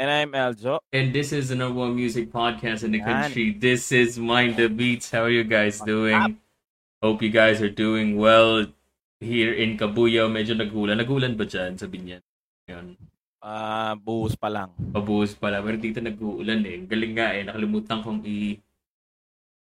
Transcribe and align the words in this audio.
And 0.00 0.08
I'm 0.08 0.32
Eljo. 0.32 0.80
and 0.96 1.12
this 1.12 1.28
is 1.32 1.52
the 1.52 1.56
number 1.60 1.80
one 1.84 1.92
music 1.94 2.32
podcast 2.32 2.84
in 2.88 2.92
the 2.96 3.04
country. 3.04 3.52
This 3.52 3.92
is 3.92 4.16
Mind 4.16 4.56
the 4.56 4.68
Beats. 4.72 5.12
How 5.12 5.28
are 5.28 5.34
you 5.34 5.44
guys 5.44 5.76
doing? 5.84 6.40
Hope 7.04 7.20
you 7.20 7.28
guys 7.28 7.60
are 7.60 7.68
doing 7.68 8.16
well 8.16 8.64
here 9.20 9.52
in 9.52 9.76
Kabuyaw. 9.76 10.32
Medyo 10.32 10.56
nagulan. 10.56 10.96
Nagulan 11.04 11.36
ba 11.36 11.44
dyan 11.44 11.76
sa 11.76 11.84
Binyan? 11.84 12.24
Yun. 12.64 12.96
Ah, 13.44 13.92
buhos 13.92 14.32
pa 14.40 14.48
lang. 14.48 14.72
Pabuhos 14.72 15.36
pala. 15.36 15.60
Pero 15.60 15.76
dito 15.76 16.00
nag-uulan 16.00 16.64
eh. 16.64 16.80
Galing 16.88 17.12
nga 17.20 17.36
eh. 17.36 17.44
Nakalimutan 17.44 18.00
kong 18.00 18.24
i- 18.24 18.56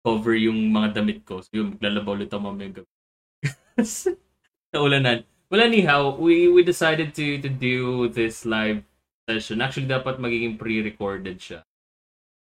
cover 0.06 0.38
yung 0.38 0.70
mga 0.70 1.02
damit 1.02 1.26
ko. 1.26 1.42
So 1.42 1.50
yung 1.58 1.74
maglalabaw 1.74 2.14
ulit 2.14 2.30
ako 2.30 2.42
mamaya 2.46 2.70
gabi. 2.78 2.90
sa 3.82 4.78
ulanan. 4.78 5.26
Well, 5.50 5.66
anyhow, 5.66 6.14
we 6.14 6.46
we 6.46 6.62
decided 6.62 7.10
to 7.18 7.42
to 7.42 7.50
do 7.50 8.06
this 8.06 8.46
live 8.46 8.86
session. 9.28 9.60
Actually, 9.60 9.86
dapat 9.92 10.16
magiging 10.18 10.56
pre-recorded 10.58 11.38
siya. 11.38 11.60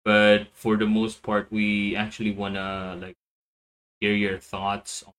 But 0.04 0.52
for 0.52 0.76
the 0.76 0.86
most 0.86 1.22
part, 1.24 1.48
we 1.52 1.96
actually 1.96 2.32
wanna 2.32 2.96
like 3.00 3.16
hear 4.00 4.14
your 4.14 4.38
thoughts 4.38 5.04
on 5.06 5.14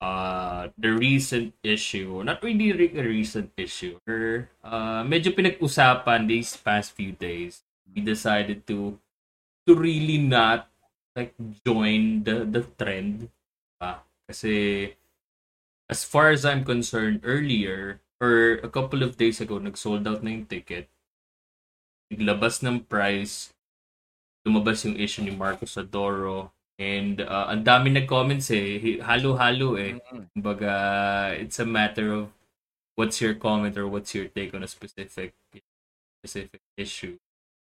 uh 0.00 0.68
the 0.78 0.90
recent 0.94 1.54
issue. 1.62 2.22
Not 2.22 2.42
really 2.42 2.72
re- 2.72 2.94
a 2.98 3.02
recent 3.02 3.50
issue. 3.56 3.98
Uh, 4.62 5.02
medyo 5.02 5.34
pinag-usapan 5.34 6.28
these 6.30 6.54
past 6.56 6.94
few 6.94 7.12
days. 7.18 7.62
We 7.90 8.02
decided 8.02 8.66
to 8.70 8.98
to 9.66 9.72
really 9.74 10.18
not 10.18 10.70
like 11.16 11.34
join 11.66 12.24
the 12.24 12.46
the 12.46 12.62
trend. 12.78 13.30
Ah, 13.80 14.02
kasi 14.28 14.92
as 15.88 16.04
far 16.04 16.30
as 16.30 16.44
I'm 16.44 16.64
concerned, 16.64 17.20
earlier, 17.24 18.00
or 18.20 18.58
a 18.62 18.70
couple 18.70 19.02
of 19.02 19.16
days 19.16 19.40
ago, 19.40 19.58
nag-sold 19.58 20.06
out 20.06 20.22
na 20.22 20.34
yung 20.34 20.46
ticket. 20.46 20.90
Naglabas 22.10 22.62
ng 22.62 22.86
price. 22.86 23.54
Lumabas 24.46 24.82
yung 24.86 24.98
issue 24.98 25.22
ni 25.22 25.34
Marcos 25.34 25.78
Adoro. 25.78 26.50
And 26.78 27.22
uh, 27.22 27.50
ang 27.50 27.66
dami 27.66 27.90
nag-comments 27.90 28.54
eh. 28.54 29.02
Halo-halo 29.02 29.78
eh. 29.78 29.98
Kumbaga, 30.34 30.72
it's 31.34 31.58
a 31.58 31.66
matter 31.66 32.14
of 32.14 32.30
what's 32.94 33.22
your 33.22 33.34
comment 33.34 33.78
or 33.78 33.86
what's 33.86 34.14
your 34.14 34.26
take 34.26 34.54
on 34.54 34.62
a 34.62 34.70
specific 34.70 35.34
specific 36.18 36.62
issue. 36.74 37.18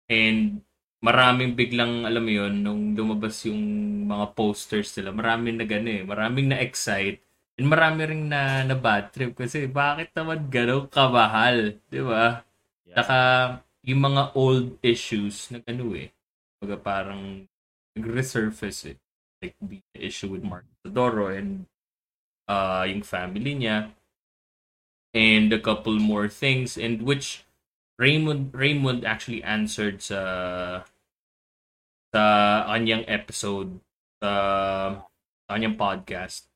And 0.10 0.66
maraming 1.02 1.58
biglang, 1.58 2.06
alam 2.06 2.26
mo 2.26 2.34
yun, 2.34 2.66
nung 2.66 2.98
lumabas 2.98 3.46
yung 3.46 3.62
mga 4.10 4.34
posters 4.34 4.94
nila, 4.98 5.14
maraming 5.14 5.58
na 5.62 5.66
gano 5.66 5.90
eh. 5.90 6.06
Maraming 6.06 6.50
na-excite. 6.50 7.22
And 7.62 7.70
marami 7.70 8.10
rin 8.10 8.26
na, 8.26 8.66
na 8.66 8.74
bad 8.74 9.14
trip 9.14 9.38
kasi 9.38 9.70
bakit 9.70 10.10
naman 10.18 10.50
gano'ng 10.50 10.90
kamahal? 10.90 11.78
Di 11.94 12.02
ba? 12.02 12.42
Yeah. 12.90 12.98
Saka 12.98 13.18
yung 13.86 14.02
mga 14.02 14.34
old 14.34 14.82
issues 14.82 15.54
na 15.54 15.62
ano 15.70 15.94
eh. 15.94 16.10
Baga 16.58 16.82
parang 16.82 17.46
nag-resurface 17.94 18.82
eh. 18.90 18.98
Like 19.46 19.54
the 19.62 19.78
issue 19.94 20.34
with 20.34 20.42
Mark 20.42 20.66
Zadoro 20.82 21.30
and 21.30 21.70
uh, 22.50 22.82
yung 22.90 23.06
family 23.06 23.54
niya. 23.54 23.94
And 25.14 25.54
a 25.54 25.62
couple 25.62 26.02
more 26.02 26.26
things 26.26 26.82
and 26.82 27.06
which 27.06 27.46
Raymond 28.02 28.58
Raymond 28.58 29.06
actually 29.06 29.46
answered 29.46 30.02
sa 30.02 30.22
sa 32.10 32.24
kanyang 32.74 33.06
episode 33.06 33.78
sa, 34.18 34.32
sa 35.46 35.50
kanyang 35.54 35.78
podcast. 35.78 36.51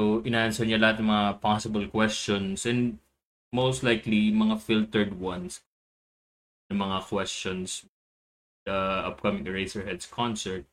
So, 0.00 0.24
inanswer 0.24 0.64
niya 0.64 0.80
lahat 0.80 1.04
ng 1.04 1.12
mga 1.12 1.44
possible 1.44 1.84
questions 1.84 2.64
and 2.64 3.04
most 3.52 3.84
likely 3.84 4.32
mga 4.32 4.56
filtered 4.56 5.20
ones 5.20 5.60
ng 6.72 6.80
mga 6.80 7.04
questions 7.04 7.84
the 8.64 9.04
upcoming 9.04 9.44
Eraserheads 9.44 10.08
concert. 10.08 10.64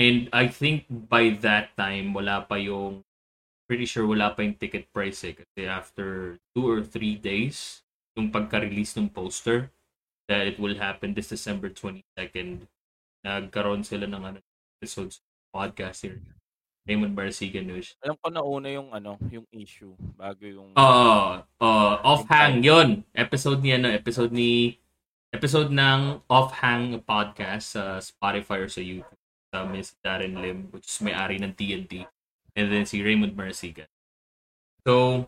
And 0.00 0.32
I 0.32 0.48
think 0.48 0.88
by 0.88 1.36
that 1.44 1.76
time, 1.76 2.16
wala 2.16 2.48
pa 2.48 2.56
yung 2.56 3.04
pretty 3.68 3.84
sure 3.84 4.08
wala 4.08 4.32
pa 4.32 4.40
yung 4.40 4.56
ticket 4.56 4.88
price 4.88 5.20
eh. 5.28 5.36
Kasi 5.36 5.68
after 5.68 6.40
two 6.56 6.64
or 6.64 6.80
three 6.80 7.20
days, 7.20 7.84
yung 8.16 8.32
pagka-release 8.32 8.96
ng 8.96 9.12
poster, 9.12 9.68
that 10.32 10.48
it 10.48 10.56
will 10.56 10.80
happen 10.80 11.12
this 11.12 11.28
December 11.28 11.68
22nd, 11.68 12.64
nagkaroon 13.20 13.84
sila 13.84 14.08
ng 14.08 14.22
ano, 14.24 14.40
episodes 14.80 15.20
podcast 15.52 16.08
here. 16.08 16.24
Raymond 16.86 17.18
Barsiga 17.18 17.58
News. 17.58 17.98
Alam 17.98 18.16
ko 18.22 18.30
na 18.30 18.42
una 18.46 18.70
yung 18.70 18.94
ano, 18.94 19.18
yung 19.28 19.42
issue 19.50 19.90
bago 20.14 20.46
yung 20.46 20.70
Oo, 20.78 21.42
uh, 21.42 21.94
Offhang 22.06 22.62
yun. 22.62 23.02
Episode 23.10 23.58
ni 23.58 23.74
ano, 23.74 23.90
episode 23.90 24.30
ni 24.30 24.78
episode 25.34 25.74
ng 25.74 26.22
Offhang 26.30 27.02
podcast 27.02 27.74
sa 27.74 27.98
Spotify 27.98 28.62
or 28.62 28.70
sa 28.70 28.80
YouTube 28.80 29.18
sa 29.50 29.66
Miss 29.66 29.98
Darren 29.98 30.38
Lim 30.38 30.70
which 30.70 30.86
is 30.86 31.02
may-ari 31.02 31.42
ng 31.42 31.54
TNT 31.58 32.06
and 32.54 32.66
then 32.70 32.86
si 32.86 33.02
Raymond 33.02 33.34
Marasigan. 33.34 33.90
So 34.86 35.26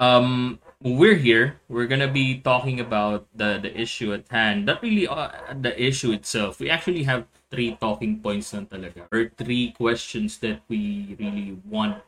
um 0.00 0.56
we're 0.82 1.16
here. 1.16 1.60
We're 1.68 1.86
gonna 1.86 2.10
be 2.10 2.40
talking 2.40 2.80
about 2.80 3.28
the 3.36 3.60
the 3.60 3.72
issue 3.72 4.12
at 4.12 4.28
hand. 4.32 4.64
Not 4.66 4.82
really 4.82 5.06
uh, 5.06 5.30
the 5.52 5.76
issue 5.76 6.12
itself. 6.12 6.58
We 6.60 6.72
actually 6.72 7.04
have 7.04 7.28
three 7.52 7.76
talking 7.76 8.20
points 8.20 8.54
lang 8.54 8.66
talaga 8.66 9.04
or 9.12 9.28
three 9.36 9.76
questions 9.76 10.38
that 10.40 10.62
we 10.70 11.14
really 11.18 11.58
want 11.68 12.00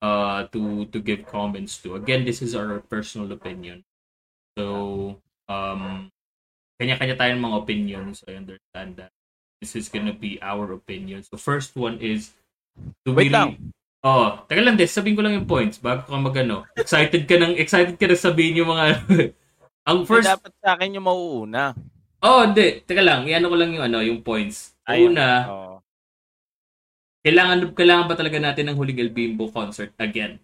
uh 0.00 0.46
to 0.52 0.88
to 0.88 0.98
give 1.00 1.28
comments 1.28 1.76
to. 1.84 1.96
Again, 1.96 2.24
this 2.24 2.40
is 2.40 2.56
our 2.56 2.80
personal 2.88 3.28
opinion. 3.32 3.84
So 4.56 5.20
um 5.48 6.08
kanya-kanya 6.80 7.16
tayong 7.16 7.40
mga 7.40 7.56
opinions. 7.60 8.24
I 8.24 8.40
understand 8.40 8.96
that. 9.00 9.12
This 9.60 9.76
is 9.76 9.88
gonna 9.88 10.16
be 10.16 10.40
our 10.40 10.72
opinion. 10.72 11.24
So 11.24 11.36
first 11.36 11.76
one 11.76 12.00
is 12.00 12.32
do 13.04 13.12
we 13.12 13.28
Wait 13.28 13.32
lang. 13.32 13.72
Oh, 14.04 14.44
teka 14.46 14.60
lang, 14.60 14.76
Des. 14.76 14.92
Sabihin 14.92 15.16
ko 15.16 15.22
lang 15.24 15.34
yung 15.36 15.48
points 15.48 15.80
bago 15.80 16.04
ka 16.04 16.18
magano. 16.20 16.68
Excited 16.76 17.24
ka 17.24 17.36
nang 17.40 17.56
excited 17.56 17.96
ka 17.96 18.06
na 18.06 18.16
sabihin 18.16 18.60
yung 18.60 18.70
mga 18.70 18.84
Ang 19.86 20.02
First, 20.02 20.26
dapat 20.26 20.50
sa 20.58 20.74
akin 20.74 20.98
yung 20.98 21.06
mauuna. 21.06 21.70
Oh, 22.18 22.42
hindi. 22.42 22.82
Teka 22.82 23.02
lang, 23.06 23.30
iano 23.30 23.46
ko 23.46 23.54
lang 23.54 23.70
yung 23.70 23.86
ano, 23.86 24.02
yung 24.02 24.18
points. 24.26 24.74
Ayun. 24.82 25.14
Una, 25.14 25.26
Oo. 25.46 25.74
kailangan 27.22 27.70
kailangan 27.70 28.06
ba 28.10 28.18
talaga 28.18 28.38
natin 28.42 28.66
ng 28.70 28.76
huling 28.78 28.98
El 28.98 29.14
Bimbo 29.14 29.46
concert 29.54 29.94
again? 30.02 30.42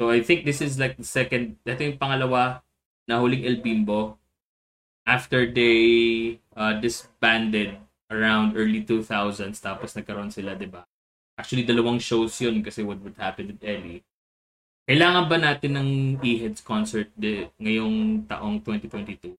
So 0.00 0.08
I 0.08 0.24
think 0.24 0.48
this 0.48 0.64
is 0.64 0.80
like 0.80 0.96
the 0.96 1.04
second, 1.04 1.60
ito 1.68 1.80
yung 1.84 2.00
pangalawa 2.00 2.64
na 3.04 3.20
huling 3.20 3.44
El 3.44 3.60
Bimbo 3.60 4.16
after 5.04 5.44
they 5.44 6.40
uh, 6.56 6.72
disbanded 6.80 7.76
around 8.08 8.56
early 8.56 8.80
2000s 8.80 9.60
tapos 9.60 9.92
nagkaroon 9.92 10.32
sila, 10.32 10.56
'di 10.56 10.72
ba? 10.72 10.88
Actually 11.36 11.64
dalawang 11.64 11.98
shows 11.98 12.36
'yun 12.40 12.60
kasi 12.60 12.84
what 12.84 13.00
would 13.00 13.16
happen 13.16 13.52
with 13.52 13.62
Ellie. 13.64 14.04
Kailangan 14.84 15.24
ba 15.30 15.38
natin 15.38 15.72
ng 15.78 15.90
E-Heads 16.20 16.60
concert 16.66 17.08
de, 17.14 17.46
ngayong 17.62 18.26
taong 18.26 18.58
2022? 18.66 19.38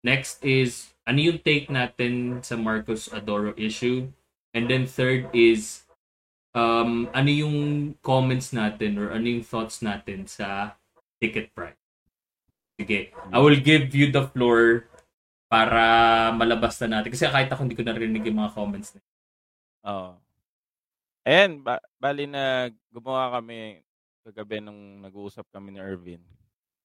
Next 0.00 0.40
is 0.40 0.96
ano 1.04 1.20
yung 1.20 1.38
take 1.44 1.68
natin 1.68 2.40
sa 2.40 2.56
Marcos 2.56 3.12
Adoro 3.12 3.52
issue? 3.60 4.08
And 4.56 4.66
then 4.66 4.88
third 4.88 5.28
is 5.36 5.84
um 6.56 7.06
ano 7.12 7.30
yung 7.30 7.56
comments 8.00 8.50
natin 8.50 8.98
or 8.98 9.12
ano 9.12 9.26
yung 9.28 9.44
thoughts 9.44 9.84
natin 9.84 10.24
sa 10.24 10.74
ticket 11.20 11.52
price. 11.52 11.76
Sige, 12.80 13.12
I 13.12 13.38
will 13.38 13.60
give 13.60 13.92
you 13.92 14.08
the 14.08 14.24
floor 14.32 14.88
para 15.52 15.84
malabas 16.32 16.80
na 16.80 16.98
natin. 16.98 17.12
Kasi 17.12 17.28
kahit 17.28 17.52
ako 17.52 17.68
hindi 17.68 17.76
ko 17.76 17.84
narinig 17.84 18.24
yung 18.24 18.40
mga 18.40 18.56
comments 18.56 18.96
na. 18.96 19.00
Oo. 19.84 20.16
Ayan, 21.26 21.60
ba- 21.60 21.84
bali 22.00 22.24
na 22.24 22.72
gumawa 22.88 23.28
kami 23.40 23.84
kagabi 24.24 24.56
nung 24.64 25.04
nag-uusap 25.04 25.44
kami 25.52 25.76
ni 25.76 25.80
Irvin. 25.80 26.20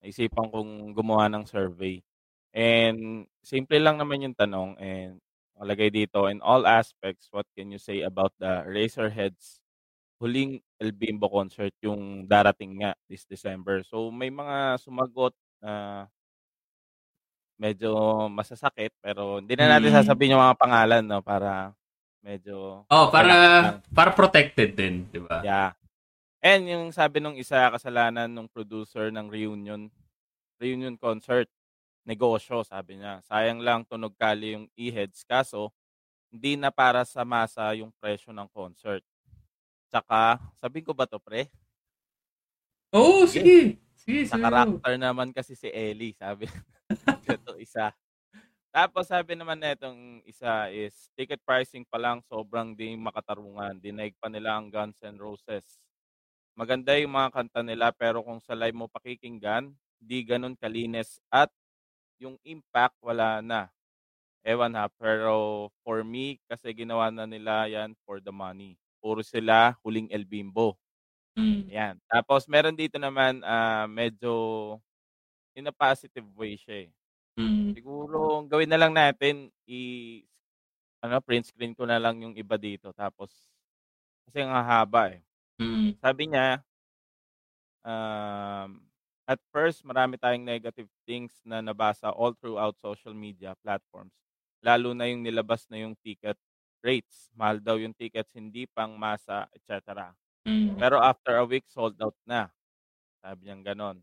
Naisipan 0.04 0.52
kong 0.52 0.92
gumawa 0.92 1.32
ng 1.32 1.48
survey. 1.48 2.04
And 2.52 3.28
simple 3.40 3.80
lang 3.80 3.96
naman 4.00 4.24
yung 4.28 4.36
tanong 4.36 4.76
and 4.80 5.20
nakalagay 5.56 5.88
dito, 5.92 6.28
in 6.28 6.44
all 6.44 6.68
aspects, 6.68 7.32
what 7.32 7.48
can 7.56 7.72
you 7.72 7.80
say 7.80 8.04
about 8.04 8.36
the 8.40 8.64
Razorheads 8.68 9.64
huling 10.20 10.60
El 10.80 10.92
Bimbo 10.96 11.28
concert 11.32 11.74
yung 11.84 12.28
darating 12.28 12.84
nga 12.84 12.96
this 13.08 13.24
December? 13.28 13.84
So 13.88 14.12
may 14.12 14.32
mga 14.32 14.80
sumagot 14.84 15.36
na 15.64 16.08
medyo 17.60 18.28
masasakit 18.28 18.92
pero 19.00 19.40
hindi 19.40 19.56
na 19.56 19.72
natin 19.80 19.96
Mm. 19.96 19.98
sasabihin 20.04 20.36
yung 20.36 20.44
mga 20.44 20.60
pangalan 20.60 21.04
no 21.08 21.24
para 21.24 21.72
medyo 22.25 22.81
Oh, 22.89 23.13
para 23.13 23.77
para 23.94 24.10
protected 24.10 24.74
din, 24.74 25.06
'di 25.13 25.22
ba? 25.22 25.45
Yeah. 25.45 25.77
And 26.42 26.66
yung 26.66 26.86
sabi 26.89 27.22
nung 27.22 27.38
isa 27.38 27.69
kasalanan 27.69 28.25
nung 28.30 28.50
producer 28.50 29.13
ng 29.13 29.30
reunion 29.30 29.94
reunion 30.57 30.98
concert, 30.98 31.45
negosyo 32.06 32.66
sabi 32.66 32.98
niya. 32.98 33.22
Sayang 33.25 33.62
lang 33.62 33.86
tunog 33.86 34.18
kali 34.18 34.57
yung 34.57 34.66
e-heads 34.74 35.22
kaso 35.25 35.69
hindi 36.33 36.57
na 36.57 36.74
para 36.74 37.06
sa 37.06 37.22
masa 37.24 37.69
yung 37.77 37.94
presyo 38.01 38.33
ng 38.33 38.50
concert. 38.51 39.06
Tsaka, 39.88 40.42
sabihin 40.60 40.83
ko 40.83 40.92
ba 40.92 41.07
to 41.07 41.22
pre? 41.22 41.48
Oh, 42.92 43.24
sige. 43.24 43.80
Sige, 43.95 44.27
Sa 44.27 44.36
sige. 44.38 44.44
karakter 44.44 44.94
naman 45.00 45.31
kasi 45.31 45.56
si 45.56 45.72
Ellie, 45.72 46.12
sabi. 46.13 46.45
Ito 47.31 47.56
isa. 47.57 47.95
Tapos 48.75 49.07
sabi 49.07 49.39
naman 49.39 49.56
na 49.56 49.72
itong 49.72 50.19
isa 50.27 50.68
is 50.68 51.07
ticket 51.16 51.39
pricing 51.48 51.88
pa 51.88 51.95
lang 51.95 52.19
sobrang 52.27 52.75
di 52.75 52.92
makatarungan. 53.00 53.80
Dinaig 53.80 54.19
pa 54.19 54.27
nila 54.27 54.60
ang 54.60 54.68
Guns 54.68 55.00
N' 55.00 55.16
Roses. 55.16 55.80
Maganda 56.60 56.92
yung 57.00 57.16
mga 57.16 57.31
kanta 57.31 57.63
nila 57.63 57.95
pero 57.95 58.19
kung 58.19 58.44
sa 58.44 58.51
live 58.51 58.75
mo 58.75 58.92
pakikinggan, 58.92 59.72
di 59.95 60.27
ganun 60.27 60.60
kalinis 60.60 61.24
at 61.31 61.48
yung 62.19 62.36
impact 62.44 63.00
wala 63.00 63.39
na. 63.39 63.72
Ewan 64.44 64.75
ha, 64.75 64.92
pero 64.92 65.68
for 65.88 66.04
me, 66.04 66.44
kasi 66.51 66.75
ginawa 66.75 67.07
na 67.16 67.24
nila 67.24 67.72
yan 67.72 67.95
for 68.04 68.19
the 68.19 68.36
money. 68.36 68.75
Puro 69.00 69.24
sila 69.24 69.80
huling 69.88 70.12
El 70.12 70.27
Bimbo. 70.27 70.75
Mm. 71.39 71.72
Yan. 71.72 71.95
Tapos 72.12 72.44
meron 72.51 72.75
dito 72.75 73.00
naman 73.00 73.39
ah, 73.48 73.88
medyo 73.88 74.75
in 75.56 75.72
a 75.72 75.75
positive 75.75 76.27
way 76.36 76.60
siya 76.60 76.88
eh. 76.88 76.92
Mm. 77.36 77.76
Siguro 77.76 78.40
ang 78.40 78.48
gawin 78.48 78.72
na 78.72 78.80
lang 78.80 78.96
natin 78.96 79.52
i 79.68 80.24
ano 81.04 81.20
print 81.20 81.52
screen 81.52 81.76
ko 81.76 81.84
na 81.84 82.00
lang 82.00 82.24
yung 82.24 82.34
iba 82.34 82.56
dito 82.56 82.96
tapos 82.96 83.30
kasi 84.28 84.42
ang 84.42 84.56
haba 84.56 85.20
eh. 85.20 85.22
Mm. 85.60 86.00
Sabi 86.00 86.24
niya 86.32 86.64
um, 87.84 88.80
at 89.28 89.40
first 89.52 89.84
marami 89.84 90.16
tayong 90.16 90.48
negative 90.48 90.88
things 91.04 91.36
na 91.44 91.60
nabasa 91.60 92.10
all 92.14 92.32
throughout 92.40 92.80
social 92.80 93.12
media 93.12 93.52
platforms. 93.60 94.16
Lalo 94.64 94.96
na 94.96 95.12
yung 95.12 95.22
nilabas 95.22 95.68
na 95.68 95.84
yung 95.84 95.94
ticket 96.00 96.40
rates. 96.86 97.34
Mahal 97.34 97.58
daw 97.58 97.82
yung 97.82 97.98
tickets, 97.98 98.30
hindi 98.38 98.70
pang 98.70 98.94
masa, 98.94 99.50
etc. 99.58 100.14
Mm. 100.46 100.78
Pero 100.78 101.02
after 101.02 101.42
a 101.42 101.46
week, 101.50 101.66
sold 101.66 101.98
out 101.98 102.14
na. 102.30 102.54
Sabi 103.26 103.50
niyang 103.50 103.66
ganon. 103.66 103.98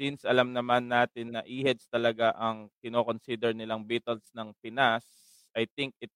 Since 0.00 0.24
alam 0.24 0.56
naman 0.56 0.88
natin 0.88 1.36
na 1.36 1.44
e-heads 1.44 1.84
talaga 1.92 2.32
ang 2.32 2.72
kinoconsider 2.80 3.52
nilang 3.52 3.84
Beatles 3.84 4.32
ng 4.32 4.56
Pinas, 4.64 5.04
I 5.52 5.68
think 5.76 5.92
it 6.00 6.08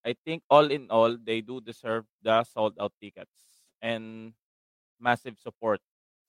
I 0.00 0.16
think 0.24 0.40
all 0.48 0.72
in 0.72 0.88
all, 0.88 1.16
they 1.20 1.44
do 1.44 1.60
deserve 1.60 2.08
the 2.24 2.40
sold 2.44 2.76
out 2.80 2.92
tickets 3.00 3.64
and 3.84 4.32
massive 5.00 5.36
support. 5.40 5.80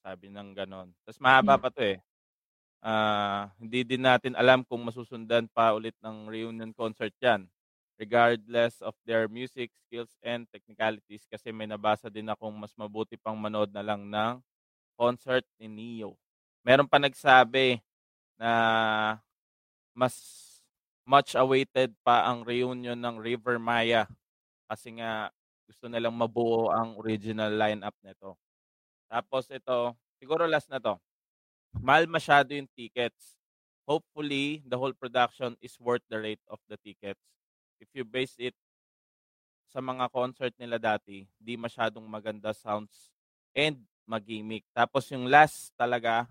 Sabi 0.03 0.27
ng 0.27 0.51
ganon. 0.55 0.91
Tapos 1.07 1.19
mahaba 1.23 1.55
Mm. 1.55 1.63
pa 1.63 1.69
to 1.71 1.83
eh. 1.83 1.99
Ah, 2.83 3.51
hindi 3.59 3.87
din 3.87 4.03
natin 4.03 4.35
alam 4.35 4.67
kung 4.67 4.83
masusundan 4.83 5.47
pa 5.51 5.71
ulit 5.71 5.95
ng 6.03 6.27
reunion 6.27 6.71
concert 6.75 7.15
yan 7.23 7.47
regardless 7.95 8.83
of 8.83 8.93
their 9.07 9.25
music 9.31 9.71
skills 9.87 10.19
and 10.21 10.45
technicalities 10.51 11.23
kasi 11.31 11.49
may 11.55 11.65
nabasa 11.65 12.11
din 12.11 12.27
akong 12.27 12.51
mas 12.53 12.75
mabuti 12.75 13.15
pang 13.15 13.39
manood 13.39 13.71
na 13.71 13.81
lang 13.81 14.03
ng 14.05 14.43
concert 14.99 15.47
ni 15.57 15.67
Neo. 15.71 16.19
Meron 16.65 16.89
pa 16.89 16.97
nagsabi 16.97 17.77
na 18.41 18.51
mas 19.93 20.17
much 21.05 21.37
awaited 21.37 21.93
pa 22.01 22.25
ang 22.25 22.41
reunion 22.41 22.97
ng 22.97 23.21
River 23.21 23.61
Maya 23.61 24.09
kasi 24.65 24.97
nga 24.97 25.29
gusto 25.69 25.85
nilang 25.85 26.17
mabuo 26.17 26.73
ang 26.73 26.97
original 26.97 27.53
lineup 27.53 27.93
nito. 28.01 28.33
Tapos 29.05 29.45
ito, 29.53 29.93
siguro 30.17 30.49
last 30.49 30.65
na 30.73 30.81
to. 30.81 30.97
Mahal 31.77 32.09
masyado 32.09 32.57
yung 32.57 32.69
tickets. 32.73 33.37
Hopefully, 33.85 34.65
the 34.65 34.73
whole 34.73 34.97
production 34.97 35.53
is 35.61 35.77
worth 35.77 36.01
the 36.09 36.17
rate 36.17 36.41
of 36.49 36.57
the 36.65 36.81
tickets 36.81 37.21
if 37.77 37.89
you 37.93 38.01
base 38.01 38.33
it 38.41 38.55
sa 39.69 39.83
mga 39.83 40.07
concert 40.09 40.53
nila 40.55 40.79
dati, 40.79 41.27
di 41.35 41.59
masyadong 41.59 42.05
maganda 42.07 42.55
sounds 42.55 43.11
and 43.51 43.83
magimik. 44.07 44.63
Tapos 44.71 45.11
yung 45.11 45.27
last 45.27 45.75
talaga, 45.75 46.25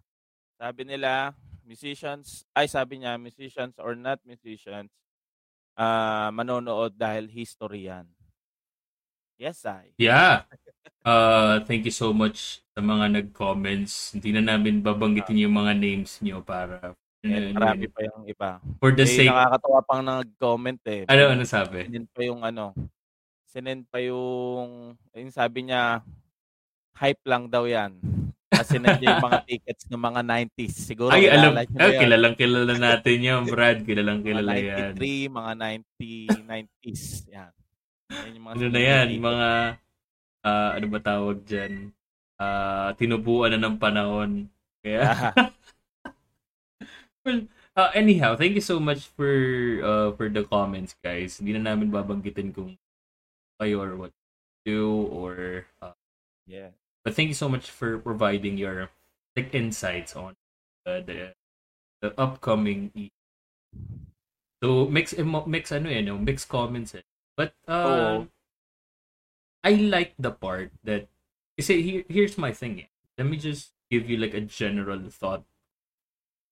sabi 0.59 0.83
nila, 0.87 1.35
musicians, 1.65 2.45
ay 2.55 2.69
sabi 2.69 3.03
niya, 3.03 3.17
musicians 3.19 3.75
or 3.81 3.97
not 3.97 4.21
musicians, 4.23 4.93
ah 5.75 6.31
manonood 6.31 6.95
dahil 6.95 7.27
history 7.27 7.91
yan. 7.91 8.07
Yes, 9.35 9.67
I. 9.67 9.91
Yeah. 9.99 10.47
Uh, 11.03 11.59
thank 11.67 11.85
you 11.85 11.91
so 11.93 12.15
much 12.15 12.63
sa 12.73 12.81
mga 12.81 13.11
nag-comments. 13.19 14.15
Hindi 14.15 14.31
na 14.31 14.55
namin 14.55 14.79
babanggitin 14.81 15.43
yung 15.43 15.59
mga 15.59 15.75
names 15.75 16.23
nyo 16.23 16.41
para 16.41 16.95
And 17.25 17.57
marami 17.57 17.89
pa 17.89 18.05
yung 18.05 18.29
iba. 18.29 18.61
for 18.79 18.93
the 18.93 19.09
May 19.09 19.17
sake 19.25 19.33
nakakatawa 19.33 19.81
pang 19.89 20.05
nag-comment 20.05 20.81
eh. 20.85 21.03
ano 21.09 21.33
ano 21.33 21.43
sabi 21.49 21.89
Sinend 21.89 22.09
pa 22.13 22.21
yung 22.21 22.41
ano, 22.45 22.77
sinend 23.49 23.85
pa 23.89 23.99
yung, 24.05 24.93
yung 25.17 25.33
sabi 25.33 25.65
niya, 25.65 26.05
hype 26.95 27.25
lang 27.25 27.49
daw 27.49 27.65
yan. 27.65 27.97
Kasi 28.55 28.77
nandiyan 28.79 29.19
yung 29.19 29.27
mga 29.27 29.43
tickets 29.47 29.85
ng 29.91 30.03
mga 30.03 30.21
90s. 30.23 30.75
Siguro 30.79 31.11
ay 31.11 31.27
alam 31.27 31.53
na 31.55 31.65
ah, 31.67 31.91
yan. 31.91 32.01
kilalang 32.01 32.35
kilala 32.39 32.75
natin 32.79 33.17
yan 33.19 33.43
Brad 33.51 33.79
kilalang 33.83 34.21
Mga 34.23 34.27
kilala 34.27 34.53
yan 34.55 34.93
93, 34.99 35.29
mga 35.29 35.53
90, 35.59 36.87
90s. 36.87 37.05
Yan. 37.35 37.53
Yan 38.15 38.31
yung 38.33 38.45
mga 38.47 38.55
ano 38.55 38.67
na 38.71 38.81
yan 38.81 39.07
dito. 39.11 39.23
mga 39.23 39.49
ah, 40.47 40.71
ano 40.77 40.87
ba 40.87 41.01
tawag 41.03 41.39
dyan 41.43 41.95
Ah, 42.35 42.91
tinubuan 42.99 43.55
na 43.55 43.63
ng 43.63 43.79
panahon 43.79 44.51
kaya 44.83 45.07
well 47.25 47.47
uh, 47.79 47.95
anyhow 47.95 48.35
thank 48.35 48.59
you 48.59 48.61
so 48.61 48.83
much 48.83 49.07
for 49.15 49.31
uh, 49.81 50.11
for 50.19 50.27
the 50.27 50.43
comments 50.43 50.99
guys 50.99 51.39
hindi 51.39 51.55
na 51.55 51.73
namin 51.73 51.95
babanggitin 51.95 52.51
kung 52.51 52.75
kayo 53.57 53.87
or 53.87 53.95
what 53.95 54.13
you 54.67 54.67
do 54.67 54.85
or 55.15 55.63
uh, 55.79 55.95
yeah. 56.51 56.75
But 57.05 57.15
thank 57.15 57.29
you 57.29 57.37
so 57.37 57.49
much 57.49 57.69
for 57.71 57.99
providing 58.01 58.57
your 58.57 58.89
like 59.37 59.53
insights 59.55 60.17
on 60.17 60.35
uh, 60.87 61.01
the 61.05 61.35
the 62.01 62.17
upcoming 62.19 62.91
E. 62.97 63.11
So 64.63 64.89
mix 64.89 65.13
emo- 65.13 65.45
mix 65.45 65.73
ano 65.73 65.93
yan, 65.93 66.05
no? 66.09 66.17
mix 66.17 66.45
comments 66.49 66.95
eh. 66.97 67.05
But 67.37 67.53
uh, 67.69 68.25
Oo. 68.25 68.29
I 69.65 69.77
like 69.77 70.15
the 70.19 70.33
part 70.33 70.73
that 70.85 71.09
kasi 71.61 71.83
here, 71.83 72.05
here's 72.09 72.37
my 72.41 72.53
thing. 72.53 72.81
Eh. 72.81 72.89
Let 73.19 73.29
me 73.29 73.37
just 73.37 73.73
give 73.91 74.09
you 74.09 74.17
like 74.17 74.33
a 74.33 74.41
general 74.41 75.05
thought 75.13 75.45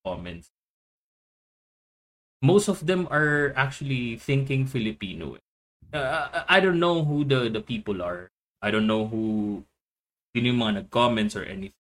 comments. 0.05 0.53
Most 2.43 2.69
of 2.69 2.85
them 2.87 3.07
are 3.11 3.55
actually 3.57 4.17
thinking 4.19 4.67
Filipino. 4.67 5.39
eh. 5.39 5.45
Uh, 5.97 6.43
I 6.49 6.57
I 6.57 6.61
don't 6.61 6.81
know 6.81 7.05
who 7.05 7.25
the 7.25 7.49
the 7.49 7.61
people 7.61 8.03
are. 8.03 8.29
I 8.61 8.71
don't 8.71 8.87
know 8.89 9.07
who 9.07 9.65
sino 10.33 10.47
yung 10.53 10.61
mga 10.63 10.75
nag-comments 10.85 11.37
or 11.37 11.45
anything. 11.45 11.77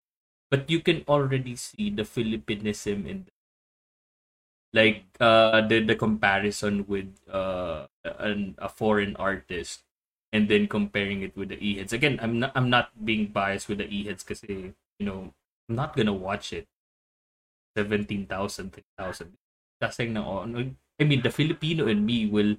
But 0.50 0.68
you 0.70 0.80
can 0.80 1.04
already 1.08 1.56
see 1.56 1.90
the 1.90 2.04
Philippinism 2.04 3.08
in 3.08 3.18
the, 3.26 3.32
like 4.72 5.04
uh 5.20 5.60
the 5.68 5.80
the 5.84 5.96
comparison 5.96 6.84
with 6.88 7.12
uh 7.28 7.86
an, 8.04 8.54
a 8.58 8.68
foreign 8.68 9.16
artist 9.16 9.84
and 10.32 10.48
then 10.48 10.66
comparing 10.66 11.20
it 11.22 11.36
with 11.36 11.50
the 11.52 11.60
e-heads. 11.60 11.92
Again, 11.92 12.18
I'm 12.22 12.40
not 12.40 12.52
I'm 12.56 12.70
not 12.70 12.92
being 13.04 13.28
biased 13.28 13.68
with 13.68 13.78
the 13.78 13.88
e-heads 13.88 14.24
kasi 14.24 14.72
you 14.98 15.04
know, 15.06 15.32
I'm 15.68 15.76
not 15.76 15.96
gonna 15.96 16.14
watch 16.16 16.52
it. 16.52 16.68
17,000, 17.76 18.72
3,000. 18.72 19.36
Kasi 19.80 20.08
na 20.12 20.22
oh, 20.24 20.44
ano, 20.44 20.72
I 21.00 21.04
mean, 21.04 21.22
the 21.24 21.32
Filipino 21.32 21.88
in 21.88 22.04
me 22.04 22.28
will 22.28 22.56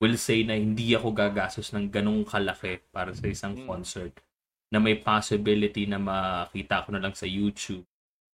will 0.00 0.16
say 0.16 0.42
na 0.44 0.56
hindi 0.56 0.92
ako 0.96 1.12
gagastos 1.12 1.72
ng 1.76 1.88
ganong 1.92 2.24
kalaki 2.24 2.80
para 2.92 3.12
sa 3.16 3.28
isang 3.28 3.56
Mm. 3.56 3.66
concert 3.68 4.12
na 4.70 4.78
may 4.78 4.96
possibility 4.96 5.84
na 5.84 5.98
makita 5.98 6.86
ko 6.86 6.94
na 6.94 7.02
lang 7.02 7.14
sa 7.14 7.26
YouTube, 7.26 7.82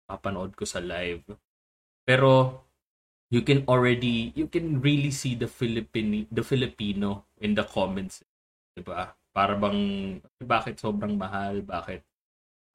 mapanood 0.06 0.54
ko 0.54 0.68
sa 0.68 0.84
live. 0.84 1.24
Pero 2.04 2.62
you 3.32 3.42
can 3.42 3.66
already 3.66 4.36
you 4.38 4.46
can 4.46 4.84
really 4.84 5.10
see 5.10 5.34
the 5.34 5.50
Filipino 5.50 6.28
the 6.30 6.46
Filipino 6.46 7.26
in 7.42 7.58
the 7.58 7.66
comments, 7.66 8.22
'di 8.76 8.84
ba? 8.86 9.16
Para 9.32 9.56
bang 9.58 9.82
bakit 10.44 10.78
sobrang 10.78 11.16
mahal, 11.16 11.64
bakit 11.64 12.04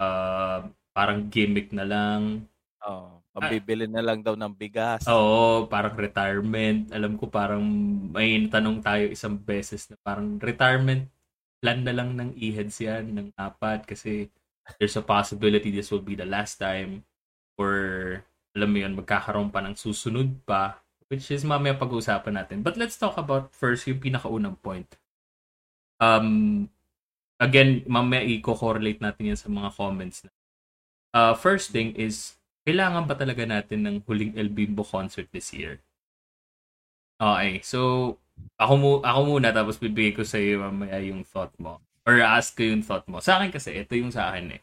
uh, 0.00 0.66
parang 0.96 1.28
gimmick 1.30 1.70
na 1.70 1.84
lang. 1.86 2.48
Oh, 2.80 3.20
pambibili 3.36 3.86
na 3.86 4.00
lang 4.00 4.24
daw 4.24 4.34
ng 4.34 4.56
bigas. 4.56 5.04
Oo, 5.06 5.68
parang 5.68 5.94
retirement. 5.94 6.90
Alam 6.90 7.14
ko 7.20 7.28
parang 7.28 7.62
may 8.10 8.40
tanong 8.48 8.80
tayo 8.80 9.04
isang 9.06 9.36
beses 9.36 9.86
na 9.92 9.96
parang 10.00 10.40
retirement 10.40 11.06
plan 11.60 11.84
na 11.84 11.92
lang 11.92 12.16
ng 12.16 12.34
e-heads 12.40 12.80
yan, 12.80 13.12
ng 13.12 13.28
apat 13.36 13.84
kasi 13.84 14.32
there's 14.80 14.96
a 14.96 15.04
possibility 15.04 15.68
this 15.68 15.92
will 15.92 16.04
be 16.04 16.16
the 16.16 16.26
last 16.26 16.56
time 16.56 17.04
or 17.60 17.72
alam 18.56 18.68
mo 18.72 18.78
yun, 18.82 18.98
magkakaroon 18.98 19.52
pa 19.52 19.62
ng 19.62 19.78
susunod 19.78 20.42
pa, 20.42 20.80
which 21.06 21.30
is 21.30 21.46
mamaya 21.46 21.76
pag-uusapan 21.76 22.34
natin. 22.34 22.58
But 22.66 22.74
let's 22.80 22.98
talk 22.98 23.14
about 23.20 23.54
first 23.54 23.86
yung 23.86 24.02
pinakaunang 24.02 24.58
point. 24.58 24.90
Um, 26.00 26.66
again, 27.38 27.84
mamaya 27.86 28.26
i-correlate 28.26 28.98
natin 28.98 29.34
yan 29.34 29.38
sa 29.38 29.52
mga 29.52 29.70
comments. 29.76 30.26
Na. 30.26 30.30
Uh, 31.12 31.34
first 31.36 31.70
thing 31.70 31.94
is, 31.94 32.40
kailangan 32.64 33.06
ba 33.06 33.14
talaga 33.14 33.46
natin 33.46 33.86
ng 33.86 33.96
huling 34.06 34.34
El 34.34 34.50
Bimbo 34.50 34.82
concert 34.82 35.28
this 35.30 35.52
year? 35.54 35.78
Okay, 37.20 37.60
so 37.60 38.16
ako 38.60 38.74
mo 38.76 38.90
ako 39.04 39.20
muna 39.26 39.50
tapos 39.50 39.80
bibigay 39.80 40.12
ko 40.16 40.22
sa 40.26 40.36
iyo 40.40 40.60
mamaya 40.60 41.00
yung 41.00 41.24
thought 41.24 41.52
mo 41.60 41.80
or 42.04 42.20
ask 42.24 42.56
ko 42.56 42.64
yung 42.64 42.82
thought 42.82 43.04
mo. 43.06 43.20
Sa 43.20 43.38
akin 43.38 43.52
kasi 43.52 43.76
ito 43.76 43.92
yung 43.96 44.10
sa 44.10 44.32
akin 44.32 44.56
eh 44.56 44.62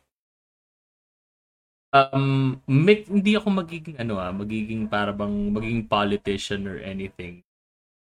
um, 1.93 2.60
may, 2.67 3.03
hindi 3.07 3.36
ako 3.38 3.48
magiging 3.63 3.98
ano 4.00 4.19
ah, 4.19 4.34
magiging 4.34 4.88
para 4.89 5.12
bang 5.15 5.53
magiging 5.53 5.86
politician 5.88 6.67
or 6.67 6.77
anything 6.81 7.43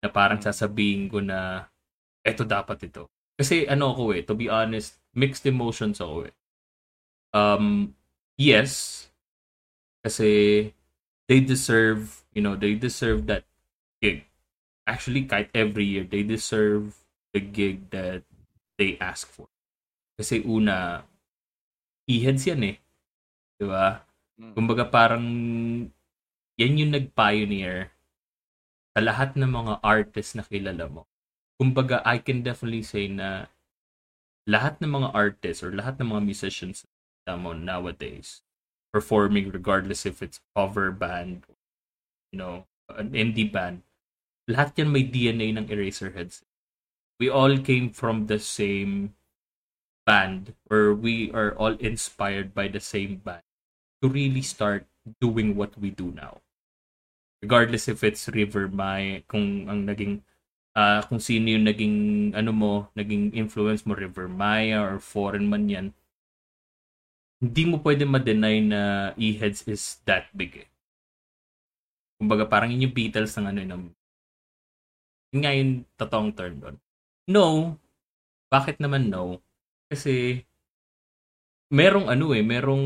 na 0.01 0.09
parang 0.09 0.41
sasabihin 0.41 1.09
ko 1.09 1.21
na 1.21 1.69
eto 2.25 2.45
dapat 2.45 2.89
ito. 2.89 3.09
Kasi 3.35 3.67
ano 3.67 3.91
ako 3.93 4.15
eh, 4.15 4.23
to 4.23 4.33
be 4.33 4.47
honest, 4.47 4.97
mixed 5.13 5.45
emotions 5.45 5.99
ako 5.99 6.29
eh. 6.31 6.33
Um, 7.35 7.93
yes, 8.39 9.03
kasi 10.05 10.71
they 11.27 11.43
deserve, 11.43 12.23
you 12.31 12.39
know, 12.39 12.55
they 12.55 12.77
deserve 12.79 13.27
that. 13.27 13.43
Actually, 14.85 15.25
kahit 15.25 15.49
every 15.53 15.85
year, 15.85 16.05
they 16.05 16.21
deserve 16.21 16.93
the 17.33 17.41
gig 17.41 17.89
that 17.89 18.21
they 18.77 18.97
ask 19.01 19.25
for. 19.25 19.49
Kasi 20.15 20.45
una, 20.45 21.03
e-heads 22.05 22.45
yan 22.45 22.63
eh. 22.63 22.77
Di 23.57 23.65
ba? 23.65 24.05
Mm. 24.37 24.53
Kumbaga 24.53 24.83
parang 24.87 25.25
yan 26.55 26.79
yung 26.79 26.93
nag-pioneer 26.93 27.91
sa 28.95 29.03
lahat 29.03 29.35
ng 29.35 29.51
mga 29.51 29.73
artists 29.83 30.37
na 30.37 30.45
kilala 30.47 30.87
mo. 30.87 31.03
Kumbaga, 31.59 31.99
I 32.05 32.19
can 32.19 32.43
definitely 32.43 32.83
say 32.83 33.11
na 33.11 33.51
lahat 34.45 34.79
ng 34.79 34.91
mga 34.91 35.09
artists 35.11 35.65
or 35.65 35.73
lahat 35.73 35.97
ng 35.99 36.13
mga 36.13 36.23
musicians 36.23 36.85
mo 37.25 37.57
nowadays 37.57 38.45
performing 38.93 39.49
regardless 39.49 40.05
if 40.05 40.21
it's 40.21 40.39
cover 40.55 40.87
band, 40.87 41.43
you 42.31 42.39
know, 42.39 42.63
an 42.95 43.11
indie 43.11 43.51
band, 43.51 43.81
lahat 44.45 44.77
yan 44.77 44.93
may 44.93 45.05
DNA 45.05 45.57
ng 45.57 45.65
Eraserheads. 45.69 46.45
We 47.17 47.31
all 47.31 47.57
came 47.57 47.89
from 47.89 48.27
the 48.27 48.37
same 48.37 49.15
band 50.05 50.53
or 50.69 50.93
we 50.93 51.33
are 51.33 51.57
all 51.57 51.73
inspired 51.81 52.53
by 52.53 52.69
the 52.69 52.83
same 52.83 53.23
band 53.25 53.41
to 54.01 54.09
really 54.11 54.45
start 54.45 54.85
doing 55.17 55.57
what 55.57 55.73
we 55.81 55.89
do 55.89 56.13
now. 56.13 56.45
Regardless 57.41 57.89
if 57.89 58.05
it's 58.05 58.29
River 58.29 58.69
Mai, 58.69 59.25
kung 59.25 59.65
ang 59.69 59.85
naging 59.89 60.21
uh, 60.77 61.01
kung 61.09 61.17
sino 61.17 61.49
yung 61.49 61.65
naging 61.65 61.97
ano 62.37 62.51
mo, 62.53 62.73
naging 62.93 63.33
influence 63.33 63.85
mo 63.85 63.97
River 63.97 64.29
Maya 64.29 64.81
or 64.81 65.01
foreign 65.01 65.49
man 65.49 65.65
yan. 65.69 65.87
Hindi 67.41 67.63
mo 67.67 67.81
pwede 67.81 68.07
ma-deny 68.07 68.57
na 68.63 68.81
E-Heads 69.19 69.67
is 69.67 70.01
that 70.07 70.29
big 70.33 70.65
eh. 70.65 70.69
Kumbaga 72.15 72.47
parang 72.47 72.71
yun 72.71 72.89
yung 72.89 72.95
Beatles 72.95 73.35
ng 73.35 73.45
ano 73.51 73.59
ng 73.61 73.83
yun 75.35 75.43
nga 75.43 75.51
yung 75.51 75.83
totoong 75.99 76.31
term 76.31 76.55
doon. 76.63 76.75
No. 77.27 77.75
Bakit 78.47 78.79
naman 78.79 79.11
no? 79.11 79.43
Kasi 79.91 80.39
merong 81.75 82.07
ano 82.07 82.31
eh, 82.31 82.39
merong 82.39 82.85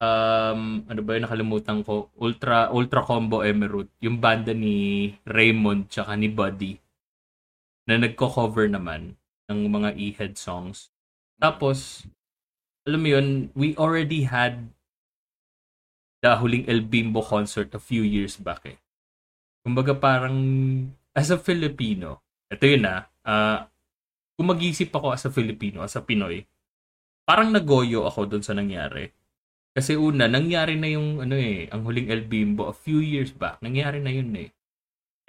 um, 0.00 0.60
ano 0.88 1.00
ba 1.04 1.10
yung 1.20 1.24
nakalimutan 1.28 1.84
ko, 1.84 2.08
Ultra 2.16 2.72
Ultra 2.72 3.04
Combo 3.04 3.44
Emerald, 3.44 3.92
yung 4.00 4.16
banda 4.16 4.56
ni 4.56 5.12
Raymond 5.28 5.92
tsaka 5.92 6.16
ni 6.16 6.32
Buddy 6.32 6.80
na 7.84 8.00
nagko-cover 8.00 8.72
naman 8.72 9.20
ng 9.52 9.60
mga 9.68 10.00
e-head 10.00 10.40
songs. 10.40 10.88
Tapos, 11.36 12.08
alam 12.88 13.04
mo 13.04 13.08
yun, 13.12 13.28
we 13.52 13.76
already 13.76 14.24
had 14.24 14.72
the 16.24 16.40
huling 16.40 16.64
El 16.64 16.88
Bimbo 16.88 17.20
concert 17.20 17.68
a 17.76 17.82
few 17.82 18.00
years 18.00 18.40
back 18.40 18.64
eh. 18.64 18.80
Kumbaga 19.60 19.92
parang, 19.96 20.36
as 21.12 21.28
a 21.32 21.38
Filipino, 21.38 22.24
ito 22.48 22.64
yun 22.64 22.86
ah, 22.88 23.06
uh, 23.26 23.58
kung 24.34 24.48
mag-isip 24.50 24.88
ako 24.90 25.12
as 25.12 25.24
a 25.28 25.30
Filipino, 25.30 25.84
as 25.84 25.94
a 25.96 26.02
Pinoy, 26.02 26.42
parang 27.28 27.52
nagoyo 27.52 28.08
ako 28.08 28.26
doon 28.26 28.44
sa 28.44 28.56
nangyari 28.56 29.12
kasi 29.70 29.94
una, 29.94 30.26
nangyari 30.26 30.74
na 30.74 30.90
yung 30.90 31.22
ano 31.22 31.38
eh, 31.38 31.70
ang 31.70 31.86
huling 31.86 32.10
El 32.10 32.26
Bimbo 32.26 32.66
a 32.66 32.74
few 32.74 32.98
years 32.98 33.30
back. 33.30 33.62
Nangyari 33.62 34.02
na 34.02 34.10
yun 34.10 34.34
eh. 34.34 34.50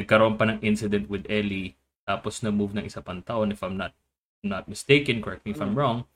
Nagkaroon 0.02 0.38
pa 0.38 0.50
ng 0.50 0.66
incident 0.66 1.06
with 1.14 1.30
Ellie. 1.30 1.78
Tapos 2.10 2.42
na-move 2.42 2.74
ng 2.74 2.86
isa 2.90 3.06
pang 3.06 3.22
taon 3.22 3.54
if 3.54 3.62
I'm 3.62 3.78
not 3.78 3.94
not 4.42 4.66
mistaken. 4.66 5.22
Correct 5.22 5.46
me 5.46 5.54
if 5.54 5.62
I'm 5.62 5.78
mm. 5.78 5.80
wrong. 5.80 6.10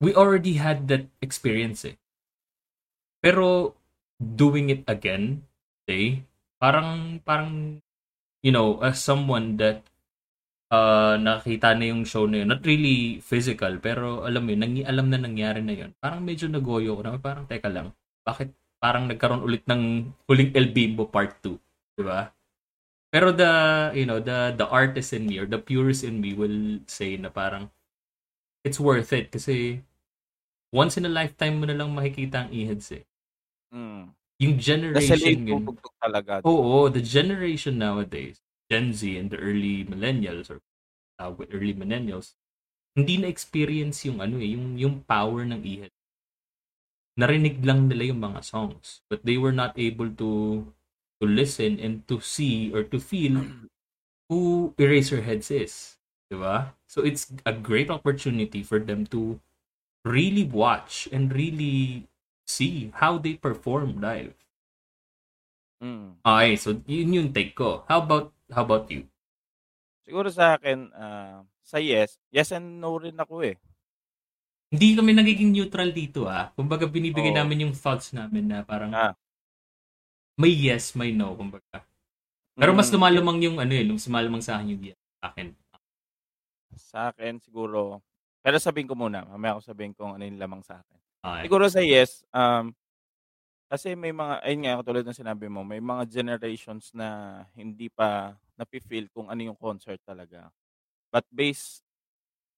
We 0.00 0.16
already 0.16 0.56
had 0.56 0.88
that 0.88 1.12
experience 1.20 1.84
eh. 1.84 2.00
Pero 3.20 3.76
doing 4.16 4.72
it 4.72 4.82
again, 4.88 5.44
say, 5.88 6.22
parang 6.60 7.20
parang 7.24 7.82
you 8.42 8.50
know, 8.50 8.82
as 8.82 8.98
someone 8.98 9.56
that 9.56 9.86
uh, 10.72 11.14
nakita 11.20 11.78
na 11.78 11.92
yung 11.92 12.02
show 12.02 12.26
na 12.26 12.42
yun. 12.42 12.50
Not 12.50 12.66
really 12.66 13.22
physical, 13.22 13.78
pero 13.78 14.26
alam 14.26 14.42
mo 14.44 14.50
yun, 14.52 14.60
nang, 14.66 14.74
alam 14.82 15.06
na 15.08 15.18
nangyari 15.22 15.62
na 15.62 15.74
yun. 15.76 15.90
Parang 16.02 16.20
medyo 16.24 16.50
nagoyo 16.50 16.98
ko 16.98 17.02
na, 17.06 17.20
parang 17.22 17.46
teka 17.46 17.70
lang, 17.70 17.94
bakit 18.26 18.50
parang 18.82 19.06
nagkaroon 19.06 19.46
ulit 19.46 19.62
ng 19.70 20.10
huling 20.26 20.50
El 20.58 20.74
Bimbo 20.74 21.06
part 21.06 21.38
2, 21.38 21.54
di 21.94 22.02
ba? 22.02 22.34
Pero 23.12 23.30
the, 23.30 23.52
you 23.94 24.08
know, 24.08 24.18
the 24.18 24.56
the 24.56 24.66
artist 24.66 25.12
in 25.12 25.28
me 25.28 25.36
or 25.38 25.46
the 25.46 25.60
purist 25.60 26.02
in 26.02 26.18
me 26.18 26.32
will 26.32 26.80
say 26.88 27.14
na 27.20 27.28
parang 27.28 27.68
it's 28.64 28.80
worth 28.80 29.12
it 29.12 29.28
kasi 29.28 29.84
once 30.72 30.96
in 30.96 31.04
a 31.04 31.12
lifetime 31.12 31.60
mo 31.60 31.68
na 31.68 31.76
lang 31.76 31.92
makikita 31.92 32.48
ang 32.48 32.50
e-heads 32.50 32.88
eh. 32.96 33.04
Mm. 33.68 34.16
Yung 34.42 34.58
generation 34.58 35.38
yun. 35.46 35.64
talaga. 36.02 36.42
Oo, 36.42 36.90
the 36.90 36.98
generation 36.98 37.78
nowadays 37.78 38.42
Gen 38.66 38.90
Z 38.90 39.06
and 39.06 39.30
the 39.30 39.38
early 39.38 39.86
millennials 39.86 40.50
or 40.50 40.58
uh, 41.22 41.30
early 41.54 41.76
millennials, 41.76 42.34
hindi 42.98 43.22
na 43.22 43.30
experience 43.30 44.02
yung 44.02 44.18
ano 44.18 44.42
eh, 44.42 44.58
yung 44.58 44.74
yung 44.74 44.94
power 45.06 45.46
ng 45.46 45.62
iHead. 45.62 45.94
Narinig 47.20 47.60
lang 47.62 47.86
nila 47.92 48.10
yung 48.10 48.24
mga 48.24 48.40
songs, 48.40 49.04
but 49.06 49.20
they 49.22 49.36
were 49.36 49.52
not 49.52 49.76
able 49.76 50.08
to 50.08 50.64
to 51.20 51.24
listen 51.28 51.78
and 51.78 52.02
to 52.08 52.18
see 52.18 52.72
or 52.74 52.82
to 52.82 52.98
feel 52.98 53.38
who 54.32 54.72
Eraserheads 54.80 55.52
is. 55.52 56.00
Diba? 56.32 56.72
So 56.88 57.04
it's 57.04 57.28
a 57.44 57.52
great 57.52 57.92
opportunity 57.92 58.64
for 58.64 58.80
them 58.80 59.04
to 59.12 59.38
really 60.08 60.48
watch 60.48 61.06
and 61.12 61.28
really 61.30 62.08
see 62.58 62.92
how 63.00 63.16
they 63.16 63.34
perform 63.40 63.96
live. 64.00 64.36
Mm. 65.82 66.20
Okay, 66.22 66.52
so 66.56 66.68
yun 66.86 67.16
yung 67.18 67.30
take 67.32 67.56
ko. 67.56 67.82
How 67.88 68.04
about 68.04 68.26
How 68.52 68.68
about 68.68 68.84
you? 68.92 69.08
Siguro 70.04 70.28
sa 70.28 70.60
akin, 70.60 70.92
uh, 70.92 71.40
sa 71.64 71.78
yes, 71.80 72.20
yes 72.28 72.52
and 72.52 72.82
no 72.82 73.00
rin 73.00 73.16
ako 73.16 73.40
eh. 73.48 73.56
Hindi 74.72 74.96
kami 74.96 75.12
nagiging 75.16 75.50
neutral 75.52 75.88
dito 75.92 76.28
ah. 76.28 76.52
Kumbaga 76.56 76.84
binibigay 76.88 77.32
Oo. 77.32 77.38
namin 77.40 77.68
yung 77.68 77.74
thoughts 77.76 78.12
namin 78.12 78.44
na 78.48 78.58
parang 78.64 78.92
Ah. 78.92 79.16
may 80.36 80.52
yes, 80.52 80.92
may 80.98 81.12
no, 81.12 81.32
kumbaga. 81.36 81.84
Pero 82.60 82.72
mas 82.76 82.88
Mm, 82.88 82.94
lumalumang 82.94 83.38
yung 83.46 83.56
ano 83.60 83.72
eh, 83.72 83.84
mas 83.88 84.04
lumalumang 84.08 84.42
sa 84.44 84.60
akin 84.60 84.72
yung 84.76 84.82
yes 84.92 84.98
sa 85.20 85.32
akin. 85.32 85.48
Sa 86.76 87.00
akin 87.12 87.40
siguro 87.40 88.00
pero 88.42 88.58
sabihin 88.58 88.90
ko 88.90 88.94
muna, 88.98 89.22
mamaya 89.22 89.54
ako 89.54 89.62
sabihin 89.70 89.94
kung 89.94 90.18
ano 90.18 90.24
yung 90.26 90.40
lamang 90.42 90.62
sa 90.66 90.82
akin. 90.82 90.98
Okay. 91.24 91.46
Siguro 91.46 91.70
sa 91.70 91.78
yes, 91.78 92.26
um, 92.34 92.74
kasi 93.70 93.94
may 93.98 94.10
mga 94.14 94.42
ayun 94.46 94.60
nga 94.66 94.78
katulad 94.82 95.04
ng 95.06 95.18
sinabi 95.20 95.46
mo, 95.50 95.62
may 95.66 95.78
mga 95.82 96.06
generations 96.10 96.90
na 96.94 97.42
hindi 97.58 97.90
pa 97.90 98.34
nafi-feel 98.58 99.10
kung 99.12 99.30
ano 99.30 99.40
yung 99.42 99.58
concert 99.58 99.98
talaga. 100.06 100.50
But 101.12 101.26
based 101.32 101.82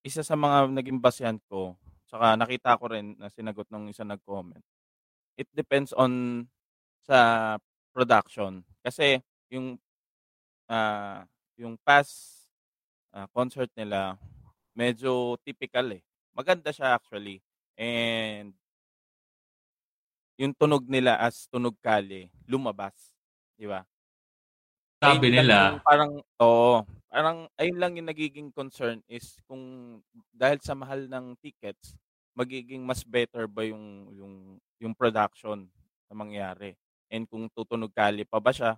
isa 0.06 0.22
sa 0.24 0.34
mga 0.38 0.72
naging 0.74 1.00
basehan 1.02 1.38
ko, 1.50 1.76
saka 2.08 2.36
nakita 2.40 2.78
ko 2.80 2.92
rin 2.92 3.16
na 3.20 3.28
sinagot 3.32 3.68
ng 3.72 3.92
isa 3.92 4.04
nag-comment. 4.06 4.62
It 5.38 5.48
depends 5.54 5.92
on 5.96 6.44
sa 7.06 7.56
production. 7.94 8.64
Kasi 8.84 9.20
yung 9.52 9.76
uh, 10.70 11.22
yung 11.60 11.76
past 11.84 12.46
uh, 13.14 13.28
concert 13.34 13.70
nila 13.76 14.16
medyo 14.76 15.36
typical 15.44 15.92
eh. 15.94 16.02
Maganda 16.36 16.72
siya 16.72 16.96
actually. 16.98 17.43
And 17.76 18.54
yung 20.38 20.54
tunog 20.54 20.82
nila 20.90 21.14
as 21.22 21.46
tunog 21.46 21.78
kali 21.78 22.26
lumabas, 22.50 23.14
'di 23.54 23.70
ba? 23.70 23.86
Sabi 25.02 25.30
Ayun 25.30 25.46
nila. 25.46 25.54
yung 25.78 25.82
parang 25.84 26.12
oo, 26.42 26.74
parang 27.10 27.38
ayun 27.58 27.78
lang 27.78 27.92
yung 27.98 28.08
nagiging 28.10 28.48
concern 28.50 28.98
is 29.06 29.38
kung 29.46 29.98
dahil 30.34 30.58
sa 30.62 30.74
mahal 30.74 31.06
ng 31.06 31.38
tickets, 31.38 31.94
magiging 32.34 32.82
mas 32.82 33.06
better 33.06 33.46
ba 33.46 33.62
yung 33.66 34.10
yung 34.14 34.34
yung 34.82 34.94
production 34.94 35.66
na 36.10 36.14
mangyari. 36.14 36.74
And 37.10 37.26
kung 37.30 37.46
tutunog 37.52 37.94
kali 37.94 38.26
pa 38.26 38.42
ba 38.42 38.50
siya, 38.50 38.74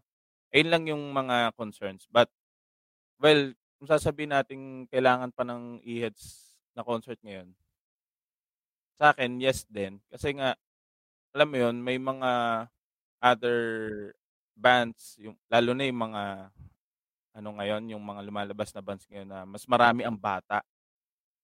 ayun 0.53 0.69
lang 0.73 0.85
yung 0.93 1.05
mga 1.15 1.57
concerns. 1.57 2.05
But, 2.13 2.29
well, 3.21 3.53
kung 3.81 3.89
sasabihin 3.89 4.33
natin 4.37 4.61
kailangan 4.91 5.33
pa 5.33 5.45
ng 5.45 5.81
e-heads 5.85 6.57
na 6.77 6.85
concert 6.85 7.21
ngayon, 7.25 7.53
sa 8.97 9.13
akin, 9.13 9.41
yes 9.41 9.69
din. 9.69 10.01
Kasi 10.09 10.33
nga, 10.37 10.57
alam 11.37 11.49
mo 11.53 11.57
yun, 11.61 11.77
may 11.85 12.01
mga 12.01 12.65
other 13.21 13.61
bands, 14.57 15.21
yung, 15.21 15.37
lalo 15.53 15.77
na 15.77 15.85
yung 15.85 16.01
mga 16.01 16.23
ano 17.37 17.49
ngayon, 17.61 17.93
yung 17.93 18.01
mga 18.01 18.21
lumalabas 18.25 18.73
na 18.73 18.81
bands 18.81 19.05
ngayon 19.13 19.29
na 19.29 19.45
mas 19.45 19.69
marami 19.69 20.09
ang 20.09 20.17
bata. 20.17 20.65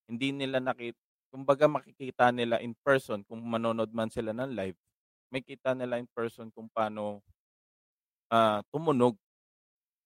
Hindi 0.09 0.32
nila 0.32 0.56
nakita, 0.56 0.97
kumbaga 1.28 1.68
makikita 1.68 2.32
nila 2.32 2.64
in 2.64 2.73
person 2.80 3.21
kung 3.28 3.44
manonood 3.44 3.92
man 3.92 4.09
sila 4.09 4.32
ng 4.32 4.56
live, 4.56 4.78
may 5.28 5.44
kita 5.44 5.76
nila 5.76 6.00
in 6.00 6.09
person 6.09 6.49
kung 6.49 6.73
paano 6.73 7.21
uh, 8.32 8.64
tumunog 8.73 9.21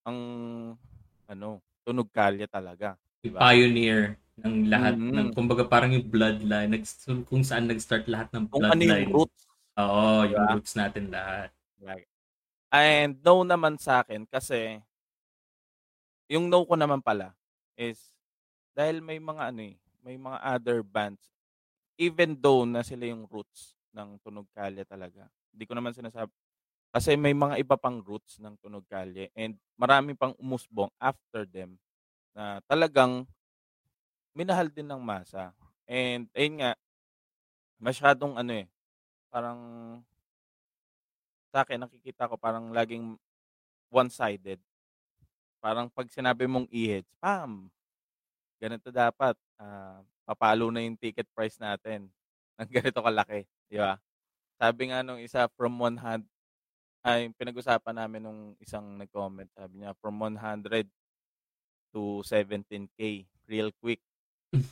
ang 0.02 0.18
ano, 1.30 1.62
tunog 1.86 2.10
kalye 2.10 2.50
talaga. 2.50 2.98
Diba? 3.22 3.38
Pioneer 3.38 4.18
ng 4.37 4.69
lahat 4.69 4.95
mm-hmm. 5.00 5.16
ng 5.16 5.28
kumbaga 5.33 5.64
parang 5.64 5.97
yung 5.97 6.05
bloodline 6.05 6.69
nag, 6.76 6.85
kung 7.25 7.40
saan 7.40 7.64
nag-start 7.69 8.05
lahat 8.05 8.28
ng 8.37 8.45
bloodline. 8.52 8.69
Kung 8.69 8.76
ano 8.76 8.83
yung 8.85 9.14
roots. 9.14 9.40
Oo, 9.76 10.05
diba? 10.25 10.33
yung 10.33 10.47
roots 10.57 10.73
natin 10.76 11.05
lahat. 11.09 11.50
Right. 11.81 12.09
And 12.69 13.16
no 13.25 13.40
naman 13.47 13.81
sa 13.81 14.05
akin 14.05 14.28
kasi 14.28 14.81
yung 16.28 16.50
no 16.52 16.66
ko 16.66 16.75
naman 16.76 17.00
pala 17.00 17.33
is 17.78 18.12
dahil 18.76 19.00
may 19.00 19.16
mga 19.16 19.55
ano 19.55 19.61
eh, 19.73 19.76
may 20.05 20.21
mga 20.21 20.38
other 20.45 20.85
bands, 20.85 21.33
even 21.97 22.37
though 22.37 22.69
na 22.69 22.85
sila 22.85 23.09
yung 23.09 23.25
roots 23.25 23.73
ng 23.97 24.21
Tunog 24.21 24.45
Kalye 24.52 24.85
talaga. 24.85 25.25
Hindi 25.49 25.64
ko 25.64 25.73
naman 25.73 25.97
sinasabi, 25.97 26.28
kasi 26.93 27.16
may 27.16 27.33
mga 27.33 27.57
iba 27.57 27.81
pang 27.81 28.05
roots 28.05 28.37
ng 28.37 28.52
Tunog 28.61 28.85
Kalye 28.85 29.33
and 29.33 29.57
marami 29.81 30.12
pang 30.12 30.37
umusbong 30.37 30.93
after 31.00 31.49
them 31.49 31.81
na 32.37 32.61
talagang 32.69 33.25
minahal 34.37 34.69
din 34.69 34.85
ng 34.85 35.00
masa. 35.00 35.57
And 35.88 36.28
ayun 36.37 36.61
nga, 36.61 36.73
masyadong 37.81 38.37
ano 38.37 38.52
eh, 38.52 38.66
parang 39.33 39.61
sa 41.49 41.64
akin 41.64 41.81
nakikita 41.81 42.28
ko 42.28 42.37
parang 42.37 42.69
laging 42.76 43.16
one-sided. 43.88 44.61
Parang 45.64 45.88
pag 45.88 46.07
sinabi 46.12 46.45
mong 46.45 46.69
e-heads, 46.69 47.09
pam, 47.16 47.73
ganito 48.61 48.93
dapat, 48.93 49.35
ah, 49.57 50.05
papalo 50.28 50.69
na 50.69 50.85
yung 50.85 50.99
ticket 51.00 51.26
price 51.33 51.57
natin 51.57 52.12
ng 52.61 52.71
ganito 52.71 53.00
kalaki, 53.00 53.49
di 53.73 53.81
ba? 53.81 53.97
Sabi 54.61 54.93
nga 54.93 55.00
nung 55.05 55.21
isa 55.21 55.49
from 55.57 55.81
100 55.81 56.25
ay 57.07 57.31
pinag-usapan 57.38 57.97
namin 58.02 58.21
nung 58.25 58.43
isang 58.59 58.99
nag-comment, 58.99 59.49
sabi 59.55 59.81
niya 59.81 59.95
from 60.02 60.19
100 60.19 60.88
to 61.95 62.21
17k 62.26 63.26
real 63.47 63.71
quick. 63.81 64.02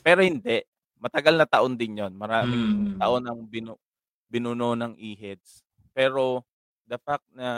Pero 0.05 0.19
hindi, 0.23 0.63
matagal 0.99 1.35
na 1.35 1.47
taon 1.47 1.75
din 1.75 1.99
'yon. 1.99 2.13
Maraming 2.15 2.95
mm. 2.95 2.99
taon 2.99 3.23
ang 3.25 3.39
binu 3.45 3.73
binuno 4.29 4.73
ng 4.73 4.93
e-heads. 4.97 5.61
Pero 5.95 6.43
the 6.85 6.99
fact 7.01 7.25
na 7.31 7.49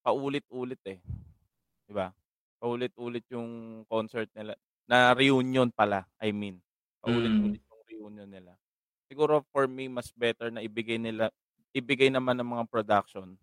paulit-ulit 0.00 0.80
eh. 0.86 0.98
'Di 1.86 1.92
ba? 1.94 2.10
paulit-ulit 2.60 3.24
yung 3.32 3.82
concert 3.88 4.28
nila. 4.36 4.52
Na 4.84 5.16
reunion 5.16 5.72
pala, 5.72 6.04
I 6.20 6.30
mean. 6.30 6.60
Paulit-ulit 7.00 7.64
mm. 7.64 7.70
yung 7.72 7.84
reunion 7.88 8.28
nila. 8.28 8.52
Siguro 9.08 9.40
for 9.48 9.64
me, 9.64 9.88
mas 9.88 10.12
better 10.12 10.52
na 10.52 10.60
ibigay 10.60 11.00
nila, 11.00 11.32
ibigay 11.72 12.12
naman 12.12 12.36
ng 12.36 12.46
mga 12.46 12.64
production 12.68 13.34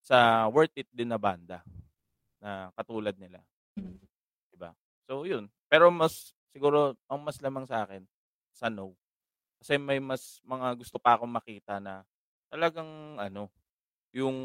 sa 0.00 0.46
worth 0.48 0.72
it 0.78 0.88
din 0.94 1.10
na 1.10 1.18
banda 1.20 1.60
na 2.38 2.70
katulad 2.78 3.12
nila. 3.18 3.42
Mm. 3.74 3.98
Diba? 4.54 4.70
So, 5.10 5.26
yun. 5.26 5.50
Pero 5.70 5.86
mas, 5.94 6.34
siguro, 6.50 6.98
ang 7.06 7.22
mas 7.22 7.38
lamang 7.38 7.62
sa 7.62 7.86
akin, 7.86 8.02
sa 8.50 8.66
no. 8.66 8.98
Kasi 9.62 9.78
may 9.78 10.02
mas 10.02 10.42
mga 10.42 10.74
gusto 10.74 10.98
pa 10.98 11.14
akong 11.14 11.30
makita 11.30 11.78
na 11.78 12.02
talagang, 12.50 13.16
ano, 13.22 13.46
yung 14.10 14.36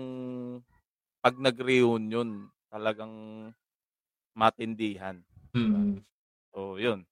pag 1.25 1.33
nag-reunion, 1.41 2.53
talagang 2.69 3.13
matindihan. 4.37 5.25
Mm. 5.57 6.05
So, 6.53 6.77
yun. 6.77 7.07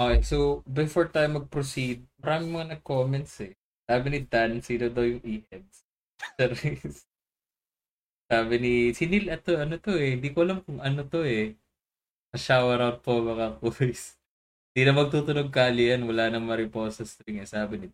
Okay, 0.00 0.24
so 0.26 0.64
before 0.66 1.06
tayo 1.12 1.38
mag-proceed, 1.38 2.02
marami 2.18 2.44
mga 2.50 2.68
nag-comments 2.80 3.46
eh. 3.46 3.54
Sabi 3.86 4.06
ni 4.10 4.20
Dan, 4.26 4.58
sino 4.64 4.90
daw 4.90 5.04
yung 5.06 5.22
e-heads? 5.22 5.86
Sabi 8.30 8.54
ni, 8.62 8.72
sinil 8.94 9.28
ito, 9.30 9.58
ano 9.58 9.76
to 9.82 9.92
eh. 9.98 10.14
Hindi 10.18 10.28
ko 10.32 10.46
alam 10.46 10.58
kung 10.62 10.78
ano 10.80 11.02
to 11.06 11.22
eh. 11.26 11.54
Shower 12.32 12.80
out 12.80 13.04
po 13.04 13.20
mga 13.20 13.60
kuys. 13.60 14.16
Hindi 14.72 14.88
na 14.88 14.96
magtutunog 14.96 15.52
kali 15.52 15.92
yan. 15.92 16.08
Wala 16.08 16.32
nang 16.32 16.48
mariposa 16.48 17.04
string 17.04 17.44
eh. 17.44 17.48
Sabi 17.48 17.76
ni. 17.76 17.86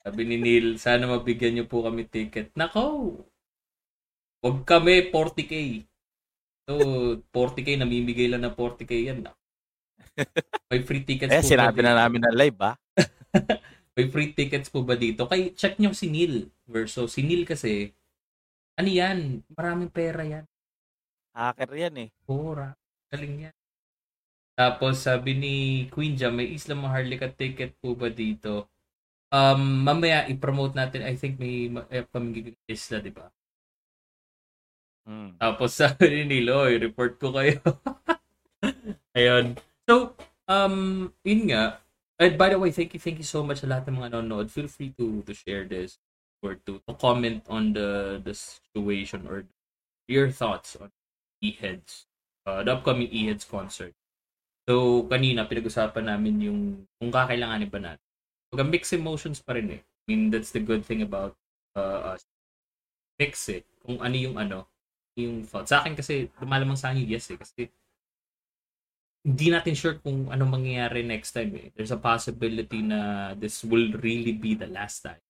Sabi 0.00 0.22
ni 0.24 0.36
Neil, 0.40 0.80
sana 0.80 1.04
mabigyan 1.04 1.56
niyo 1.56 1.64
po 1.68 1.84
kami 1.84 2.08
ticket. 2.08 2.52
Nako! 2.56 3.16
Huwag 4.44 4.64
kami, 4.68 5.08
40k. 5.08 5.84
So, 6.68 6.72
40k, 7.32 7.80
namimigay 7.80 8.28
lang 8.28 8.44
ng 8.44 8.56
40k 8.56 8.92
yan. 9.08 9.24
Na. 9.24 9.32
May 10.72 10.84
free 10.84 11.04
tickets 11.04 11.32
eh, 11.32 11.40
po 11.40 11.48
sinabi 11.48 11.80
na 11.80 11.96
namin 11.96 12.20
na 12.20 12.32
live, 12.36 12.56
ba? 12.56 12.76
May 13.96 14.12
free 14.12 14.36
tickets 14.36 14.68
po 14.68 14.84
ba 14.84 14.96
dito? 14.96 15.24
Kay, 15.24 15.56
check 15.56 15.80
nyo 15.80 15.96
si 15.96 16.12
Neil. 16.12 16.52
Verso, 16.68 17.08
si 17.08 17.24
Neil 17.24 17.48
kasi, 17.48 17.92
ano 18.76 18.88
yan? 18.88 19.40
Maraming 19.56 19.88
pera 19.88 20.20
yan. 20.20 20.44
Hacker 21.32 21.72
yan 21.72 21.94
eh. 22.04 22.08
Pura. 22.28 22.76
Galing 23.08 23.48
yan. 23.48 23.56
Tapos 24.54 25.02
sabi 25.02 25.34
ni 25.34 25.54
Queen 25.90 26.14
Jam, 26.14 26.38
may 26.38 26.54
Isla 26.54 26.78
Maharlika 26.78 27.26
ticket 27.26 27.74
po 27.82 27.98
ba 27.98 28.06
dito? 28.06 28.70
Um, 29.34 29.82
mamaya 29.82 30.30
i-promote 30.30 30.78
natin. 30.78 31.02
I 31.02 31.18
think 31.18 31.42
may 31.42 31.66
eh, 31.90 32.06
pamigiging 32.06 32.54
isla, 32.70 33.02
di 33.02 33.10
ba? 33.10 33.26
Mm. 35.10 35.42
Tapos 35.42 35.74
sabi 35.82 36.06
ni 36.06 36.38
Niloy, 36.38 36.78
report 36.78 37.18
ko 37.18 37.34
kayo. 37.34 37.58
Ayun. 39.18 39.58
So, 39.90 40.14
um, 40.46 41.10
yun 41.26 41.50
nga. 41.50 41.82
And 42.22 42.38
by 42.38 42.54
the 42.54 42.58
way, 42.62 42.70
thank 42.70 42.94
you, 42.94 43.02
thank 43.02 43.18
you 43.18 43.26
so 43.26 43.42
much 43.42 43.66
sa 43.66 43.66
lahat 43.66 43.90
ng 43.90 43.98
mga 43.98 44.10
nanonood. 44.14 44.54
Feel 44.54 44.70
free 44.70 44.94
to 44.94 45.26
to 45.26 45.34
share 45.34 45.66
this 45.66 45.98
or 46.46 46.54
to, 46.62 46.78
to 46.86 46.94
comment 46.94 47.42
on 47.50 47.74
the 47.74 48.22
the 48.22 48.38
situation 48.38 49.26
or 49.26 49.50
your 50.06 50.30
thoughts 50.30 50.78
on 50.78 50.94
E-Heads, 51.42 52.06
uh, 52.46 52.62
the 52.62 52.78
upcoming 52.78 53.10
E-Heads 53.10 53.42
concert. 53.50 53.98
So, 54.64 55.04
kanina, 55.12 55.44
pinag-usapan 55.44 56.08
namin 56.08 56.34
yung 56.40 56.60
kung 56.96 57.12
kakailanganin 57.12 57.68
ba 57.68 57.80
natin. 57.80 58.06
Pag 58.48 58.64
mixed 58.72 58.96
emotions 58.96 59.44
pa 59.44 59.52
rin 59.60 59.68
eh. 59.76 59.80
I 59.84 60.02
mean, 60.08 60.32
that's 60.32 60.52
the 60.56 60.64
good 60.64 60.88
thing 60.88 61.04
about 61.04 61.36
uh, 61.76 62.16
us. 62.16 62.24
Mix 63.20 63.48
it. 63.52 63.68
Kung 63.84 64.00
ano 64.00 64.16
yung 64.16 64.36
ano, 64.40 64.64
yung 65.20 65.44
thought. 65.44 65.68
Sa 65.68 65.84
akin 65.84 65.92
kasi, 65.92 66.32
lumalamang 66.40 66.80
sa 66.80 66.92
akin 66.92 67.04
yes 67.04 67.28
eh. 67.28 67.36
Kasi, 67.36 67.68
hindi 69.24 69.46
natin 69.48 69.76
sure 69.76 70.00
kung 70.00 70.28
ano 70.32 70.44
mangyayari 70.48 71.04
next 71.04 71.32
time 71.32 71.52
eh. 71.56 71.68
There's 71.76 71.92
a 71.92 72.00
possibility 72.00 72.80
na 72.80 73.32
this 73.36 73.64
will 73.64 73.92
really 74.00 74.32
be 74.32 74.56
the 74.56 74.68
last 74.68 75.04
time. 75.04 75.20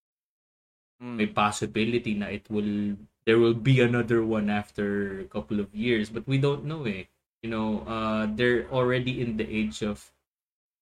Mm. 1.03 1.19
May 1.19 1.27
possibility 1.31 2.15
na 2.15 2.31
it 2.31 2.47
will, 2.51 2.99
there 3.27 3.39
will 3.39 3.55
be 3.55 3.83
another 3.83 4.23
one 4.23 4.47
after 4.47 5.19
a 5.23 5.31
couple 5.31 5.59
of 5.59 5.75
years. 5.75 6.11
But 6.11 6.27
we 6.27 6.39
don't 6.39 6.67
know 6.67 6.87
eh. 6.87 7.11
You 7.45 7.53
know, 7.53 7.85
uh, 7.85 8.25
they're 8.33 8.65
already 8.73 9.21
in 9.21 9.37
the 9.37 9.45
age 9.45 9.85
of, 9.85 10.01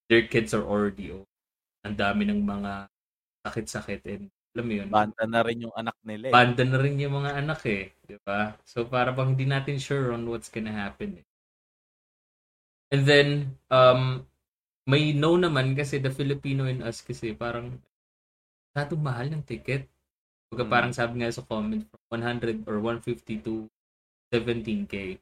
their 0.07 0.31
kids 0.31 0.55
are 0.55 0.62
already 0.62 1.11
old. 1.11 1.27
Ang 1.83 1.98
dami 1.98 2.22
ng 2.22 2.38
mga 2.38 2.87
sakit-sakit 3.42 4.01
and 4.07 4.31
alam 4.55 4.64
mo 4.70 4.75
yun? 4.79 4.88
Banda 4.92 5.25
na 5.27 5.40
rin 5.42 5.59
yung 5.66 5.75
anak 5.75 5.96
nila 6.07 6.31
eh. 6.31 6.35
Banda 6.38 6.62
na 6.62 6.79
rin 6.79 7.03
yung 7.03 7.18
mga 7.18 7.33
anak 7.35 7.61
eh. 7.66 7.98
Di 8.07 8.14
ba? 8.22 8.55
So, 8.62 8.87
para 8.87 9.11
bang 9.11 9.35
hindi 9.35 9.48
natin 9.48 9.83
sure 9.83 10.14
on 10.14 10.22
what's 10.31 10.53
gonna 10.53 10.70
happen 10.70 11.18
eh. 11.18 11.27
And 12.94 13.03
then, 13.11 13.59
um, 13.72 14.29
may 14.87 15.11
no 15.16 15.35
naman 15.35 15.75
kasi 15.75 15.98
the 15.98 16.14
Filipino 16.14 16.70
in 16.70 16.85
us 16.87 17.03
kasi 17.03 17.35
parang 17.35 17.81
masyadong 18.70 19.03
mahal 19.03 19.27
ng 19.35 19.42
ticket. 19.42 19.90
Pagka 20.46 20.62
hmm. 20.68 20.75
parang 20.79 20.92
sabi 20.94 21.27
nga 21.27 21.33
sa 21.35 21.42
comment, 21.42 21.83
from 21.90 22.22
100 22.22 22.70
or 22.70 22.79
150 22.79 23.42
to 23.42 23.66
17K. 24.31 25.18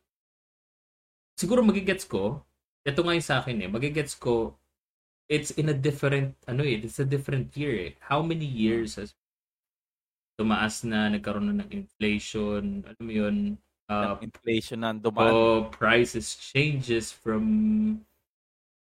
Siguro 1.41 1.65
magigets 1.65 2.05
ko, 2.05 2.45
ito 2.85 3.01
nga 3.01 3.17
yung 3.17 3.25
sa 3.25 3.41
akin 3.41 3.65
eh, 3.65 3.69
magigets 3.73 4.13
ko, 4.13 4.61
it's 5.25 5.57
in 5.57 5.73
a 5.73 5.77
different, 5.77 6.37
ano 6.45 6.61
eh, 6.61 6.85
it's 6.85 7.01
a 7.01 7.09
different 7.09 7.57
year 7.57 7.73
eh. 7.73 7.93
How 8.05 8.21
many 8.21 8.45
years 8.45 9.01
has 9.01 9.17
tumaas 10.37 10.85
na, 10.85 11.09
nagkaroon 11.09 11.49
na 11.49 11.65
ng 11.65 11.73
inflation, 11.73 12.85
alam 12.85 13.05
mo 13.05 13.13
yun, 13.13 13.37
uh, 13.89 14.21
inflation 14.21 14.85
na 14.85 14.93
dumaan. 14.93 15.33
Oh, 15.33 15.61
prices 15.73 16.37
changes 16.37 17.09
from 17.09 17.45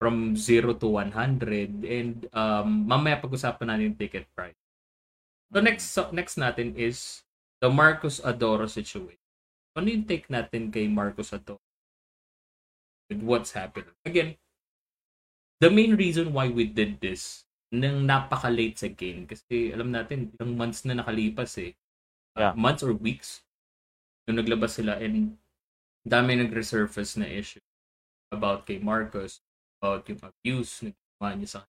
from 0.03 0.35
0 0.35 0.75
to 0.81 0.89
100 0.91 1.85
and 1.85 2.27
um, 2.35 2.89
mamaya 2.89 3.21
pag-usapan 3.21 3.71
natin 3.71 3.87
yung 3.93 3.99
ticket 4.01 4.27
price. 4.35 4.57
So 5.53 5.59
next 5.63 5.85
so, 5.93 6.03
next 6.11 6.35
natin 6.35 6.75
is 6.75 7.23
the 7.63 7.69
Marcos 7.69 8.19
Adoro 8.23 8.65
situation. 8.67 9.21
Ano 9.77 9.87
yung 9.87 10.09
take 10.09 10.27
natin 10.33 10.73
kay 10.73 10.89
Marcos 10.91 11.31
Adoro? 11.31 11.70
With 13.11 13.27
what's 13.27 13.53
happening? 13.53 13.93
Again, 14.07 14.39
the 15.59 15.69
main 15.69 15.99
reason 15.99 16.31
why 16.33 16.49
we 16.49 16.71
did 16.71 17.03
this 17.03 17.45
nang 17.75 18.07
napaka-late 18.07 18.79
sa 18.79 18.91
game 18.91 19.27
kasi 19.27 19.71
alam 19.75 19.91
natin 19.91 20.31
ilang 20.39 20.55
months 20.55 20.83
na 20.87 20.95
nakalipas 20.99 21.59
eh. 21.59 21.75
Yeah. 22.39 22.55
months 22.55 22.87
or 22.87 22.95
weeks 22.95 23.43
nung 24.25 24.39
naglabas 24.39 24.79
sila 24.79 25.03
and 25.03 25.35
dami 26.07 26.39
nag-resurface 26.39 27.19
na 27.19 27.27
issue 27.27 27.63
about 28.31 28.65
kay 28.71 28.79
Marcos 28.79 29.43
about 29.83 30.07
yung 30.07 30.23
abuse 30.23 30.87
na 30.87 30.95
ginawa 30.95 31.35
niya 31.35 31.49
sa 31.59 31.61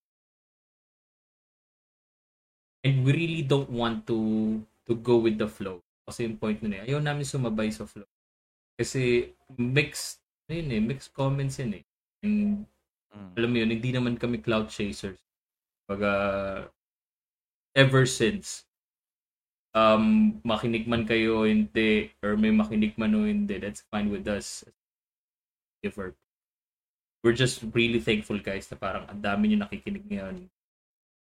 And 2.81 3.05
we 3.05 3.13
really 3.13 3.43
don't 3.45 3.69
want 3.69 4.09
to 4.09 4.17
to 4.89 4.93
go 4.97 5.21
with 5.21 5.37
the 5.37 5.45
flow. 5.45 5.85
Kasi 6.05 6.25
yung 6.25 6.41
point 6.41 6.57
nun 6.61 6.77
eh, 6.77 6.85
ayaw 6.89 6.97
namin 6.97 7.25
sumabay 7.25 7.69
sa 7.69 7.85
flow. 7.85 8.09
Kasi 8.73 9.33
mixed, 9.53 10.20
yun 10.53 10.71
eh, 10.71 10.81
mixed 10.83 11.11
comments 11.15 11.59
yun 11.59 11.79
eh. 11.79 11.83
And 12.21 12.65
Mm. 13.11 13.35
alam 13.35 13.49
mo 13.51 13.57
yun, 13.59 13.71
hindi 13.75 13.91
naman 13.91 14.15
kami 14.15 14.39
cloud 14.39 14.71
chasers. 14.71 15.19
Baga, 15.87 16.71
ever 17.75 18.07
since, 18.07 18.63
um, 19.75 20.39
makinig 20.47 20.87
man 20.87 21.03
kayo 21.03 21.43
hindi, 21.43 22.15
or 22.23 22.39
may 22.39 22.55
makinig 22.55 22.95
man 22.95 23.15
o 23.15 23.27
hindi, 23.27 23.59
that's 23.59 23.83
fine 23.91 24.07
with 24.07 24.27
us. 24.27 24.63
Giver. 25.83 26.15
We're 27.21 27.37
just 27.37 27.61
really 27.75 27.99
thankful 27.99 28.39
guys 28.39 28.71
na 28.71 28.79
parang 28.79 29.05
ang 29.11 29.21
dami 29.21 29.51
nyo 29.51 29.67
nakikinig 29.67 30.07
ngayon. 30.07 30.49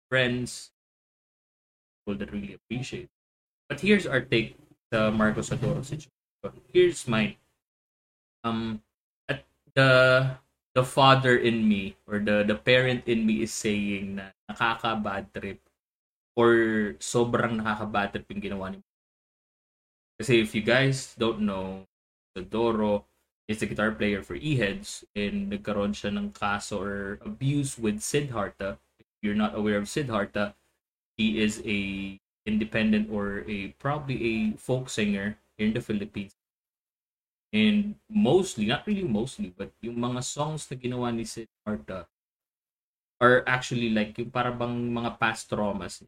Friends, 0.09 0.70
people 1.98 2.16
that 2.22 2.31
really 2.31 2.55
appreciate. 2.55 3.11
But 3.68 3.83
here's 3.83 4.07
our 4.07 4.22
take 4.22 4.57
sa 4.92 5.11
Marcos 5.11 5.50
Adoro 5.50 5.83
situation. 5.83 6.12
Here's 6.72 7.09
mine. 7.09 7.37
Um, 8.44 8.85
the 9.74 9.90
the 10.74 10.84
father 10.87 11.38
in 11.38 11.66
me 11.68 11.94
or 12.06 12.18
the 12.18 12.42
the 12.42 12.54
parent 12.58 13.06
in 13.06 13.26
me 13.26 13.42
is 13.42 13.54
saying 13.54 14.18
na 14.18 14.34
nakaka 14.50 14.98
bad 14.98 15.30
trip 15.34 15.62
or 16.34 16.94
sobrang 16.98 17.58
nakaka 17.62 17.87
bad 17.87 18.08
trip 18.10 18.26
yung 18.30 18.42
ginawa 18.42 18.74
ni 18.74 18.82
Kasi 20.14 20.38
if 20.38 20.54
you 20.54 20.62
guys 20.62 21.14
don't 21.18 21.42
know, 21.42 21.87
the 22.38 22.42
Doro 22.42 23.04
is 23.50 23.58
the 23.58 23.66
guitar 23.66 23.90
player 23.90 24.22
for 24.22 24.38
E-Heads 24.38 25.04
and 25.14 25.50
nagkaroon 25.50 25.90
siya 25.90 26.14
ng 26.14 26.30
kaso 26.30 26.80
or 26.80 27.18
abuse 27.26 27.76
with 27.76 27.98
Siddhartha. 27.98 28.78
If 28.98 29.06
you're 29.22 29.38
not 29.38 29.58
aware 29.58 29.76
of 29.76 29.90
Siddhartha, 29.90 30.54
he 31.18 31.42
is 31.42 31.60
a 31.66 32.14
independent 32.46 33.10
or 33.10 33.42
a 33.50 33.74
probably 33.82 34.18
a 34.22 34.34
folk 34.56 34.88
singer 34.88 35.38
in 35.58 35.74
the 35.74 35.82
Philippines. 35.82 36.38
And 37.55 37.95
mostly, 38.11 38.67
not 38.67 38.83
really 38.83 39.07
mostly, 39.07 39.55
but 39.55 39.71
yung 39.79 39.95
mga 39.95 40.27
songs 40.27 40.67
na 40.67 40.75
ginawa 40.75 41.14
ni 41.14 41.23
Siddhartha 41.23 42.11
are 43.23 43.47
actually 43.47 43.95
like 43.95 44.19
yung 44.19 44.35
para 44.35 44.51
bang 44.51 44.90
mga 44.90 45.14
past 45.23 45.47
traumas. 45.47 46.03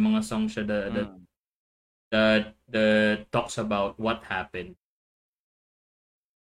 Yung 0.00 0.16
mga 0.16 0.24
songs 0.24 0.56
siya 0.56 0.64
that, 0.64 0.86
that, 0.96 1.10
Mm. 1.12 1.22
that, 2.08 2.44
that 2.72 3.18
talks 3.28 3.60
about 3.60 4.00
what 4.00 4.24
happened. 4.24 4.72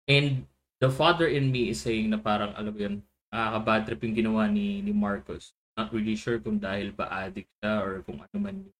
And 0.08 0.48
the 0.80 0.88
father 0.88 1.28
in 1.28 1.52
me 1.52 1.68
is 1.68 1.84
saying 1.84 2.08
na 2.08 2.16
parang, 2.16 2.56
alam 2.56 2.72
mo 2.72 2.80
yun, 2.80 2.96
nakaka-bad 3.28 3.82
trip 3.84 4.00
yung 4.08 4.16
ginawa 4.16 4.48
ni, 4.48 4.80
ni 4.80 4.96
Marcos. 4.96 5.52
Not 5.76 5.92
really 5.92 6.16
sure 6.16 6.40
kung 6.40 6.56
dahil 6.56 6.96
ba 6.96 7.12
addict 7.12 7.52
siya 7.60 7.84
or 7.84 8.00
kung 8.08 8.24
ano 8.24 8.36
man. 8.40 8.72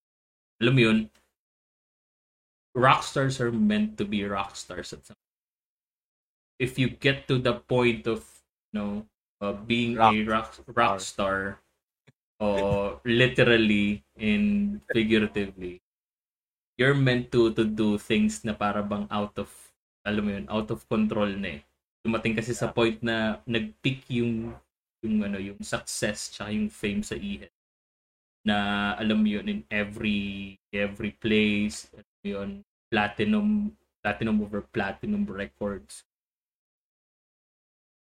Alam 0.57 0.73
mo 0.73 0.81
yun, 0.81 0.97
rock 2.73 3.05
stars 3.05 3.37
are 3.37 3.53
meant 3.53 3.93
to 4.01 4.09
be 4.09 4.25
rock 4.25 4.57
stars 4.57 4.89
at 4.89 5.05
some 5.05 5.17
if 6.59 6.79
you 6.79 6.89
get 6.89 7.27
to 7.27 7.37
the 7.37 7.53
point 7.65 8.07
of 8.07 8.23
you 8.71 8.79
know 8.79 8.91
uh, 9.41 9.53
being 9.53 9.97
a 9.97 10.23
rock 10.23 10.55
rock 10.73 10.99
star. 10.99 11.59
or 12.39 12.99
literally 13.07 14.03
and 14.19 14.81
figuratively 14.91 15.79
you're 16.75 16.97
meant 16.97 17.31
to 17.31 17.55
to 17.55 17.63
do 17.63 17.95
things 17.95 18.43
na 18.43 18.51
para 18.51 18.83
bang 18.83 19.07
out 19.07 19.31
of 19.39 19.47
alam 20.03 20.23
mo 20.27 20.31
yun 20.35 20.47
out 20.51 20.67
of 20.69 20.83
control 20.91 21.31
na 21.31 21.57
eh. 21.57 21.61
Dumating 22.05 22.37
kasi 22.37 22.53
sa 22.53 22.69
point 22.69 23.01
na 23.01 23.41
nag-peak 23.49 24.05
yung 24.13 24.53
yung 25.01 25.17
ano 25.25 25.39
yung 25.41 25.57
success 25.63 26.29
tsaka 26.29 26.53
yung 26.53 26.69
fame 26.69 27.01
sa 27.01 27.17
ihe 27.17 27.49
na 28.45 28.93
alam 28.99 29.23
mo 29.23 29.27
yun 29.31 29.47
in 29.49 29.61
every 29.71 30.53
every 30.69 31.15
place 31.17 31.89
alam 31.95 32.05
mo 32.21 32.27
yun 32.27 32.49
platinum 32.91 33.47
platinum 34.03 34.37
over 34.45 34.61
platinum 34.69 35.25
records 35.25 36.05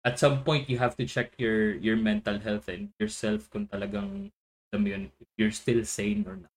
at 0.05 0.19
some 0.19 0.43
point 0.43 0.69
you 0.69 0.79
have 0.79 0.97
to 0.99 1.07
check 1.07 1.33
your 1.39 1.75
your 1.79 1.97
mental 1.97 2.39
health 2.39 2.67
and 2.67 2.91
yourself 2.99 3.47
kung 3.51 3.67
talagang 3.71 4.31
alam 4.73 4.89
yun, 4.89 5.03
if 5.21 5.29
you're 5.37 5.55
still 5.55 5.85
sane 5.85 6.25
or 6.27 6.41
not. 6.41 6.51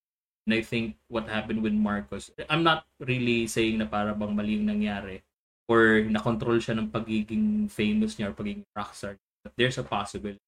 And 0.48 0.54
I 0.56 0.62
think 0.62 0.96
what 1.10 1.28
happened 1.28 1.62
with 1.62 1.74
Marcos, 1.74 2.32
I'm 2.50 2.64
not 2.64 2.86
really 3.02 3.46
saying 3.50 3.82
na 3.82 3.90
para 3.90 4.16
bang 4.16 4.32
mali 4.32 4.56
yung 4.56 4.70
nangyari 4.70 5.26
or 5.68 6.06
na-control 6.06 6.62
siya 6.62 6.78
ng 6.78 6.94
pagiging 6.94 7.68
famous 7.68 8.16
niya 8.16 8.30
or 8.32 8.38
pagiging 8.38 8.64
rockstar. 8.78 9.18
But 9.44 9.54
there's 9.58 9.82
a 9.82 9.86
possibility 9.86 10.40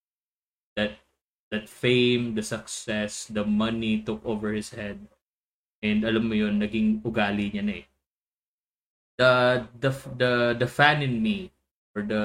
that 0.77 1.01
that 1.49 1.67
fame, 1.67 2.35
the 2.35 2.45
success, 2.45 3.25
the 3.27 3.43
money 3.43 3.99
took 4.05 4.21
over 4.23 4.53
his 4.53 4.71
head. 4.71 5.01
And 5.81 6.05
alam 6.05 6.29
mo 6.29 6.35
yun, 6.35 6.61
naging 6.61 7.01
ugali 7.01 7.51
niya 7.51 7.63
na 7.65 7.75
eh. 7.81 7.85
The, 9.17 9.31
the, 9.81 9.91
the, 10.13 10.31
the 10.61 10.69
fan 10.69 11.01
in 11.01 11.23
me 11.23 11.49
or 11.95 12.05
the 12.05 12.23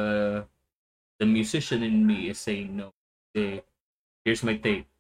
the 1.23 1.27
musician 1.31 1.87
in 1.87 2.03
me 2.03 2.35
is 2.35 2.43
saying 2.43 2.75
no. 2.75 2.91
Okay, 3.31 3.63
here's 4.27 4.43
my 4.43 4.59
take. 4.59 4.91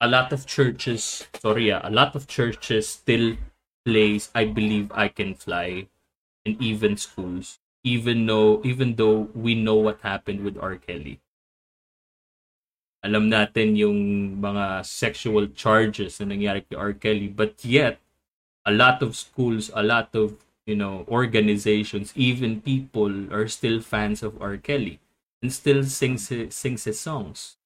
A 0.00 0.06
lot 0.06 0.30
of 0.30 0.46
churches, 0.46 1.26
sorry, 1.34 1.74
yeah, 1.74 1.82
a 1.82 1.90
lot 1.90 2.14
of 2.14 2.30
churches 2.30 2.86
still 2.86 3.34
plays 3.84 4.30
I 4.38 4.44
believe 4.46 4.94
I 4.94 5.08
can 5.08 5.34
fly 5.34 5.88
and 6.46 6.54
even 6.62 6.96
schools 6.96 7.58
even 7.82 8.26
though 8.26 8.62
even 8.62 8.94
though 8.94 9.26
we 9.34 9.58
know 9.58 9.74
what 9.74 9.98
happened 10.06 10.46
with 10.46 10.54
R. 10.54 10.76
Kelly. 10.78 11.18
Alam 13.02 13.30
natin 13.34 13.74
yung 13.74 13.98
mga 14.38 14.86
sexual 14.86 15.50
charges 15.58 16.22
na 16.22 16.30
nangyari 16.30 16.62
kay 16.62 16.78
R. 16.78 16.94
Kelly 16.94 17.26
but 17.26 17.58
yet 17.66 17.98
a 18.62 18.70
lot 18.70 19.02
of 19.02 19.18
schools, 19.18 19.74
a 19.74 19.82
lot 19.82 20.14
of 20.14 20.38
you 20.68 20.76
know, 20.76 21.08
organizations, 21.08 22.12
even 22.14 22.60
people 22.60 23.32
are 23.32 23.48
still 23.48 23.80
fans 23.80 24.22
of 24.22 24.36
R. 24.36 24.60
Kelly 24.60 25.00
and 25.40 25.48
still 25.48 25.80
sings 25.88 26.28
sings 26.52 26.84
his 26.84 27.00
songs. 27.00 27.56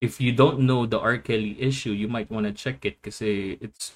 If 0.00 0.16
you 0.16 0.32
don't 0.32 0.64
know 0.64 0.88
the 0.88 0.96
R. 0.96 1.20
Kelly 1.20 1.60
issue, 1.60 1.92
you 1.92 2.08
might 2.08 2.32
want 2.32 2.48
to 2.48 2.56
check 2.56 2.88
it 2.88 2.96
because 2.96 3.20
it's 3.20 3.92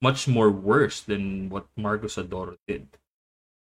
much 0.00 0.24
more 0.24 0.48
worse 0.48 1.04
than 1.04 1.52
what 1.52 1.68
Marcos 1.76 2.16
Adoro 2.16 2.56
did. 2.66 2.88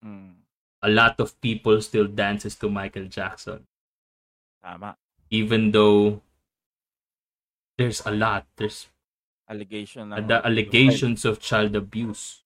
Mm. 0.00 0.40
A 0.80 0.88
lot 0.88 1.20
of 1.20 1.38
people 1.44 1.84
still 1.84 2.08
dances 2.08 2.56
to 2.64 2.72
Michael 2.72 3.12
Jackson, 3.12 3.68
Tama. 4.64 4.96
even 5.28 5.70
though 5.70 6.22
there's 7.76 8.00
a 8.08 8.10
lot. 8.10 8.48
There's 8.56 8.88
Allegation 9.48 10.08
the 10.08 10.40
allegations 10.40 11.26
of 11.28 11.40
child 11.40 11.76
abuse. 11.76 12.41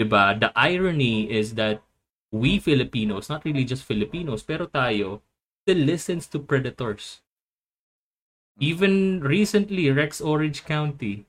Diba? 0.00 0.38
The 0.38 0.52
irony 0.56 1.30
is 1.30 1.54
that 1.54 1.82
we 2.32 2.58
Filipinos, 2.58 3.28
not 3.28 3.44
really 3.44 3.64
just 3.64 3.84
Filipinos, 3.84 4.42
pero 4.42 4.66
tayo, 4.66 5.20
still 5.62 5.84
listens 5.84 6.26
to 6.26 6.38
predators. 6.40 7.20
Even 8.58 9.20
recently, 9.20 9.90
Rex 9.90 10.20
Orange 10.20 10.64
County 10.64 11.26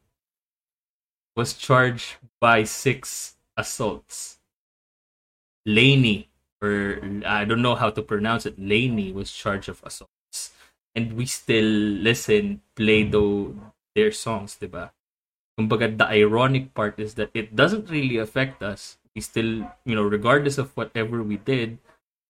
was 1.36 1.54
charged 1.54 2.18
by 2.40 2.64
six 2.64 3.36
assaults. 3.58 4.40
Laney, 5.66 6.30
or 6.62 7.00
I 7.26 7.46
don't 7.46 7.62
know 7.62 7.76
how 7.76 7.90
to 7.90 8.02
pronounce 8.02 8.46
it, 8.46 8.60
Laney 8.60 9.12
was 9.12 9.32
charged 9.32 9.70
of 9.70 9.82
assaults. 9.84 10.52
And 10.96 11.14
we 11.14 11.26
still 11.26 11.66
listen, 11.66 12.62
play 12.76 13.04
though 13.04 13.56
their 13.96 14.12
songs, 14.12 14.58
diba? 14.60 14.92
Kumbaga, 15.60 15.98
the 15.98 16.08
ironic 16.10 16.74
part 16.74 16.98
is 16.98 17.14
that 17.16 17.30
it 17.34 17.56
doesn't 17.56 17.90
really 17.90 18.18
affect 18.18 18.64
us. 18.64 18.98
We 19.14 19.22
still, 19.22 19.62
you 19.86 19.94
know, 19.94 20.04
regardless 20.04 20.58
of 20.58 20.74
whatever 20.74 21.22
we 21.22 21.38
did, 21.38 21.78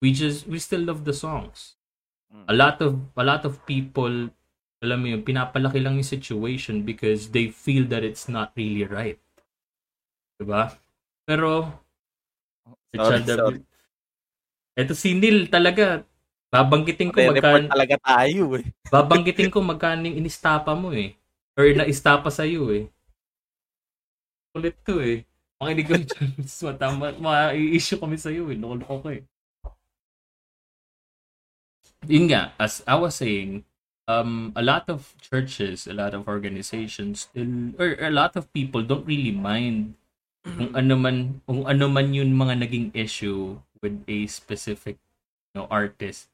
we 0.02 0.12
just, 0.12 0.48
we 0.48 0.60
still 0.60 0.84
love 0.84 1.06
the 1.06 1.16
songs. 1.16 1.76
A 2.50 2.54
lot 2.54 2.82
of, 2.82 3.00
a 3.16 3.24
lot 3.24 3.46
of 3.46 3.64
people, 3.70 4.28
alam 4.84 4.98
mo 5.00 5.08
yun, 5.08 5.24
pinapalaki 5.24 5.80
lang 5.80 5.96
yung 5.96 6.04
situation 6.04 6.82
because 6.84 7.32
they 7.32 7.48
feel 7.48 7.86
that 7.88 8.04
it's 8.04 8.28
not 8.28 8.52
really 8.58 8.84
right. 8.84 9.22
Diba? 10.42 10.76
Pero, 11.24 11.72
Sorry, 12.92 13.00
Richard 13.00 13.24
sorry. 13.24 13.58
W. 13.58 13.64
Ito 14.74 14.94
si 14.98 15.14
Neil 15.14 15.48
talaga, 15.48 16.04
Babanggitin 16.54 17.10
ko 17.10 17.18
Magre-report 17.18 17.66
magkano 17.66 17.74
talaga 17.74 17.96
tayo 17.98 18.42
eh. 18.62 18.66
babanggitin 18.94 19.50
ko 19.50 19.58
magkano 19.66 20.06
yung 20.06 20.22
inistapa 20.22 20.78
mo 20.78 20.94
eh. 20.94 21.18
Or 21.58 21.66
na-istapa 21.66 22.30
sa 22.30 22.46
iyo 22.46 22.70
eh. 22.70 22.93
Ulit 24.54 24.78
to 24.86 25.02
eh. 25.02 25.26
Makinig 25.58 25.88
ko 25.90 25.96
dyan. 25.98 26.30
Matama, 26.70 27.06
ma-issue 27.18 27.98
kami 27.98 28.18
sa 28.22 28.30
iyo 28.30 28.50
eh. 28.54 28.58
Loko-loko 28.58 28.96
ko 29.02 29.10
eh. 29.10 29.24
Yun 32.06 32.28
nga, 32.30 32.52
as 32.60 32.84
I 32.84 33.00
was 33.00 33.16
saying, 33.16 33.64
um, 34.12 34.52
a 34.60 34.62
lot 34.62 34.92
of 34.92 35.16
churches, 35.24 35.88
a 35.88 35.96
lot 35.96 36.12
of 36.12 36.28
organizations, 36.28 37.32
still, 37.32 37.72
or 37.80 37.96
a 37.96 38.12
lot 38.12 38.36
of 38.36 38.52
people 38.52 38.84
don't 38.84 39.08
really 39.08 39.32
mind 39.32 39.96
kung 40.44 40.76
ano 40.76 40.94
man, 41.00 41.40
kung 41.48 41.64
ano 41.64 41.88
man 41.88 42.12
yung 42.12 42.36
mga 42.36 42.68
naging 42.68 42.92
issue 42.92 43.56
with 43.80 44.04
a 44.12 44.28
specific 44.28 45.00
you 45.56 45.64
know, 45.64 45.68
artist 45.72 46.28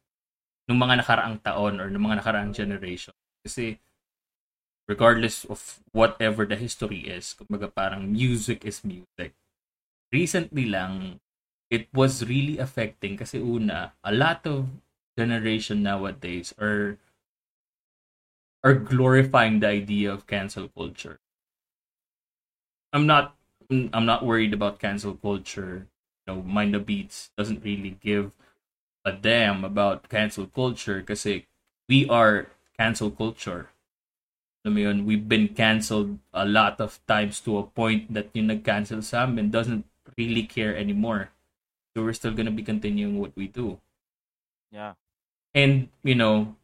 ng 0.66 0.78
mga 0.78 1.06
nakaraang 1.06 1.38
taon 1.46 1.78
or 1.78 1.94
ng 1.94 2.02
mga 2.02 2.26
nakaraang 2.26 2.54
generation. 2.54 3.14
Kasi 3.46 3.78
regardless 4.90 5.46
of 5.46 5.80
whatever 5.94 6.50
the 6.50 6.58
history 6.58 7.06
is, 7.06 7.38
kumbaga 7.38 7.70
parang 7.70 8.10
music 8.10 8.66
is 8.66 8.82
music. 8.82 9.38
Recently 10.10 10.66
lang, 10.66 11.22
it 11.70 11.86
was 11.94 12.26
really 12.26 12.58
affecting 12.58 13.14
kasi 13.14 13.38
una, 13.38 13.94
a 14.02 14.10
lot 14.10 14.42
of 14.50 14.66
generation 15.14 15.86
nowadays 15.86 16.58
are 16.58 16.98
are 18.66 18.74
glorifying 18.74 19.62
the 19.62 19.70
idea 19.70 20.10
of 20.10 20.26
cancel 20.26 20.68
culture. 20.74 21.22
I'm 22.90 23.06
not 23.06 23.38
I'm 23.70 24.10
not 24.10 24.26
worried 24.26 24.58
about 24.58 24.82
cancel 24.82 25.14
culture. 25.14 25.86
You 26.26 26.34
know, 26.34 26.42
Mind 26.42 26.74
the 26.74 26.82
Beats 26.82 27.30
doesn't 27.38 27.62
really 27.62 28.02
give 28.02 28.34
a 29.06 29.14
damn 29.14 29.62
about 29.62 30.10
cancel 30.10 30.50
culture 30.50 31.06
kasi 31.06 31.46
we 31.86 32.10
are 32.10 32.50
cancel 32.74 33.14
culture. 33.14 33.70
Alam 34.64 34.74
mo 34.76 34.80
yun, 34.84 34.98
we've 35.08 35.28
been 35.28 35.56
canceled 35.56 36.20
a 36.36 36.44
lot 36.44 36.84
of 36.84 37.00
times 37.08 37.40
to 37.48 37.56
a 37.56 37.64
point 37.64 38.12
that 38.12 38.28
yung 38.36 38.52
nag-cancel 38.52 39.00
sa 39.00 39.24
amin 39.24 39.48
doesn't 39.48 39.88
really 40.20 40.44
care 40.44 40.76
anymore. 40.76 41.32
So 41.96 42.04
we're 42.04 42.18
still 42.18 42.36
gonna 42.36 42.52
be 42.52 42.64
continuing 42.64 43.24
what 43.24 43.32
we 43.40 43.48
do. 43.48 43.80
Yeah. 44.68 45.00
And, 45.56 45.88
you 46.04 46.14
know, 46.14 46.60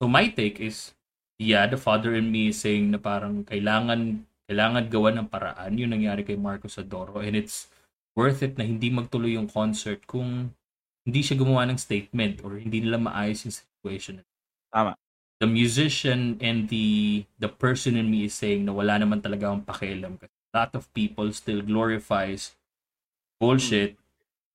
so 0.00 0.08
my 0.08 0.32
take 0.32 0.58
is, 0.58 0.96
yeah, 1.36 1.68
the 1.68 1.76
father 1.76 2.16
in 2.16 2.32
me 2.32 2.48
is 2.48 2.64
saying 2.64 2.90
na 2.90 2.98
parang 2.98 3.44
kailangan, 3.44 4.24
kailangan 4.48 4.88
gawa 4.88 5.12
ng 5.12 5.28
paraan 5.28 5.76
yung 5.76 5.92
nangyari 5.92 6.24
kay 6.24 6.40
Marcos 6.40 6.80
Adoro 6.80 7.20
and 7.20 7.36
it's 7.36 7.68
worth 8.16 8.40
it 8.40 8.56
na 8.56 8.64
hindi 8.64 8.88
magtuloy 8.88 9.36
yung 9.36 9.52
concert 9.52 10.00
kung 10.08 10.56
hindi 11.04 11.20
siya 11.20 11.36
gumawa 11.36 11.68
ng 11.68 11.76
statement 11.76 12.40
or 12.40 12.56
hindi 12.56 12.80
nila 12.80 12.96
maayos 12.96 13.44
yung 13.44 13.52
situation. 13.52 14.24
Tama. 14.72 14.96
The 15.44 15.52
musician 15.52 16.40
and 16.40 16.72
the 16.72 17.28
the 17.36 17.52
person 17.52 18.00
in 18.00 18.08
me 18.08 18.24
is 18.24 18.32
saying 18.32 18.64
na 18.64 18.72
wala 18.72 18.96
naman 18.96 19.20
talaga 19.20 19.52
akong 19.52 19.68
pakialam 19.68 20.16
kasi 20.16 20.32
a 20.32 20.56
lot 20.56 20.72
of 20.72 20.88
people 20.96 21.28
still 21.36 21.60
glorifies 21.60 22.56
bullshit. 23.36 24.00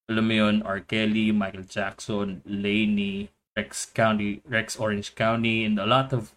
Alam 0.10 0.25
mo 0.25 0.34
yun, 0.34 0.56
R. 0.65 0.82
Kelly, 0.82 1.30
Michael 1.30 1.69
Jackson, 1.69 2.41
Laney, 2.41 3.30
Rex 3.54 3.86
County, 3.86 4.41
Rex 4.49 4.82
Orange 4.82 5.13
County, 5.13 5.62
and 5.62 5.78
a 5.78 5.86
lot 5.86 6.10
of 6.10 6.34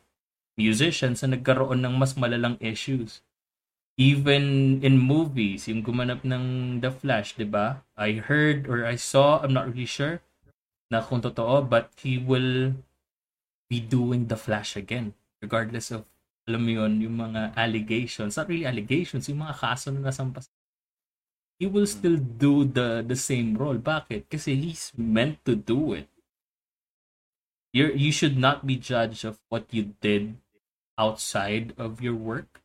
musicians 0.61 1.25
na 1.25 1.33
nagkaroon 1.33 1.81
ng 1.81 1.97
mas 1.97 2.13
malalang 2.13 2.61
issues. 2.61 3.25
Even 3.97 4.77
in 4.85 5.01
movies, 5.01 5.65
yung 5.65 5.81
gumanap 5.81 6.29
ng 6.29 6.77
The 6.85 6.93
Flash, 6.93 7.41
di 7.41 7.49
ba? 7.49 7.89
I 7.97 8.21
heard 8.21 8.69
or 8.69 8.85
I 8.85 9.01
saw, 9.01 9.41
I'm 9.41 9.57
not 9.57 9.73
really 9.73 9.89
sure 9.89 10.21
na 10.93 11.01
kung 11.01 11.25
totoo, 11.25 11.65
but 11.65 11.89
he 12.05 12.21
will 12.21 12.77
be 13.73 13.81
doing 13.81 14.29
The 14.29 14.37
Flash 14.37 14.77
again. 14.77 15.17
Regardless 15.41 15.89
of, 15.89 16.05
alam 16.45 16.69
mo 16.69 16.85
yun, 16.85 17.01
yung 17.01 17.17
mga 17.17 17.57
allegations. 17.57 18.37
Not 18.37 18.53
really 18.53 18.69
allegations, 18.69 19.33
yung 19.33 19.41
mga 19.41 19.57
kaso 19.57 19.89
na 19.89 20.05
nasampas. 20.05 20.53
He 21.57 21.65
will 21.65 21.89
hmm. 21.89 21.97
still 21.97 22.19
do 22.21 22.69
the 22.69 23.01
the 23.01 23.17
same 23.17 23.57
role. 23.57 23.81
Bakit? 23.81 24.29
Kasi 24.29 24.61
he's 24.61 24.93
meant 24.93 25.41
to 25.49 25.57
do 25.57 25.97
it. 25.97 26.13
You're, 27.73 27.97
you 27.97 28.13
should 28.13 28.37
not 28.37 28.69
be 28.69 28.77
judged 28.77 29.25
of 29.25 29.41
what 29.49 29.65
you 29.73 29.97
did 30.05 30.37
outside 31.01 31.73
of 31.81 32.05
your 32.05 32.13
work 32.13 32.61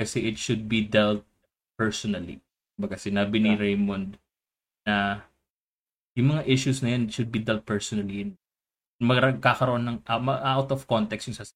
kasi 0.00 0.24
it 0.24 0.40
should 0.40 0.72
be 0.72 0.80
dealt 0.80 1.26
personally. 1.76 2.40
Baga 2.80 2.96
sinabi 2.96 3.44
ni 3.44 3.52
Raymond 3.58 4.16
na 4.88 5.26
yung 6.16 6.32
mga 6.32 6.48
issues 6.48 6.80
na 6.80 6.96
yan 6.96 7.12
should 7.12 7.28
be 7.28 7.42
dealt 7.42 7.68
personally. 7.68 8.37
Magkakaroon 8.98 9.84
ng 9.86 9.98
uh, 10.06 10.42
out 10.42 10.70
of 10.74 10.86
context 10.90 11.30
yung 11.30 11.38
sa 11.38 11.46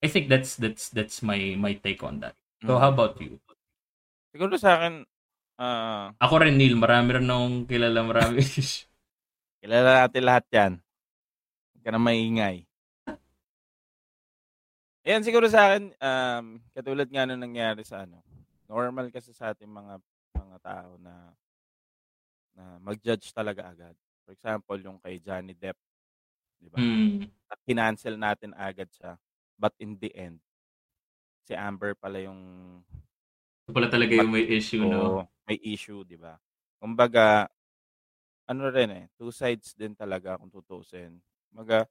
I 0.00 0.08
think 0.08 0.32
that's 0.32 0.56
that's 0.56 0.88
that's 0.88 1.20
my 1.20 1.36
my 1.60 1.76
take 1.76 2.00
on 2.00 2.24
that. 2.24 2.32
So 2.64 2.76
Mm. 2.76 2.80
how 2.80 2.90
about 2.92 3.20
you? 3.20 3.36
Siguro 4.32 4.54
sa 4.56 4.78
akin, 4.80 5.04
ah, 5.60 6.14
Ako 6.22 6.40
rin 6.40 6.56
Neil, 6.56 6.78
marami 6.78 7.18
rin 7.20 7.28
akong 7.28 7.66
kilala 7.66 8.00
marami. 8.06 8.40
kilala 9.60 10.06
natin 10.06 10.22
lahat 10.24 10.46
yan. 10.54 10.72
Huwag 11.74 11.82
ka 11.84 11.90
na 11.92 12.00
maingay. 12.00 12.64
Ayan, 15.00 15.24
siguro 15.24 15.48
sa 15.48 15.72
akin, 15.72 15.96
um, 15.96 16.46
katulad 16.76 17.08
nga 17.08 17.24
nung 17.24 17.40
nangyari 17.40 17.80
sa 17.82 18.04
ano, 18.04 18.20
normal 18.68 19.08
kasi 19.08 19.32
sa 19.32 19.50
ating 19.56 19.68
mga 19.68 19.96
mga 20.36 20.56
tao 20.60 20.90
na 21.00 21.32
na 22.52 22.64
mag-judge 22.84 23.32
talaga 23.32 23.72
agad. 23.72 23.96
For 24.28 24.36
example, 24.36 24.76
yung 24.78 25.00
kay 25.00 25.16
Johnny 25.18 25.56
Depp, 25.56 25.80
di 26.60 26.68
ba? 26.68 26.78
Hmm. 26.78 27.26
At 27.50 27.58
kinancel 27.66 28.14
natin 28.20 28.54
agad 28.54 28.86
siya. 28.92 29.16
But 29.56 29.74
in 29.80 29.96
the 29.98 30.12
end, 30.12 30.38
si 31.48 31.56
Amber 31.56 31.96
pala 31.98 32.20
yung 32.22 32.40
Ito 33.66 33.74
pala 33.74 33.88
talaga 33.90 34.14
yung 34.14 34.30
may 34.30 34.46
issue, 34.46 34.84
no? 34.84 35.26
May 35.48 35.58
issue, 35.64 36.06
di 36.06 36.14
ba? 36.14 36.38
Kumbaga, 36.78 37.50
ano 38.46 38.70
rin 38.70 38.90
eh, 38.94 39.04
two 39.18 39.34
sides 39.34 39.74
din 39.74 39.94
talaga 39.94 40.38
kung 40.38 40.50
tutusin. 40.50 41.18
Maga, 41.50 41.86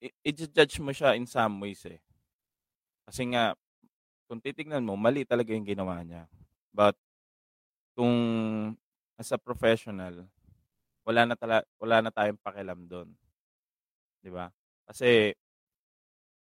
i-judge 0.00 0.80
mo 0.80 0.92
siya 0.92 1.16
in 1.16 1.24
some 1.24 1.60
ways 1.60 1.84
eh. 1.88 2.00
Kasi 3.08 3.28
nga, 3.32 3.54
kung 4.26 4.42
titignan 4.42 4.82
mo, 4.84 4.98
mali 4.98 5.22
talaga 5.22 5.54
yung 5.54 5.64
ginawa 5.64 6.02
niya. 6.02 6.26
But, 6.74 6.98
kung 7.96 8.12
as 9.16 9.32
a 9.32 9.40
professional, 9.40 10.28
wala 11.06 11.22
na 11.30 11.36
tala, 11.38 11.62
wala 11.80 11.96
na 12.04 12.10
tayong 12.12 12.40
pakialam 12.42 12.80
doon. 12.90 13.08
'Di 14.24 14.30
ba? 14.32 14.48
Kasi 14.86 15.34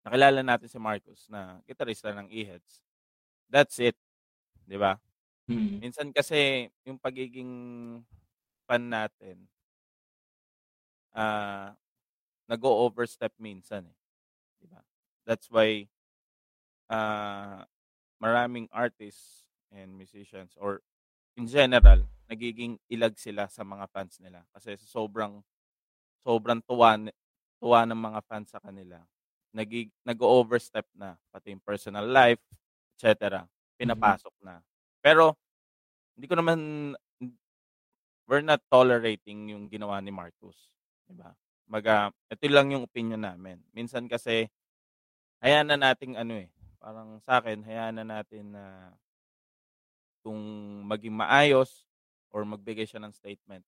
nakilala 0.05 0.43
natin 0.47 0.71
si 0.71 0.79
Marcos 0.79 1.27
na 1.27 1.59
gitarista 1.67 2.15
ng 2.15 2.31
E-Heads. 2.31 2.83
That's 3.51 3.79
it. 3.83 3.97
'Di 4.67 4.79
ba? 4.81 4.99
Hmm. 5.51 5.81
Minsan 5.83 6.11
kasi 6.15 6.69
yung 6.87 6.99
pagiging 7.01 7.51
fan 8.69 8.85
natin 8.91 9.49
ah 11.15 11.77
nag-o-overstep 12.51 13.33
minsan 13.41 13.87
eh. 13.91 13.97
'Di 14.61 14.67
ba? 14.71 14.83
That's 15.27 15.49
why 15.53 15.89
ah 16.91 17.67
maraming 18.23 18.71
artists 18.71 19.47
and 19.75 19.95
musicians 19.99 20.55
or 20.59 20.83
in 21.37 21.47
general 21.47 22.07
nagiging 22.27 22.79
ilag 22.91 23.15
sila 23.19 23.47
sa 23.47 23.63
mga 23.63 23.87
fans 23.91 24.19
nila 24.19 24.43
kasi 24.51 24.75
sobrang 24.79 25.41
sobrang 26.27 26.59
tuwa 26.67 26.99
tuwa 27.63 27.81
ng 27.87 28.01
mga 28.01 28.21
fans 28.27 28.51
sa 28.53 28.61
kanila. 28.61 29.01
Nagig 29.55 29.89
nag-overstep 30.05 30.85
na 30.93 31.17
pati 31.33 31.55
yung 31.55 31.63
personal 31.65 32.05
life, 32.05 32.43
etc. 32.99 33.47
Pinapasok 33.79 34.35
na. 34.45 34.61
Pero 35.01 35.39
hindi 36.19 36.27
ko 36.27 36.37
naman 36.37 36.61
we're 38.27 38.43
not 38.45 38.61
tolerating 38.69 39.55
yung 39.55 39.71
ginawa 39.71 40.03
ni 40.03 40.11
Marcus, 40.11 40.75
'di 41.07 41.15
ba? 41.15 41.31
Maga 41.71 42.11
ito 42.31 42.47
lang 42.51 42.75
yung 42.75 42.85
opinion 42.85 43.23
namin. 43.23 43.63
Minsan 43.71 44.11
kasi 44.11 44.51
hayaan 45.43 45.71
na 45.71 45.79
nating 45.79 46.19
ano 46.19 46.35
eh, 46.43 46.51
parang 46.83 47.23
sa 47.23 47.39
akin 47.39 47.63
hayaan 47.63 48.03
na 48.03 48.07
natin 48.19 48.51
na 48.53 48.93
kung 50.27 50.43
maging 50.91 51.15
maayos 51.15 51.86
or 52.35 52.43
magbigay 52.45 52.87
siya 52.87 53.03
ng 53.03 53.15
statement 53.15 53.65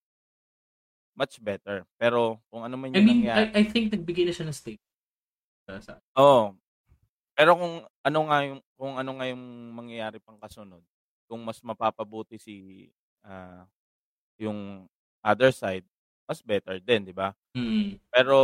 much 1.19 1.35
better. 1.43 1.83
Pero 1.99 2.39
kung 2.47 2.63
ano 2.63 2.79
man 2.79 2.95
I 2.95 3.03
yung 3.03 3.03
mean, 3.03 3.19
nangyari, 3.27 3.51
I, 3.51 3.59
I 3.59 3.63
think 3.67 3.91
nagbigay 3.91 4.23
na 4.23 4.31
siya 4.31 4.47
ng 4.47 4.55
statement. 4.55 4.87
Uh, 5.67 5.81
sa- 5.83 6.01
Oo. 6.15 6.55
Pero 7.35 7.51
kung 7.59 7.75
ano 7.83 8.19
nga 8.31 8.37
yung 8.47 8.61
kung 8.79 8.93
ano 8.95 9.11
nga 9.19 9.25
yung 9.27 9.43
mangyayari 9.75 10.23
pang 10.23 10.39
kasunod, 10.39 10.83
kung 11.27 11.43
mas 11.43 11.59
mapapabuti 11.59 12.39
si 12.39 12.87
ah, 13.23 13.67
yung 14.39 14.87
other 15.19 15.51
side, 15.51 15.83
mas 16.23 16.39
better 16.39 16.79
din, 16.79 17.11
di 17.11 17.15
ba? 17.15 17.35
Hmm. 17.51 17.99
Pero 18.11 18.39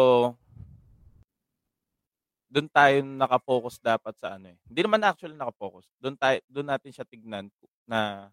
doon 2.52 2.72
tayo 2.72 3.04
nakafocus 3.04 3.84
dapat 3.84 4.16
sa 4.16 4.40
ano 4.40 4.52
eh. 4.54 4.58
Hindi 4.68 4.80
naman 4.84 5.04
actually 5.04 5.36
nakafocus. 5.36 5.92
Doon 6.00 6.16
tayo 6.16 6.40
doon 6.48 6.68
natin 6.72 6.92
siya 6.96 7.04
tignan 7.08 7.52
na 7.84 8.32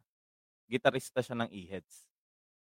gitarista 0.72 1.20
siya 1.20 1.36
ng 1.44 1.52
E-Heads. 1.52 2.08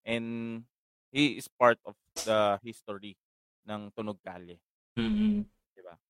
And 0.09 0.65
he 1.13 1.37
is 1.37 1.45
part 1.53 1.77
of 1.85 1.93
the 2.25 2.57
history 2.65 3.21
ng 3.69 3.93
Tunog 3.93 4.17
Kalye. 4.25 4.57
Mm-mm. 4.97 5.45
Diba? 5.77 6.01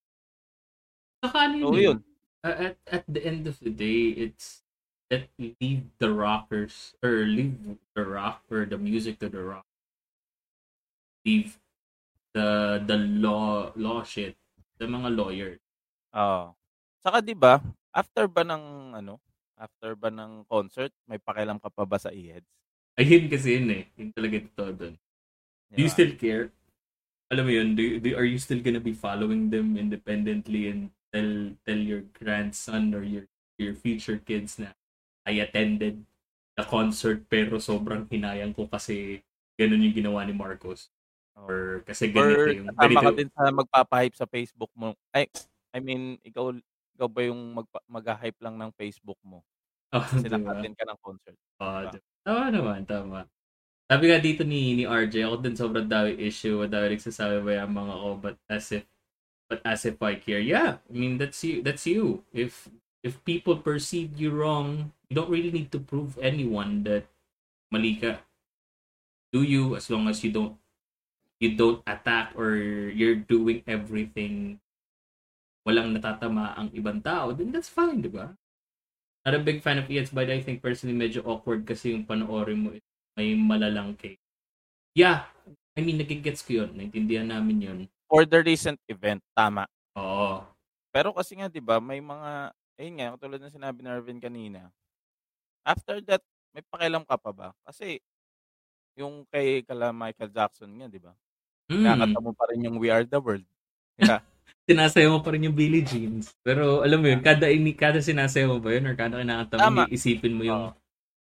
Saka 1.18 1.36
ano 1.50 1.54
So, 1.58 1.74
yun, 1.74 1.82
yun. 1.82 1.98
uh, 2.46 2.56
at, 2.70 2.76
at 2.86 3.04
the 3.10 3.20
end 3.26 3.50
of 3.50 3.58
the 3.58 3.74
day, 3.74 4.14
it's 4.14 4.62
let 5.10 5.26
leave 5.36 5.90
the 5.98 6.14
rockers 6.14 6.94
or 7.02 7.26
leave 7.26 7.58
the 7.98 8.06
rock 8.06 8.46
or 8.46 8.62
the 8.62 8.78
music 8.78 9.18
to 9.18 9.26
the 9.26 9.42
rock. 9.42 9.66
Leave 11.26 11.58
the 12.30 12.78
the 12.86 12.94
law 12.94 13.74
law 13.74 14.06
shit 14.06 14.38
the 14.78 14.86
mga 14.86 15.10
lawyers. 15.18 15.60
Oo. 16.14 16.54
Saka 17.02 17.18
'di 17.20 17.34
ba, 17.34 17.58
after 17.90 18.30
ba 18.30 18.46
ng 18.46 18.94
ano, 18.96 19.18
after 19.60 19.92
ba 19.92 20.08
ng 20.08 20.48
concert, 20.48 20.90
may 21.04 21.20
pakialam 21.20 21.60
ka 21.60 21.68
pa 21.68 21.84
ba 21.84 22.00
sa 22.00 22.08
e-heads? 22.08 22.48
Ayun 22.96 23.28
kasi 23.28 23.60
yun 23.60 23.68
eh. 23.70 23.84
Yun 24.00 24.10
talaga 24.16 24.36
totoo 24.50 24.70
doon. 24.72 24.94
Do 25.70 25.78
you 25.84 25.92
Diba? 25.92 25.94
still 25.94 26.12
care? 26.16 26.44
Alam 27.30 27.44
mo 27.46 27.52
yun, 27.54 27.68
do, 27.78 28.02
do, 28.02 28.16
are 28.18 28.26
you 28.26 28.40
still 28.40 28.58
gonna 28.58 28.82
be 28.82 28.96
following 28.96 29.52
them 29.52 29.78
independently 29.78 30.66
and 30.66 30.90
tell 31.14 31.54
tell 31.62 31.78
your 31.78 32.02
grandson 32.16 32.90
or 32.90 33.06
your 33.06 33.30
your 33.60 33.76
future 33.76 34.18
kids 34.18 34.58
na 34.58 34.74
I 35.22 35.38
attended 35.44 36.02
the 36.58 36.64
concert 36.66 37.28
pero 37.30 37.62
sobrang 37.62 38.10
hinayang 38.10 38.56
ko 38.56 38.66
kasi 38.66 39.22
ganun 39.54 39.84
yung 39.84 39.94
ginawa 39.94 40.26
ni 40.26 40.34
Marcos. 40.34 40.90
Oo. 41.38 41.46
Or 41.46 41.60
kasi 41.86 42.10
Or 42.10 42.34
ganito 42.34 42.50
yung 42.50 42.68
kasama 42.74 42.98
ka 42.98 43.02
ganito, 43.06 43.18
din 43.20 43.30
sa 43.30 43.42
magpapa-hype 43.54 44.16
sa 44.18 44.26
Facebook 44.26 44.72
mo. 44.74 44.96
Ay, 45.14 45.30
I 45.70 45.78
mean, 45.78 46.18
ikaw 46.26 46.50
ikaw 46.98 47.08
ba 47.08 47.22
yung 47.24 47.40
magpa, 47.54 47.78
mag-hype 47.86 48.40
lang 48.42 48.58
ng 48.58 48.70
Facebook 48.74 49.20
mo? 49.22 49.46
Oh, 49.94 50.04
Kasi 50.06 50.26
diba? 50.26 50.36
naka-attend 50.38 50.74
ka 50.76 50.84
ng 50.86 51.00
concert. 51.02 51.36
Oh, 51.60 51.80
Diba? 51.86 51.98
Tama 52.20 52.44
naman, 52.52 52.80
tama. 52.84 53.18
Sabi 53.90 54.04
nga 54.06 54.22
dito 54.22 54.46
ni 54.46 54.78
ni 54.78 54.84
RJ, 54.86 55.26
ako 55.26 55.36
din 55.42 55.56
sobrang 55.58 55.88
dami 55.90 56.14
issue, 56.14 56.62
dami 56.70 56.94
nagsasabi 56.94 57.42
ba 57.42 57.58
yung 57.58 57.74
mga 57.74 57.94
ko, 57.98 58.08
but 58.22 58.36
as 58.46 58.70
if 58.70 58.86
but 59.50 59.58
as 59.66 59.82
if 59.82 59.98
I 59.98 60.14
care. 60.14 60.38
Yeah, 60.38 60.78
I 60.78 60.92
mean 60.94 61.18
that's 61.18 61.42
you. 61.42 61.58
That's 61.66 61.82
you. 61.90 62.22
If 62.30 62.70
if 63.02 63.18
people 63.26 63.58
perceive 63.58 64.14
you 64.14 64.30
wrong, 64.30 64.94
you 65.10 65.18
don't 65.18 65.26
really 65.26 65.50
need 65.50 65.74
to 65.74 65.82
prove 65.82 66.14
anyone 66.22 66.86
that 66.86 67.10
mali 67.74 67.98
ka. 67.98 68.22
Do 69.34 69.42
you 69.42 69.74
as 69.74 69.90
long 69.90 70.06
as 70.06 70.22
you 70.22 70.30
don't 70.30 70.54
you 71.42 71.58
don't 71.58 71.82
attack 71.82 72.30
or 72.38 72.54
you're 72.94 73.18
doing 73.18 73.66
everything 73.66 74.62
walang 75.66 75.92
natatama 75.92 76.56
ang 76.56 76.68
ibang 76.72 77.02
tao, 77.04 77.32
then 77.36 77.52
that's 77.52 77.68
fine, 77.68 78.00
di 78.00 78.08
ba? 78.08 78.32
Not 79.24 79.36
a 79.36 79.42
big 79.42 79.60
fan 79.60 79.76
of 79.76 79.90
ES, 79.90 80.16
but 80.16 80.32
I 80.32 80.40
think 80.40 80.64
personally 80.64 80.96
medyo 80.96 81.20
awkward 81.28 81.68
kasi 81.68 81.92
yung 81.92 82.08
panoorin 82.08 82.56
mo 82.56 82.68
may 83.20 83.36
malalang 83.36 83.92
case. 84.00 84.16
Yeah, 84.96 85.28
I 85.76 85.84
mean, 85.84 86.00
nagigets 86.00 86.40
ko 86.40 86.64
yun. 86.64 86.72
Naintindihan 86.72 87.28
namin 87.28 87.58
yun. 87.60 87.78
For 88.08 88.24
the 88.24 88.40
recent 88.40 88.80
event, 88.88 89.20
tama. 89.36 89.68
Oo. 89.94 90.42
Pero 90.90 91.12
kasi 91.14 91.36
nga 91.38 91.46
'di 91.46 91.62
ba, 91.62 91.78
may 91.78 92.00
mga 92.00 92.50
ayun 92.80 92.94
nga, 92.96 93.12
katulad 93.14 93.40
ng 93.44 93.54
sinabi 93.54 93.78
ni 93.84 93.88
Arvin 93.92 94.18
kanina. 94.18 94.72
After 95.62 96.00
that, 96.08 96.24
may 96.56 96.64
pakialam 96.64 97.04
ka 97.04 97.20
pa 97.20 97.30
ba? 97.30 97.48
Kasi 97.62 98.00
yung 98.96 99.28
kay 99.28 99.62
kala 99.62 99.92
Michael 99.94 100.32
Jackson 100.32 100.72
nga, 100.80 100.88
'di 100.88 100.98
ba? 100.98 101.12
Mm. 101.70 101.84
Nakakanta 101.86 102.20
mo 102.24 102.32
pa 102.34 102.44
rin 102.50 102.66
yung 102.66 102.76
We 102.80 102.88
Are 102.90 103.04
the 103.04 103.20
World. 103.20 103.46
Yeah. 104.00 104.24
Sinasayaw 104.70 105.10
mo 105.10 105.20
pa 105.20 105.34
rin 105.34 105.50
yung 105.50 105.58
Billie 105.58 105.82
Jeans. 105.82 106.30
Pero 106.46 106.86
alam 106.86 107.02
mo 107.02 107.10
yun, 107.10 107.18
kada, 107.18 107.50
ini, 107.50 107.74
kada 107.74 107.98
sinasayaw 107.98 108.54
mo 108.54 108.58
ba 108.62 108.70
yun 108.70 108.86
or 108.86 108.94
kada 108.94 109.18
kinakanta 109.18 109.66
mo, 109.66 109.82
isipin 109.90 110.38
mo 110.38 110.46
yung 110.46 110.70
Oo. 110.70 110.72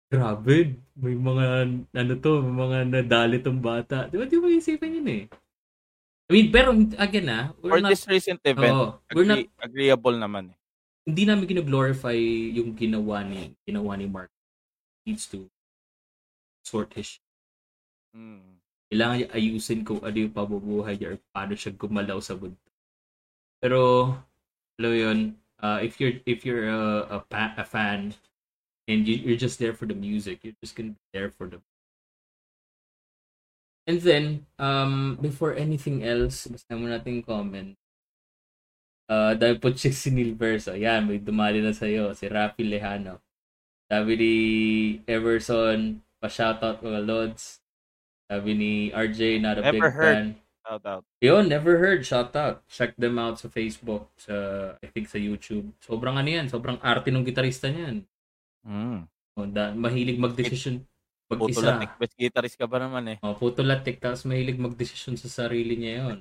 grabe, 0.08 0.72
may 0.96 1.12
mga, 1.12 1.44
ano 1.92 2.12
to, 2.16 2.40
may 2.40 2.54
mga 2.64 2.78
nadali 2.88 3.36
tong 3.44 3.60
bata. 3.60 4.08
Di 4.08 4.16
ba, 4.16 4.24
di 4.24 4.40
ba 4.40 4.48
isipin 4.48 4.96
yun 5.02 5.08
eh? 5.12 5.24
I 6.26 6.30
mean, 6.32 6.48
pero 6.50 6.74
again 6.98 7.30
ah, 7.30 7.54
For 7.60 7.76
we're 7.76 7.84
not, 7.84 7.92
this 7.92 8.08
recent 8.08 8.40
event, 8.42 8.72
Oo. 8.74 8.88
we're 9.14 9.28
not 9.28 9.38
agree- 9.38 9.62
agreeable 9.62 10.16
naman 10.16 10.50
eh. 10.50 10.58
hindi 11.06 11.22
namin 11.22 11.46
gina-glorify 11.46 12.18
yung 12.50 12.74
ginawa 12.74 13.22
ni 13.22 13.54
ginawa 13.62 13.94
ni 13.94 14.10
Mark. 14.10 14.26
Needs 15.06 15.30
to 15.30 15.46
sort 16.66 16.90
his 16.98 17.14
shit. 17.14 17.22
Mm. 18.10 18.58
Kailangan 18.90 19.16
niya 19.22 19.28
ayusin 19.30 19.86
kung 19.86 20.02
ano 20.02 20.16
yung 20.18 20.34
pabubuhay 20.34 20.98
niya 20.98 21.14
or 21.14 21.18
paano 21.30 21.54
siya 21.54 21.78
gumalaw 21.78 22.18
sa 22.18 22.34
mundo. 22.34 22.58
Pero, 23.66 24.14
alam 24.78 24.94
yun, 24.94 25.18
uh, 25.58 25.82
if 25.82 25.98
you're 25.98 26.22
if 26.22 26.46
you're 26.46 26.70
a, 26.70 27.18
a, 27.18 27.26
a 27.34 27.66
fan 27.66 28.14
and 28.86 29.02
you, 29.10 29.18
you're 29.26 29.42
just 29.42 29.58
there 29.58 29.74
for 29.74 29.90
the 29.90 29.98
music, 29.98 30.46
you're 30.46 30.54
just 30.62 30.78
gonna 30.78 30.94
be 30.94 31.02
there 31.10 31.34
for 31.34 31.50
the 31.50 31.58
And 33.90 33.98
then, 34.02 34.46
um, 34.62 35.18
before 35.18 35.58
anything 35.58 36.06
else, 36.06 36.46
basta 36.46 36.78
mo 36.78 36.86
natin 36.86 37.26
comment. 37.26 37.74
Uh, 39.10 39.34
dahil 39.34 39.58
po 39.58 39.74
si 39.74 39.90
Sinilverso, 39.90 40.78
yan, 40.78 41.10
may 41.10 41.18
dumali 41.18 41.58
na 41.58 41.74
sa'yo, 41.74 42.14
si 42.14 42.30
Rafi 42.30 42.62
Lejano. 42.70 43.18
Sabi 43.90 44.12
ni 44.14 44.34
Everson, 45.10 46.02
pa-shoutout 46.22 46.82
mga 46.86 47.02
Lods. 47.02 47.58
Sabi 48.30 48.50
ni 48.54 48.72
RJ, 48.94 49.42
not 49.42 49.58
a 49.58 49.66
Never 49.66 49.90
big 49.90 49.98
heard. 49.98 50.14
fan. 50.14 50.45
Shout 50.66 50.82
out. 50.82 51.04
Yun, 51.22 51.46
never 51.46 51.78
heard. 51.78 52.02
Shout 52.02 52.34
out. 52.34 52.66
Check 52.66 52.98
them 52.98 53.22
out 53.22 53.38
sa 53.38 53.46
Facebook, 53.46 54.10
sa, 54.18 54.34
I 54.82 54.90
think 54.90 55.06
sa 55.06 55.14
YouTube. 55.14 55.70
Sobrang 55.78 56.18
ano 56.18 56.26
yan, 56.26 56.50
sobrang 56.50 56.82
arte 56.82 57.14
ng 57.14 57.22
gitarista 57.22 57.70
niyan. 57.70 58.02
Mm. 58.66 59.06
O, 59.38 59.46
da, 59.46 59.70
mahilig 59.70 60.18
mag-decision 60.18 60.82
Puto 61.30 61.46
mag-isa. 61.46 61.70
latik. 61.70 61.94
Best 62.02 62.18
guitarist 62.18 62.58
ka 62.58 62.66
ba 62.66 62.82
naman 62.82 63.14
eh? 63.14 63.18
O, 63.22 63.38
puto 63.38 63.62
latik, 63.62 64.02
tapos 64.02 64.26
mahilig 64.26 64.58
mag-decision 64.58 65.14
sa 65.14 65.30
sarili 65.30 65.78
niya 65.78 66.02
yun. 66.02 66.18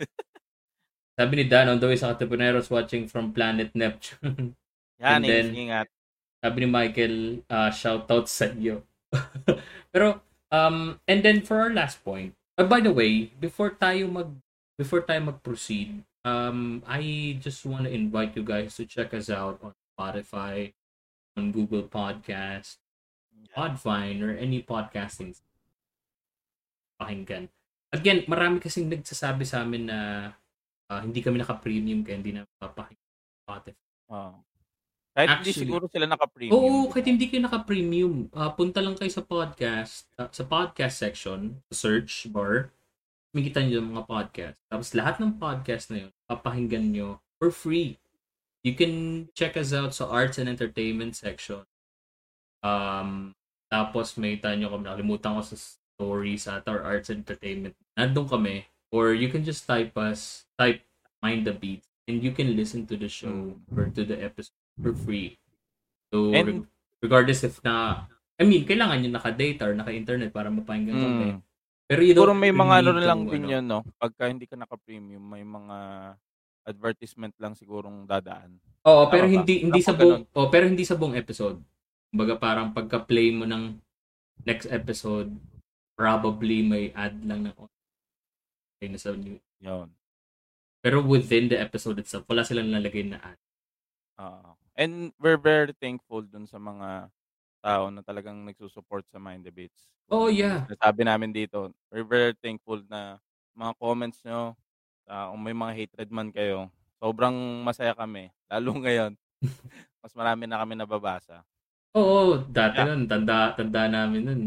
Sabi 1.20 1.32
ni 1.36 1.44
Dan, 1.44 1.68
on 1.68 1.76
the 1.76 1.84
way 1.84 2.00
sa 2.00 2.16
Katapuneros 2.16 2.72
watching 2.72 3.04
from 3.04 3.36
Planet 3.36 3.76
Neptune. 3.76 4.56
Yan, 5.04 5.20
And 5.20 5.24
then- 5.28 5.52
ingat. 5.52 5.86
Sabi 6.40 6.64
ni 6.64 6.68
Michael, 6.72 7.16
uh, 7.52 7.68
shout 7.68 8.08
out 8.08 8.24
sa 8.24 8.48
iyo. 8.56 8.88
Pero, 9.92 10.24
um, 10.48 10.96
and 11.04 11.20
then 11.20 11.44
for 11.44 11.60
our 11.60 11.68
last 11.68 12.00
point, 12.00 12.32
uh, 12.60 12.68
by 12.68 12.84
the 12.84 12.92
way, 12.92 13.32
before 13.40 13.72
tayo 13.72 14.04
mag, 14.12 14.28
before 14.76 15.00
tayo 15.00 15.32
mag-proceed, 15.32 16.04
um, 16.28 16.84
I 16.84 17.34
just 17.40 17.64
want 17.64 17.88
to 17.88 17.92
invite 17.92 18.36
you 18.36 18.44
guys 18.44 18.76
to 18.76 18.84
check 18.84 19.16
us 19.16 19.32
out 19.32 19.56
on 19.64 19.72
Spotify, 19.96 20.76
on 21.40 21.56
Google 21.56 21.88
Podcast, 21.88 22.76
Podvine, 23.56 24.20
or 24.20 24.36
any 24.36 24.60
podcasting 24.60 25.32
pakinggan. 27.00 27.48
Again, 27.90 28.28
marami 28.28 28.60
kasing 28.60 28.92
nagsasabi 28.92 29.42
sa 29.48 29.64
amin 29.64 29.88
na 29.88 30.30
ah, 30.92 31.00
hindi 31.00 31.24
kami 31.24 31.40
naka-premium 31.40 32.04
kaya 32.04 32.20
hindi 32.20 32.36
na 32.36 32.44
papakinggan 32.60 33.16
sa 33.24 33.40
Spotify. 33.40 33.88
Oo. 34.12 34.49
Kahit 35.10 35.42
hindi 35.42 35.50
Actually- 35.50 35.66
siguro 35.66 35.84
sila 35.90 36.06
naka-premium. 36.06 36.54
Oo, 36.54 36.86
kahit 36.86 37.06
hindi 37.10 37.26
kayo 37.26 37.42
naka-premium, 37.42 38.30
ah, 38.30 38.54
punta 38.54 38.78
lang 38.78 38.94
kayo 38.94 39.10
sa 39.10 39.26
podcast, 39.26 40.06
ah, 40.14 40.30
sa 40.30 40.46
podcast 40.46 40.96
section, 41.02 41.58
sa 41.66 41.74
search 41.74 42.30
bar, 42.30 42.70
makikita 43.34 43.62
nyo 43.62 43.82
yung 43.82 43.90
mga 43.94 44.06
podcast. 44.06 44.58
Tapos 44.70 44.94
lahat 44.94 45.18
ng 45.18 45.38
podcast 45.38 45.90
na 45.90 46.06
yun, 46.06 46.12
papahinggan 46.30 46.94
nyo 46.94 47.08
for 47.42 47.50
free. 47.50 47.98
You 48.62 48.78
can 48.78 49.26
check 49.34 49.58
us 49.58 49.74
out 49.74 49.96
sa 49.96 50.06
arts 50.06 50.38
and 50.38 50.46
entertainment 50.46 51.18
section. 51.18 51.66
Um, 52.62 53.34
tapos 53.72 54.14
may 54.20 54.36
tayo 54.38 54.68
kami, 54.68 54.84
nakalimutan 54.84 55.38
ko 55.38 55.42
sa 55.42 55.56
stories 55.56 56.44
at 56.46 56.68
our 56.68 56.84
arts 56.84 57.08
and 57.08 57.24
entertainment. 57.24 57.74
Nandun 57.96 58.28
kami. 58.28 58.68
Or 58.90 59.14
you 59.14 59.30
can 59.30 59.46
just 59.46 59.64
type 59.64 59.94
us, 59.96 60.44
type 60.58 60.82
Mind 61.22 61.46
the 61.46 61.54
Beat, 61.54 61.86
and 62.10 62.20
you 62.20 62.34
can 62.34 62.52
listen 62.58 62.84
to 62.90 62.98
the 62.98 63.08
show 63.08 63.54
or 63.70 63.86
to 63.90 64.02
the 64.02 64.18
episode 64.18 64.59
for 64.78 64.92
free. 64.94 65.34
So, 66.10 66.30
And- 66.30 66.46
reg- 66.66 66.68
regardless 67.00 67.42
if 67.42 67.58
na, 67.64 68.06
I 68.40 68.44
mean, 68.44 68.64
kailangan 68.64 69.00
nyo 69.00 69.10
naka-data 69.16 69.68
or 69.68 69.74
naka-internet 69.76 70.30
para 70.32 70.48
mapakinggan. 70.48 70.96
Mm. 70.96 71.38
Pero 71.90 72.00
you 72.06 72.14
Siguro 72.14 72.32
may 72.38 72.54
mga 72.54 72.86
ano 72.86 72.90
lang 73.02 73.26
to, 73.26 73.34
din 73.34 73.44
ano, 73.50 73.52
yun, 73.58 73.64
no? 73.66 73.80
Pagka 73.98 74.30
hindi 74.30 74.46
ka 74.46 74.54
naka-premium, 74.54 75.20
may 75.26 75.42
mga 75.42 75.76
advertisement 76.70 77.34
lang 77.42 77.58
sigurong 77.58 78.06
dadaan. 78.06 78.62
Oo, 78.86 79.10
pero 79.10 79.26
Tama 79.26 79.34
ba? 79.34 79.36
hindi 79.42 79.54
hindi 79.66 79.80
sa 79.82 79.92
buong 79.96 80.22
oh, 80.38 80.48
pero 80.48 80.64
hindi 80.70 80.86
sa 80.86 80.94
buong 80.94 81.18
episode. 81.18 81.58
Kumbaga 82.14 82.38
parang 82.38 82.70
pagka-play 82.70 83.34
mo 83.34 83.42
ng 83.42 83.74
next 84.46 84.70
episode, 84.70 85.34
probably 85.98 86.62
may 86.62 86.94
ad 86.94 87.18
lang 87.26 87.44
na 87.44 87.52
okay 87.58 88.88
na 88.88 88.96
sa 88.96 89.10
new. 89.12 89.36
Yun. 89.60 89.90
Pero 90.80 91.04
within 91.04 91.50
the 91.50 91.58
episode 91.60 92.00
itself, 92.00 92.24
wala 92.30 92.46
silang 92.46 92.70
nalagay 92.72 93.04
na 93.04 93.20
ad. 93.20 93.38
Oo. 94.22 94.56
And 94.80 95.12
we're 95.20 95.36
very 95.36 95.76
thankful 95.76 96.24
dun 96.24 96.48
sa 96.48 96.56
mga 96.56 97.12
tao 97.60 97.92
na 97.92 98.00
talagang 98.00 98.40
nagsusupport 98.48 99.04
sa 99.12 99.20
Mind 99.20 99.44
the 99.44 99.52
Beats. 99.52 99.92
Oh, 100.08 100.32
yeah. 100.32 100.64
Sabi 100.80 101.04
namin 101.04 101.30
dito, 101.36 101.68
we're 101.92 102.08
very 102.08 102.32
thankful 102.40 102.80
na 102.88 103.20
mga 103.52 103.76
comments 103.76 104.24
nyo, 104.24 104.56
ah, 105.04 105.28
kung 105.30 105.42
may 105.44 105.52
mga 105.52 105.72
hatred 105.76 106.08
man 106.08 106.32
kayo, 106.32 106.72
sobrang 106.96 107.36
masaya 107.60 107.92
kami. 107.92 108.32
Lalo 108.50 108.72
ngayon, 108.80 109.12
mas 110.00 110.12
marami 110.16 110.48
na 110.48 110.56
kami 110.64 110.72
nababasa. 110.74 111.44
Oo, 111.92 112.40
dati 112.48 112.80
Yeah. 112.80 112.88
nun, 112.96 113.04
tanda, 113.04 113.52
tanda 113.52 113.84
namin 113.90 114.22
nun. 114.24 114.42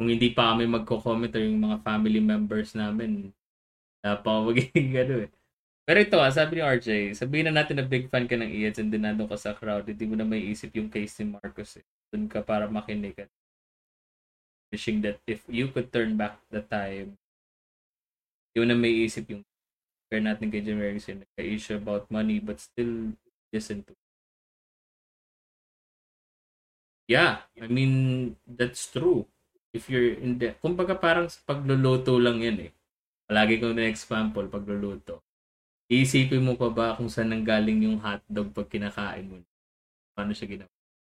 kung 0.00 0.08
hindi 0.08 0.32
pa 0.32 0.56
kami 0.56 0.64
magko-comment 0.64 1.28
or 1.36 1.44
yung 1.44 1.60
mga 1.60 1.84
family 1.84 2.24
members 2.24 2.72
namin, 2.72 3.28
na 4.00 4.16
pa 4.16 4.40
magiging 4.40 4.96
ano 5.04 5.28
eh. 5.28 5.30
Pero 5.90 6.06
ito 6.06 6.22
ah, 6.22 6.30
sabi 6.30 6.54
ni 6.54 6.62
RJ, 6.62 7.18
sabihin 7.18 7.50
na 7.50 7.58
natin 7.58 7.82
na 7.82 7.82
big 7.82 8.06
fan 8.06 8.30
ka 8.30 8.38
ng 8.38 8.46
Ieds 8.46 8.78
and 8.78 8.94
nandun 8.94 9.26
ka 9.26 9.34
sa 9.34 9.58
crowd, 9.58 9.90
hindi 9.90 10.06
mo 10.06 10.14
na 10.14 10.22
may 10.22 10.38
isip 10.38 10.70
yung 10.78 10.86
case 10.86 11.18
ni 11.18 11.34
Marcos 11.34 11.82
eh. 11.82 11.86
Doon 12.14 12.30
ka 12.30 12.46
para 12.46 12.70
makinig 12.70 13.18
at 13.18 13.26
wishing 14.70 15.02
that 15.02 15.18
if 15.26 15.42
you 15.50 15.66
could 15.74 15.90
turn 15.90 16.14
back 16.14 16.38
the 16.54 16.62
time, 16.62 17.18
yun 18.54 18.70
na 18.70 18.78
may 18.78 19.02
isip 19.02 19.34
yung 19.34 19.42
compare 19.42 20.22
natin 20.22 20.54
kay 20.54 20.62
Jim 20.62 20.78
Erickson, 20.78 21.26
nagka-issue 21.26 21.82
about 21.82 22.06
money 22.06 22.38
but 22.38 22.62
still 22.62 23.10
listen 23.50 23.82
to. 23.82 23.90
Yeah, 27.10 27.50
I 27.58 27.66
mean, 27.66 28.38
that's 28.46 28.86
true. 28.86 29.26
If 29.74 29.90
you're 29.90 30.14
in 30.14 30.38
the, 30.38 30.54
kumbaga 30.62 30.94
parang 30.94 31.26
pagluluto 31.42 32.14
lang 32.14 32.46
yan 32.46 32.70
eh. 32.70 32.72
Palagi 33.26 33.58
kong 33.58 33.74
na-example, 33.74 34.46
pagluluto. 34.46 35.26
Iisipin 35.90 36.46
mo 36.46 36.54
pa 36.54 36.70
ba 36.70 36.94
kung 36.94 37.10
saan 37.10 37.34
nanggaling 37.34 37.82
yung 37.82 37.98
hotdog 37.98 38.54
pag 38.54 38.70
kinakain 38.70 39.26
mo? 39.26 39.42
Paano 40.14 40.30
siya 40.30 40.46
ginawa? 40.46 40.70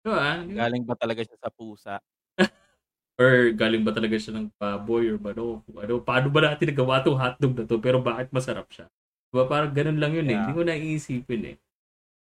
Ah? 0.07 0.47
Galing 0.47 0.87
ba 0.87 0.95
talaga 0.95 1.27
siya 1.27 1.39
sa 1.43 1.51
pusa? 1.51 1.99
Or 3.21 3.51
galing 3.51 3.83
ba 3.83 3.91
talaga 3.91 4.15
siya 4.15 4.39
ng 4.39 4.47
baboy 4.55 5.11
or 5.11 5.19
ba 5.19 5.35
no? 5.35 5.67
Ano, 5.75 5.99
paano 5.99 6.31
ba 6.31 6.41
natin 6.47 6.71
nagawa 6.71 7.03
itong 7.03 7.19
hotdog 7.19 7.53
na 7.59 7.65
to 7.67 7.83
pero 7.83 7.99
bakit 7.99 8.31
masarap 8.31 8.71
siya? 8.71 8.87
Diba 9.35 9.51
parang 9.51 9.75
ganun 9.75 9.99
lang 9.99 10.15
yun 10.15 10.31
eh. 10.31 10.39
Yeah. 10.39 10.47
Hindi 10.47 10.55
ko 10.55 10.63
naiisipin 10.63 11.43
eh. 11.51 11.57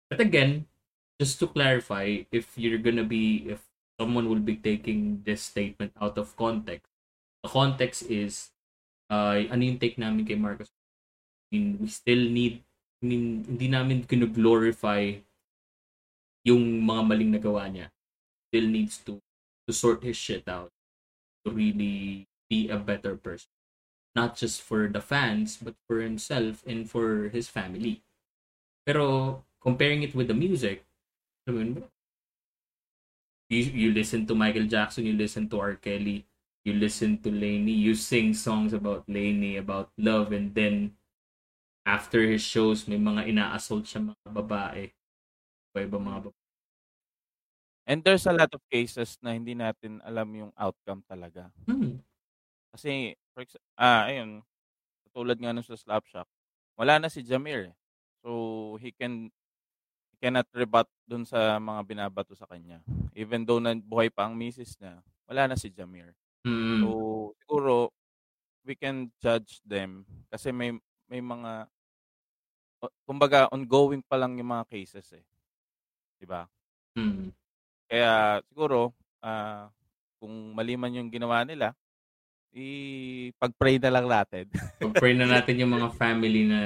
But 0.08 0.22
again, 0.22 0.70
just 1.18 1.41
to 1.41 1.50
clarify, 1.50 2.30
if 2.30 2.54
you're 2.56 2.80
gonna 2.80 3.04
be, 3.04 3.50
if 3.50 3.66
someone 3.98 4.30
will 4.30 4.39
be 4.39 4.56
taking 4.56 5.26
this 5.26 5.41
statement 5.41 5.98
out 5.98 6.22
of 6.22 6.38
context, 6.38 6.93
the 7.41 7.50
context 7.50 8.06
is, 8.06 8.54
uh, 9.10 9.41
ano 9.50 9.62
yung 9.66 9.82
take 9.82 9.98
namin 9.98 10.30
kay 10.30 10.38
Marcos? 10.38 10.70
Mean, 11.52 11.78
we 11.80 11.88
still 11.88 12.30
need, 12.30 12.64
I 13.02 13.06
mean, 13.06 13.46
hindi 13.46 13.68
namin 13.70 14.06
glorify 14.06 15.14
yung 16.46 16.86
mga 16.86 17.02
maling 17.06 17.32
nagawa 17.34 17.66
niya. 17.70 17.89
Still 18.50 18.70
needs 18.70 19.02
to 19.04 19.20
to 19.66 19.74
sort 19.74 20.06
his 20.06 20.16
shit 20.16 20.46
out 20.46 20.70
to 21.43 21.50
really 21.50 22.30
be 22.50 22.70
a 22.70 22.78
better 22.78 23.18
person. 23.18 23.50
Not 24.16 24.38
just 24.38 24.62
for 24.62 24.88
the 24.88 25.02
fans, 25.02 25.58
but 25.58 25.76
for 25.89 26.00
himself 26.00 26.64
and 26.66 26.89
for 26.89 27.30
his 27.34 27.50
family. 27.50 28.06
Pero 28.86 29.43
comparing 29.60 30.06
it 30.06 30.14
with 30.14 30.30
the 30.30 30.38
music, 30.38 30.86
I 31.50 31.52
mean, 31.52 31.84
you, 33.50 33.60
you 33.60 33.89
listen 33.91 34.26
to 34.28 34.36
Michael 34.36 34.66
Jackson, 34.70 35.06
you 35.06 35.14
listen 35.14 35.50
to 35.50 35.60
R. 35.60 35.76
Kelly, 35.76 36.26
you 36.64 36.74
listen 36.74 37.18
to 37.22 37.30
Lainey, 37.30 37.74
you 37.74 37.93
sing 37.93 38.34
songs 38.34 38.74
about 38.74 39.04
Lainey, 39.08 39.58
about 39.58 39.89
love, 39.98 40.32
and 40.32 40.54
then 40.56 40.93
after 41.86 42.25
his 42.25 42.41
shows, 42.41 42.89
may 42.89 42.97
mga 42.97 43.29
ina-assault 43.29 43.86
siya 43.86 44.01
mga 44.01 44.29
babae. 44.33 44.89
Iba-iba 45.71 45.97
mga 46.01 46.19
babae. 46.27 46.43
And 47.86 48.01
there's 48.01 48.25
a 48.25 48.33
lot 48.33 48.49
of 48.49 48.65
cases 48.65 49.13
na 49.21 49.38
hindi 49.38 49.53
natin 49.53 50.01
alam 50.01 50.25
yung 50.33 50.51
outcome 50.57 51.05
talaga. 51.05 51.53
Hmm. 51.69 52.01
Kasi, 52.73 53.13
for 53.38 53.45
ex- 53.45 53.61
ah, 53.77 54.09
ayun, 54.09 54.41
tulad 55.13 55.38
nga 55.38 55.53
nun 55.53 55.61
sa 55.61 55.77
Slapshot, 55.77 56.25
wala 56.75 56.97
na 56.97 57.13
si 57.13 57.21
Jamir. 57.21 57.69
eh. 57.69 57.75
So, 58.25 58.75
he 58.81 58.89
can 58.89 59.29
he 60.09 60.15
cannot 60.17 60.49
rebut 60.57 60.89
dun 61.05 61.29
sa 61.29 61.61
mga 61.61 61.81
binabato 61.86 62.33
sa 62.33 62.49
kanya. 62.49 62.81
Even 63.13 63.45
though 63.45 63.61
na 63.61 63.77
buhay 63.77 64.09
pa 64.09 64.25
ang 64.25 64.33
misis 64.33 64.73
niya, 64.81 65.05
wala 65.29 65.53
na 65.53 65.55
si 65.55 65.69
Jamir. 65.69 66.17
Hmm. 66.41 66.81
So, 66.81 66.89
siguro, 67.45 67.93
we 68.65 68.73
can 68.73 69.13
judge 69.21 69.61
them 69.61 70.09
kasi 70.33 70.49
may 70.49 70.73
may 71.10 71.22
mga 71.22 71.70
kumbaga 73.06 73.49
ongoing 73.53 74.01
pa 74.06 74.18
lang 74.20 74.38
yung 74.38 74.51
mga 74.51 74.66
cases 74.70 75.08
eh. 75.16 75.26
'Di 76.20 76.26
ba? 76.28 76.45
Hmm. 76.97 77.34
Kaya 77.89 78.41
siguro 78.49 78.93
ah 79.22 79.70
kung 80.22 80.53
mali 80.58 80.74
man 80.80 80.95
yung 80.95 81.10
ginawa 81.12 81.45
nila, 81.45 81.76
i-pag-pray 82.56 83.78
na 83.78 83.91
lang 83.93 84.06
natin. 84.10 84.45
Pag-pray 84.82 85.14
na 85.14 85.28
natin 85.36 85.60
yung 85.62 85.74
mga 85.76 85.89
family 85.93 86.47
na 86.49 86.62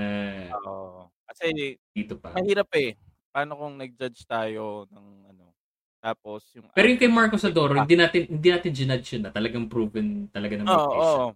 Oo. 0.64 1.10
Kasi 1.28 1.76
dito 1.94 2.16
pa. 2.18 2.34
mahirap 2.38 2.70
eh. 2.78 2.96
Paano 3.30 3.58
kung 3.58 3.78
nag-judge 3.78 4.26
tayo 4.26 4.90
ng 4.90 5.08
ano, 5.34 5.54
tapos 6.02 6.46
yung 6.56 6.72
Pero 6.74 6.88
yung 6.90 7.02
kay 7.02 7.12
Marcos 7.12 7.46
Adoro, 7.46 7.76
hindi 7.78 7.96
natin 8.00 8.22
hindi 8.32 8.50
natin 8.50 8.72
ginudge 8.74 9.08
yun 9.18 9.24
na 9.28 9.32
talagang 9.34 9.66
proven 9.70 10.30
talaga 10.32 10.56
na 10.58 10.64
may 10.66 10.78
Oo, 10.78 10.88
siya. 10.88 11.04
oo. 11.04 11.28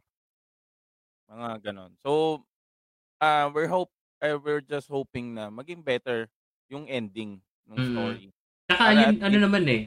Mga 1.33 1.49
ganon. 1.65 1.91
So, 2.01 2.41
ah 3.23 3.47
we're 3.47 3.71
hope 3.71 3.87
eh, 4.19 4.35
we're 4.35 4.59
just 4.61 4.87
hoping 4.87 5.31
na 5.31 5.47
maging 5.47 5.79
better 5.79 6.27
yung 6.67 6.87
ending 6.87 7.39
ng 7.65 7.75
Mm. 7.77 7.87
story. 7.89 8.25
Saka 8.65 8.79
Para 8.81 8.99
yun, 9.01 9.15
ano 9.19 9.37
naman 9.37 9.63
eh, 9.67 9.81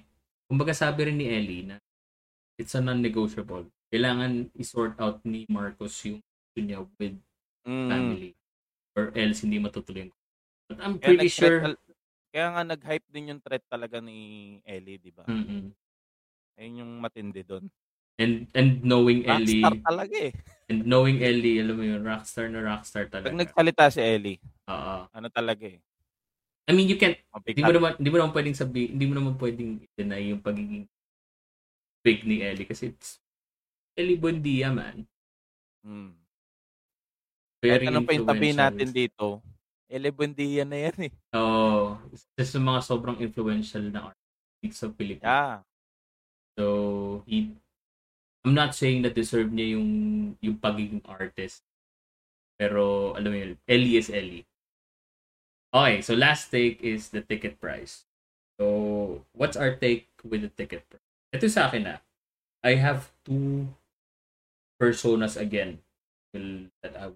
kumbaga 0.44 0.72
sabi 0.72 1.08
rin 1.08 1.16
ni 1.16 1.26
Ellie 1.26 1.64
na 1.64 1.76
it's 2.56 2.72
a 2.72 2.80
non-negotiable. 2.80 3.68
Kailangan 3.88 4.48
i-sort 4.54 4.96
out 4.96 5.20
ni 5.22 5.44
Marcos 5.46 5.96
yung 6.04 6.20
issue 6.20 6.62
niya 6.62 6.80
with 6.96 7.16
Mm. 7.64 7.88
family. 7.88 8.32
Or 8.94 9.12
else 9.12 9.42
hindi 9.42 9.56
matutuloy. 9.58 10.08
yung- 10.08 10.16
But 10.66 10.78
I'm 10.80 10.96
Kaya 10.96 11.08
pretty 11.12 11.28
sure 11.28 11.60
tal- 11.62 11.82
kaya 12.30 12.46
nga 12.50 12.62
nag-hype 12.66 13.06
din 13.08 13.30
yung 13.30 13.40
threat 13.40 13.64
talaga 13.66 14.00
ni 14.00 14.16
Ellie, 14.62 14.98
di 14.98 15.10
ba? 15.10 15.24
Mm-mm. 15.24 15.72
Ayun 16.56 16.80
yung 16.80 16.92
matindi 16.98 17.40
doon. 17.40 17.68
And 18.16 18.48
and 18.56 18.80
knowing 18.82 19.24
Ellie 19.28 19.60
Rockstar 19.60 19.76
talaga 19.84 20.16
eh. 20.16 20.32
and 20.72 20.80
knowing 20.88 21.20
Ellie, 21.22 21.62
alam 21.62 21.76
mo 21.76 21.84
yun, 21.84 22.02
rockstar 22.02 22.48
na 22.48 22.60
rockstar 22.64 23.06
Pag 23.06 23.22
talaga. 23.22 23.36
nagsalita 23.36 23.84
si 23.92 24.00
Ellie, 24.02 24.38
Oo. 24.66 24.96
ano 25.12 25.28
talaga 25.30 25.64
eh. 25.68 25.78
I 26.66 26.74
mean, 26.74 26.90
you 26.90 26.98
can't 26.98 27.14
Hindi 27.46 27.62
mo 27.62 27.70
naman 27.70 27.94
hindi 27.94 28.10
mo 28.10 28.16
naman 28.18 28.34
pwedeng 28.34 28.56
sabi, 28.58 28.90
hindi 28.90 29.04
mo 29.06 29.14
naman 29.14 29.34
pwedeng 29.38 29.78
deny 29.94 30.34
yung 30.34 30.42
pagiging 30.42 30.90
big 32.02 32.26
ni 32.26 32.42
Ellie 32.42 32.66
kasi 32.66 32.90
it's 32.90 33.22
Ellie 33.96 34.20
Buendia, 34.20 34.68
man. 34.74 35.06
Mm. 35.86 36.12
Kahit 37.64 37.80
Very 37.80 37.86
ano 37.88 38.04
pa 38.04 38.12
yung 38.12 38.28
tabi 38.28 38.52
natin 38.52 38.88
dito, 38.92 39.40
Ellie 39.88 40.12
Buendia 40.12 40.66
na 40.66 40.76
yan 40.76 40.98
eh. 41.08 41.12
Oo. 41.38 41.96
Just 42.36 42.52
yung 42.58 42.66
mga 42.68 42.82
sobrang 42.84 43.18
influential 43.22 43.86
na 43.88 44.12
artists 44.12 44.82
sa 44.82 44.90
Pilipinas. 44.92 45.24
Yeah. 45.24 45.56
So, 46.58 46.64
he 47.24 47.56
I'm 48.46 48.54
not 48.54 48.78
saying 48.78 49.02
that 49.02 49.18
deserve 49.18 49.50
niya 49.50 49.74
yung 49.74 49.90
yung 50.38 50.62
pagiging 50.62 51.02
artist. 51.02 51.66
Pero, 52.54 53.12
alam 53.18 53.34
mo 53.34 53.36
yun, 53.36 53.58
Ellie 53.66 53.98
is 53.98 54.06
Ellie. 54.06 54.46
Okay, 55.74 55.98
so 56.00 56.14
last 56.14 56.54
take 56.54 56.78
is 56.78 57.10
the 57.10 57.26
ticket 57.26 57.58
price. 57.58 58.06
So, 58.54 59.26
what's 59.34 59.58
our 59.58 59.74
take 59.74 60.06
with 60.22 60.46
the 60.46 60.52
ticket 60.54 60.86
price? 60.86 61.02
Ito 61.34 61.50
sa 61.50 61.66
akin 61.66 61.82
na. 61.90 61.96
I 62.62 62.78
have 62.78 63.10
two 63.26 63.66
personas 64.78 65.34
again 65.34 65.82
that 66.32 66.94
I 66.94 67.10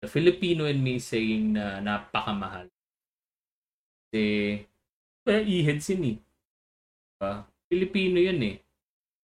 The 0.00 0.08
Filipino 0.08 0.64
in 0.64 0.80
me 0.80 0.96
saying 0.96 1.60
na 1.60 1.76
napakamahal. 1.78 2.72
Kasi, 4.08 4.24
eh, 5.28 5.44
iheads 5.44 5.92
yun 5.92 6.16
eh. 6.16 6.16
Diba? 7.20 7.44
Filipino 7.68 8.16
yun 8.16 8.40
eh. 8.40 8.56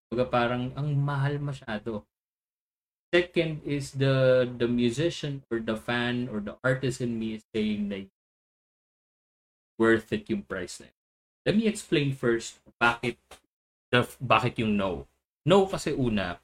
Baga 0.07 0.25
parang 0.27 0.71
ang 0.75 0.89
mahal 0.95 1.39
masyado. 1.39 2.07
Second 3.11 3.63
is 3.63 3.95
the 3.95 4.47
the 4.47 4.67
musician 4.67 5.43
or 5.47 5.63
the 5.63 5.75
fan 5.75 6.27
or 6.27 6.43
the 6.43 6.59
artist 6.63 6.99
in 6.99 7.15
me 7.15 7.39
is 7.39 7.43
saying 7.55 7.87
na 7.87 8.03
worth 9.79 10.11
it 10.11 10.27
yung 10.27 10.43
price 10.43 10.81
na. 10.83 10.91
Let 11.47 11.55
me 11.55 11.67
explain 11.67 12.11
first 12.11 12.59
bakit 12.79 13.15
the 13.91 14.03
bakit 14.19 14.59
yung 14.59 14.75
no. 14.75 15.07
No 15.47 15.63
kasi 15.63 15.95
una, 15.95 16.43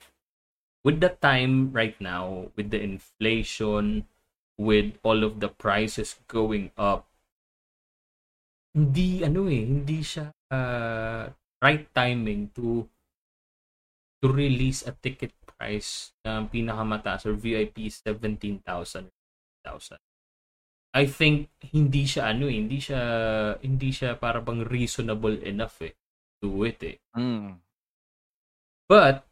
with 0.88 1.04
the 1.04 1.12
time 1.20 1.76
right 1.76 2.00
now, 2.00 2.52
with 2.56 2.72
the 2.72 2.80
inflation, 2.80 4.08
with 4.56 4.96
all 5.04 5.28
of 5.28 5.44
the 5.44 5.52
prices 5.52 6.16
going 6.32 6.72
up, 6.80 7.12
hindi 8.72 9.22
ano 9.28 9.52
eh, 9.52 9.64
hindi 9.68 10.00
siya 10.00 10.32
uh, 10.52 11.28
right 11.60 11.86
timing 11.92 12.48
to 12.56 12.88
to 14.24 14.32
release 14.32 14.88
a 14.88 14.96
ticket 14.96 15.36
price 15.44 16.16
na 16.24 16.48
pinakamataas 16.48 17.28
or 17.28 17.36
VIP 17.36 17.92
17,000 17.92 19.12
1,000. 19.64 20.00
I 20.94 21.10
think 21.10 21.50
hindi 21.74 22.06
siya 22.06 22.38
ano 22.38 22.46
eh, 22.46 22.56
hindi 22.62 22.78
siya 22.78 23.02
hindi 23.58 23.90
siya 23.90 24.14
para 24.20 24.44
bang 24.44 24.62
reasonable 24.62 25.42
enough 25.42 25.82
eh 25.82 25.98
to 26.38 26.54
it 26.70 26.80
eh. 26.86 26.98
Mm. 27.18 27.58
But 28.86 29.26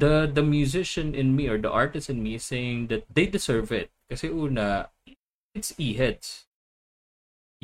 the 0.00 0.24
the 0.30 0.40
musician 0.40 1.12
in 1.12 1.36
me 1.36 1.50
or 1.50 1.60
the 1.60 1.68
artist 1.68 2.08
in 2.08 2.24
me 2.24 2.40
is 2.40 2.46
saying 2.46 2.88
that 2.88 3.04
they 3.12 3.28
deserve 3.28 3.68
it. 3.68 3.92
Kasi 4.08 4.32
una, 4.32 4.88
it's 5.52 5.76
e-heads. 5.76 6.48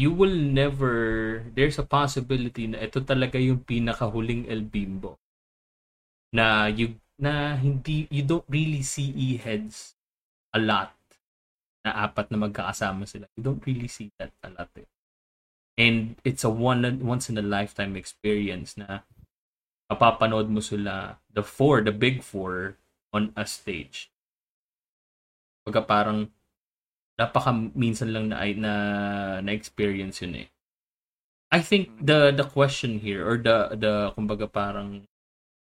You 0.00 0.12
will 0.12 0.32
never, 0.32 1.44
there's 1.52 1.76
a 1.76 1.84
possibility 1.84 2.64
na 2.64 2.80
ito 2.80 3.04
talaga 3.04 3.36
yung 3.36 3.60
pinakahuling 3.60 4.48
El 4.48 4.64
Bimbo. 4.64 5.20
Na 6.32 6.70
you 6.70 6.98
na 7.20 7.58
hindi 7.58 8.08
you 8.08 8.24
don't 8.24 8.46
really 8.48 8.80
see 8.80 9.12
e-heads 9.12 9.94
a 10.54 10.58
lot 10.58 10.94
na 11.84 12.08
apat 12.08 12.28
na 12.28 12.38
magkakasama 12.40 13.08
sila. 13.08 13.26
You 13.36 13.42
don't 13.44 13.64
really 13.64 13.88
see 13.88 14.12
that 14.20 14.32
a 14.44 14.52
lot. 14.52 14.70
Eh. 14.76 14.88
And 15.80 16.20
it's 16.24 16.44
a 16.44 16.52
one 16.52 16.84
once 17.00 17.32
in 17.32 17.40
a 17.40 17.44
lifetime 17.44 17.96
experience 17.96 18.76
na 18.76 19.00
mapapanood 19.88 20.52
mo 20.52 20.60
sila 20.60 21.18
the 21.32 21.42
four, 21.42 21.80
the 21.80 21.94
big 21.94 22.20
four 22.20 22.76
on 23.16 23.32
a 23.34 23.48
stage. 23.48 24.12
Pagka 25.64 25.82
parang 25.82 26.28
napaka 27.16 27.52
minsan 27.76 28.12
lang 28.12 28.28
na 28.28 28.44
na 28.56 28.74
na 29.40 29.52
experience 29.52 30.20
yun 30.20 30.46
eh. 30.46 30.48
I 31.50 31.60
think 31.64 31.90
the 31.98 32.30
the 32.30 32.46
question 32.46 33.02
here 33.02 33.26
or 33.26 33.40
the 33.40 33.74
the 33.74 34.14
kumbaga 34.14 34.46
parang 34.46 35.09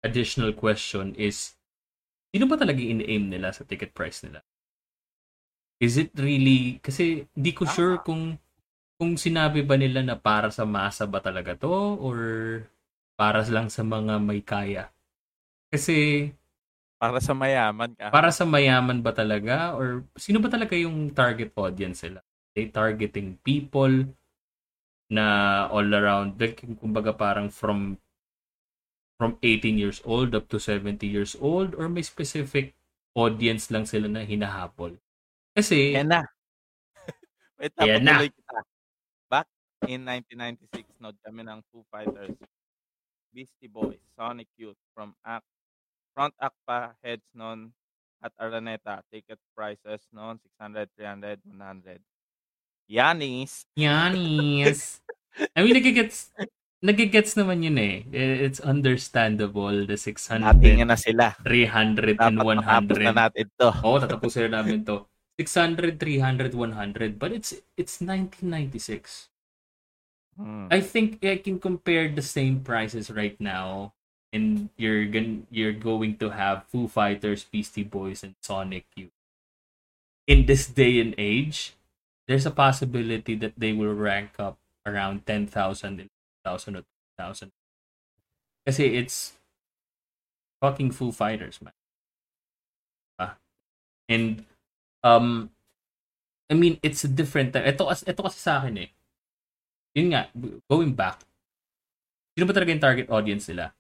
additional 0.09 0.56
question 0.56 1.12
is 1.20 1.52
sino 2.32 2.48
ba 2.48 2.56
talaga 2.56 2.80
in-aim 2.80 3.28
nila 3.28 3.52
sa 3.52 3.68
ticket 3.68 3.92
price 3.92 4.24
nila? 4.24 4.40
Is 5.78 6.00
it 6.00 6.11
really 6.16 6.80
kasi 6.80 7.28
hindi 7.36 7.52
ko 7.52 7.68
sure 7.68 8.00
kung 8.00 8.40
kung 8.98 9.14
sinabi 9.14 9.62
ba 9.62 9.78
nila 9.78 10.02
na 10.02 10.18
para 10.18 10.50
sa 10.50 10.66
masa 10.66 11.06
ba 11.06 11.22
talaga 11.22 11.54
to 11.54 11.70
or 12.02 12.18
para 13.14 13.46
lang 13.46 13.70
sa 13.70 13.82
mga 13.86 14.18
may 14.18 14.42
kaya. 14.42 14.90
Kasi 15.70 16.30
para 16.98 17.22
sa 17.22 17.30
mayaman 17.30 17.94
ka. 17.94 18.11
Para 18.11 18.34
sa 18.34 18.42
mayaman 18.42 18.98
ba 18.98 19.14
talaga 19.14 19.78
or 19.78 20.02
sino 20.18 20.42
ba 20.42 20.50
talaga 20.50 20.74
yung 20.74 21.14
target 21.14 21.54
audience 21.54 22.02
nila? 22.02 22.26
They 22.59 22.74
targeting 22.74 23.38
people 23.46 24.06
na 25.09 25.24
all 25.72 25.88
around, 25.88 26.36
like, 26.36 26.61
kumbaga 26.82 27.14
parang 27.16 27.48
from 27.48 27.96
from 29.18 29.36
18 29.42 29.78
years 29.78 30.00
old 30.06 30.34
up 30.34 30.48
to 30.48 30.58
70 30.60 31.06
years 31.06 31.36
old 31.40 31.74
or 31.74 31.88
may 31.90 32.02
specific 32.02 32.74
audience 33.18 33.70
lang 33.74 33.84
sila 33.84 34.06
na 34.08 34.22
hinahabol. 34.22 34.96
Kasi 35.52 35.98
Yan 35.98 36.08
na. 36.08 36.20
Wait, 37.58 37.74
Yan 37.82 38.04
na. 38.06 38.14
kita. 38.30 38.58
Back 39.30 39.48
in 39.88 40.04
1996, 40.06 40.86
nod 41.02 41.16
kami 41.24 41.42
ng 41.46 41.60
Foo 41.70 41.84
Fighters. 41.90 42.36
Beastie 43.32 43.68
Boys, 43.70 44.00
Sonic 44.16 44.48
Youth 44.56 44.78
from 44.94 45.14
act 45.24 45.46
front 46.14 46.34
act 46.42 46.58
pa 46.66 46.94
heads 47.04 47.24
noon 47.34 47.72
at 48.24 48.32
Araneta. 48.40 49.02
Ticket 49.12 49.40
prices 49.56 50.08
noon 50.12 50.38
600, 50.42 50.90
300, 50.96 51.40
100. 51.46 52.00
Yanis. 52.88 53.64
Yanis. 53.76 55.00
I 55.56 55.62
mean, 55.62 55.74
nagigets, 55.76 56.30
nagigets 56.85 57.35
naman 57.35 57.64
yun 57.66 57.79
eh. 57.79 57.97
It's 58.12 58.61
understandable, 58.61 59.87
the 59.87 59.99
600, 59.99 60.43
Natingin 60.43 60.89
na 60.89 60.99
sila. 60.99 61.35
300, 61.43 62.14
Dapat 62.14 62.22
and 62.22 62.35
matapos 62.39 62.99
100. 62.99 63.07
na 63.09 63.12
natin 63.26 63.47
to. 63.59 63.68
Oo, 63.87 63.97
oh, 63.97 63.99
tatapusin 63.99 64.51
na 64.51 64.62
namin 64.62 64.87
to. 64.87 65.07
600, 65.39 65.99
300, 65.99 66.55
100. 66.55 67.18
But 67.18 67.31
it's 67.31 67.55
it's 67.79 68.03
1996. 68.03 69.31
Hmm. 70.39 70.66
I 70.70 70.79
think 70.79 71.22
I 71.22 71.39
can 71.43 71.59
compare 71.59 72.11
the 72.11 72.22
same 72.22 72.62
prices 72.62 73.11
right 73.11 73.35
now 73.43 73.95
and 74.33 74.68
you're 74.76 75.07
going 75.07 75.47
you're 75.51 75.74
going 75.74 76.16
to 76.22 76.31
have 76.31 76.66
Foo 76.70 76.87
Fighters, 76.87 77.45
Beastie 77.45 77.87
Boys 77.87 78.22
and 78.22 78.35
Sonic 78.43 78.87
Youth. 78.95 79.14
In 80.29 80.47
this 80.47 80.68
day 80.68 81.01
and 81.01 81.14
age, 81.16 81.74
there's 82.29 82.45
a 82.45 82.53
possibility 82.53 83.35
that 83.41 83.57
they 83.57 83.72
will 83.72 83.95
rank 83.97 84.37
up 84.39 84.59
around 84.85 85.24
10,000, 85.26 86.11
11,000 86.45 86.76
or 86.76 86.82
2,000. 86.82 87.51
Kasi 88.66 88.84
it's 88.97 89.39
fucking 90.61 90.91
Foo 90.91 91.12
Fighters, 91.12 91.61
man. 91.62 91.72
Ah. 93.18 93.34
And 94.09 94.45
um 95.05 95.51
I 96.51 96.55
mean, 96.55 96.80
it's 96.82 97.05
a 97.05 97.11
different 97.12 97.53
ito 97.57 97.84
ito 97.91 98.20
kasi 98.24 98.39
sa 98.41 98.62
akin 98.62 98.89
eh. 98.89 98.91
Yun 99.97 100.14
nga, 100.14 100.30
going 100.68 100.95
back. 100.95 101.24
Sino 102.36 102.47
ba 102.47 102.55
talaga 102.55 102.70
yung 102.72 102.84
target 102.84 103.09
audience 103.11 103.51
nila? 103.51 103.74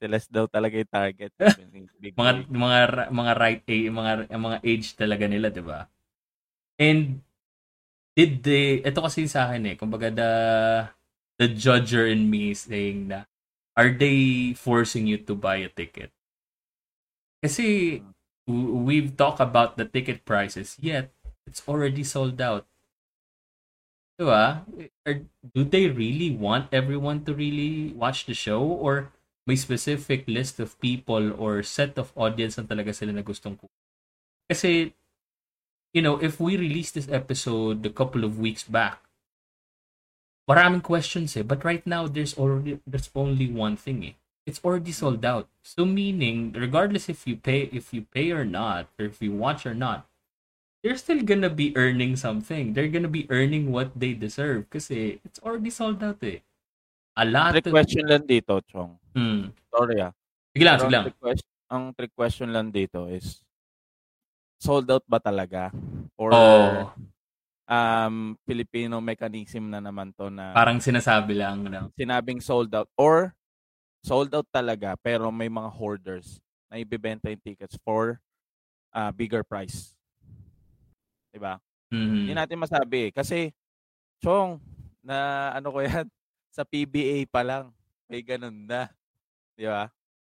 Sila 0.00 0.16
daw 0.32 0.46
talaga 0.48 0.80
yung 0.80 0.92
target. 0.92 1.32
Mga 2.20 2.48
mga 2.48 2.78
mga 3.12 3.32
right 3.36 3.62
age, 3.68 3.88
mga 3.92 4.12
mga 4.32 4.58
age 4.64 4.86
talaga 4.96 5.24
nila, 5.28 5.52
'di 5.52 5.60
ba? 5.60 5.84
And 6.80 7.20
did 8.16 8.40
they 8.44 8.80
ito 8.84 9.00
kasi 9.00 9.28
sa 9.28 9.48
akin 9.48 9.74
eh, 9.74 9.76
kumbaga 9.76 10.08
the 10.12 10.30
the 11.40 11.48
judger 11.48 12.04
in 12.04 12.28
me 12.28 12.52
saying 12.52 13.08
na 13.08 13.24
are 13.80 13.88
they 13.88 14.52
forcing 14.52 15.08
you 15.08 15.16
to 15.16 15.32
buy 15.32 15.64
a 15.64 15.72
ticket? 15.72 16.12
Kasi 17.40 18.04
we've 18.44 19.16
talked 19.16 19.40
about 19.40 19.80
the 19.80 19.88
ticket 19.88 20.28
prices 20.28 20.76
yet 20.76 21.08
it's 21.48 21.64
already 21.66 22.04
sold 22.04 22.36
out. 22.38 22.68
Diba? 24.20 24.62
Do 25.56 25.64
they 25.64 25.88
really 25.88 26.30
want 26.30 26.68
everyone 26.76 27.24
to 27.24 27.32
really 27.32 27.96
watch 27.96 28.26
the 28.28 28.36
show 28.36 28.60
or 28.60 29.10
may 29.50 29.56
specific 29.56 30.28
list 30.30 30.60
of 30.60 30.78
people 30.78 31.34
or 31.34 31.62
set 31.66 31.98
of 31.98 32.14
audience 32.14 32.54
na 32.54 32.62
talaga 32.62 32.94
sila 32.94 33.10
na 33.10 33.26
gustong 33.26 33.58
ku. 33.58 33.66
Kasi, 34.46 34.94
you 35.90 36.02
know, 36.06 36.22
if 36.22 36.38
we 36.38 36.54
release 36.54 36.94
this 36.94 37.10
episode 37.10 37.82
a 37.82 37.90
couple 37.90 38.22
of 38.22 38.38
weeks 38.38 38.62
back, 38.62 39.02
maraming 40.48 40.82
questions 40.82 41.36
eh. 41.36 41.42
But 41.42 41.64
right 41.64 41.84
now, 41.86 42.06
there's 42.06 42.36
already, 42.36 42.80
there's 42.86 43.10
only 43.14 43.50
one 43.50 43.76
thing 43.76 44.04
eh. 44.04 44.14
It's 44.46 44.60
already 44.64 44.92
sold 44.92 45.24
out. 45.24 45.48
So 45.62 45.84
meaning, 45.84 46.52
regardless 46.56 47.08
if 47.08 47.26
you 47.26 47.36
pay, 47.36 47.68
if 47.70 47.92
you 47.92 48.08
pay 48.08 48.32
or 48.32 48.44
not, 48.44 48.88
or 48.98 49.06
if 49.06 49.20
you 49.20 49.32
watch 49.32 49.66
or 49.66 49.74
not, 49.74 50.06
they're 50.82 50.96
still 50.96 51.20
gonna 51.22 51.52
be 51.52 51.76
earning 51.76 52.16
something. 52.16 52.72
They're 52.72 52.88
gonna 52.88 53.12
be 53.12 53.28
earning 53.28 53.70
what 53.70 53.92
they 53.94 54.16
deserve 54.16 54.72
kasi 54.72 55.20
it's 55.22 55.38
already 55.44 55.68
sold 55.70 56.00
out 56.02 56.24
eh. 56.24 56.40
A 57.20 57.24
lot 57.28 57.52
Trick 57.52 57.68
of... 57.68 57.74
question 57.76 58.08
lang 58.08 58.24
dito, 58.24 58.58
Chong. 58.64 58.96
Hmm. 59.12 59.52
Sorry 59.70 60.00
ah. 60.00 60.10
Sige 60.56 60.64
lang, 60.64 60.76
sige 60.80 60.88
ang 60.88 60.92
lang. 60.96 61.04
trick, 61.04 61.20
question, 61.20 61.50
ang 61.70 61.84
trick 61.94 62.12
question 62.16 62.48
lang 62.50 62.66
dito 62.72 63.06
is 63.06 63.44
sold 64.58 64.88
out 64.90 65.04
ba 65.06 65.20
talaga? 65.20 65.68
Or 66.16 66.32
Oh, 66.32 66.90
um, 67.70 68.34
Filipino 68.42 68.98
mechanism 68.98 69.70
na 69.70 69.78
naman 69.78 70.10
to 70.12 70.26
na 70.26 70.50
parang 70.50 70.82
sinasabi 70.82 71.38
lang. 71.38 71.62
No? 71.70 71.88
sinabing 71.94 72.42
sold 72.42 72.74
out 72.74 72.90
or 72.98 73.30
sold 74.02 74.34
out 74.34 74.48
talaga 74.50 74.98
pero 74.98 75.30
may 75.30 75.46
mga 75.46 75.70
hoarders 75.70 76.42
na 76.66 76.82
ibebenta 76.82 77.30
yung 77.30 77.38
tickets 77.40 77.78
for 77.86 78.18
uh, 78.90 79.14
bigger 79.14 79.46
price. 79.46 79.94
'Di 81.30 81.38
ba? 81.38 81.62
Mhm. 81.94 82.26
Hindi 82.26 82.34
natin 82.34 82.58
masabi 82.58 82.98
eh. 83.08 83.12
kasi 83.14 83.54
Chong 84.20 84.60
na 85.00 85.48
ano 85.56 85.72
ko 85.72 85.80
yan 85.80 86.04
sa 86.56 86.66
PBA 86.66 87.24
pa 87.30 87.40
lang 87.40 87.70
may 88.10 88.20
ganun 88.20 88.66
na. 88.66 88.90
'Di 89.54 89.70
ba? 89.70 89.86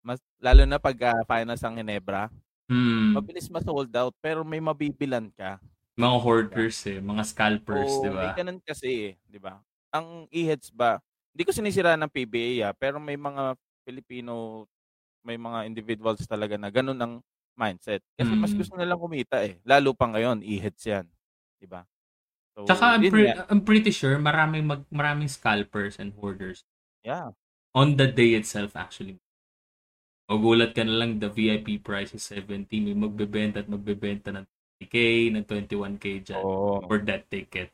Mas 0.05 0.21
lalo 0.39 0.63
na 0.69 0.79
pag 0.79 0.95
uh, 1.13 1.23
finals 1.27 1.65
ang 1.67 1.77
Ginebra, 1.77 2.31
Hmm. 2.65 3.13
mabilis 3.13 3.53
ma-sold 3.53 3.93
out 3.93 4.17
pero 4.25 4.41
may 4.41 4.57
mabibilan 4.57 5.29
ka. 5.37 5.61
Mga 5.99 6.17
hoarders 6.27 6.79
eh, 6.91 6.99
mga 6.99 7.23
scalpers, 7.23 8.03
Oo, 8.03 8.03
di 8.03 8.11
ba? 8.11 8.27
May 8.29 8.35
ganun 8.35 8.61
kasi 8.61 9.15
eh, 9.15 9.23
'di 9.25 9.41
ba? 9.41 9.61
Ang 9.95 10.29
e-heads 10.29 10.69
ba, 10.75 11.01
hindi 11.33 11.43
ko 11.49 11.53
sinisira 11.55 11.97
ng 11.97 12.11
PBA 12.13 12.71
ah, 12.71 12.75
pero 12.77 13.01
may 13.01 13.17
mga 13.17 13.57
Filipino 13.89 14.65
may 15.25 15.37
mga 15.41 15.67
individuals 15.69 16.25
talaga 16.29 16.57
na 16.61 16.71
ganun 16.73 16.99
ang 17.01 17.15
mindset. 17.59 18.03
Kasi 18.19 18.35
mas 18.39 18.53
Mm. 18.53 18.57
gusto 18.57 18.75
nilang 18.79 19.01
kumita 19.03 19.43
eh. 19.45 19.61
Lalo 19.67 19.93
pa 19.97 20.09
ngayon, 20.11 20.43
e-heads 20.45 20.83
'yan, 20.87 21.07
'di 21.61 21.69
ba? 21.71 21.85
So, 22.57 22.63
Tsaka 22.67 22.97
I'm, 22.97 23.07
pre-. 23.09 23.35
I'm 23.51 23.61
pretty 23.65 23.91
sure 23.91 24.17
maraming 24.19 24.65
mag- 24.67 24.89
maraming 24.91 25.29
scalpers 25.29 25.99
and 26.01 26.13
hoarders 26.17 26.65
yeah. 27.05 27.31
on 27.75 27.97
the 27.97 28.07
day 28.07 28.35
itself 28.35 28.77
actually. 28.77 29.19
Magulat 30.31 30.73
ka 30.73 30.81
na 30.89 30.97
lang 31.05 31.21
the 31.21 31.29
VIP 31.29 31.77
price 31.85 32.17
is 32.17 32.25
70, 32.25 32.81
may 32.81 32.97
magbebenta 32.97 33.61
at 33.61 33.69
magbebenta 33.69 34.33
ng 34.33 34.49
20k, 34.87 34.97
ng 35.33 35.45
21k 35.45 36.05
dyan 36.21 36.45
Oo. 36.45 36.85
for 36.87 36.99
that 37.05 37.27
ticket. 37.33 37.73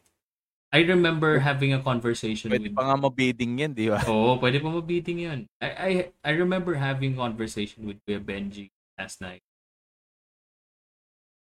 I 0.70 0.86
remember 0.86 1.42
having 1.42 1.74
a 1.74 1.82
conversation 1.82 2.54
Pwede 2.54 2.70
with 2.70 2.78
pa 2.78 2.86
nga 2.86 2.94
mabidding 2.94 3.58
'yan, 3.58 3.74
'di 3.74 3.90
ba? 3.90 3.98
Oo, 4.10 4.38
pwede 4.38 4.62
pa 4.62 4.70
mabiting 4.70 5.26
yun. 5.26 5.40
I, 5.58 5.68
I, 5.68 5.90
I 6.22 6.32
remember 6.38 6.78
having 6.78 7.18
conversation 7.18 7.90
with 7.90 7.98
Kuya 8.06 8.22
Benji 8.22 8.70
last 8.94 9.18
night 9.18 9.42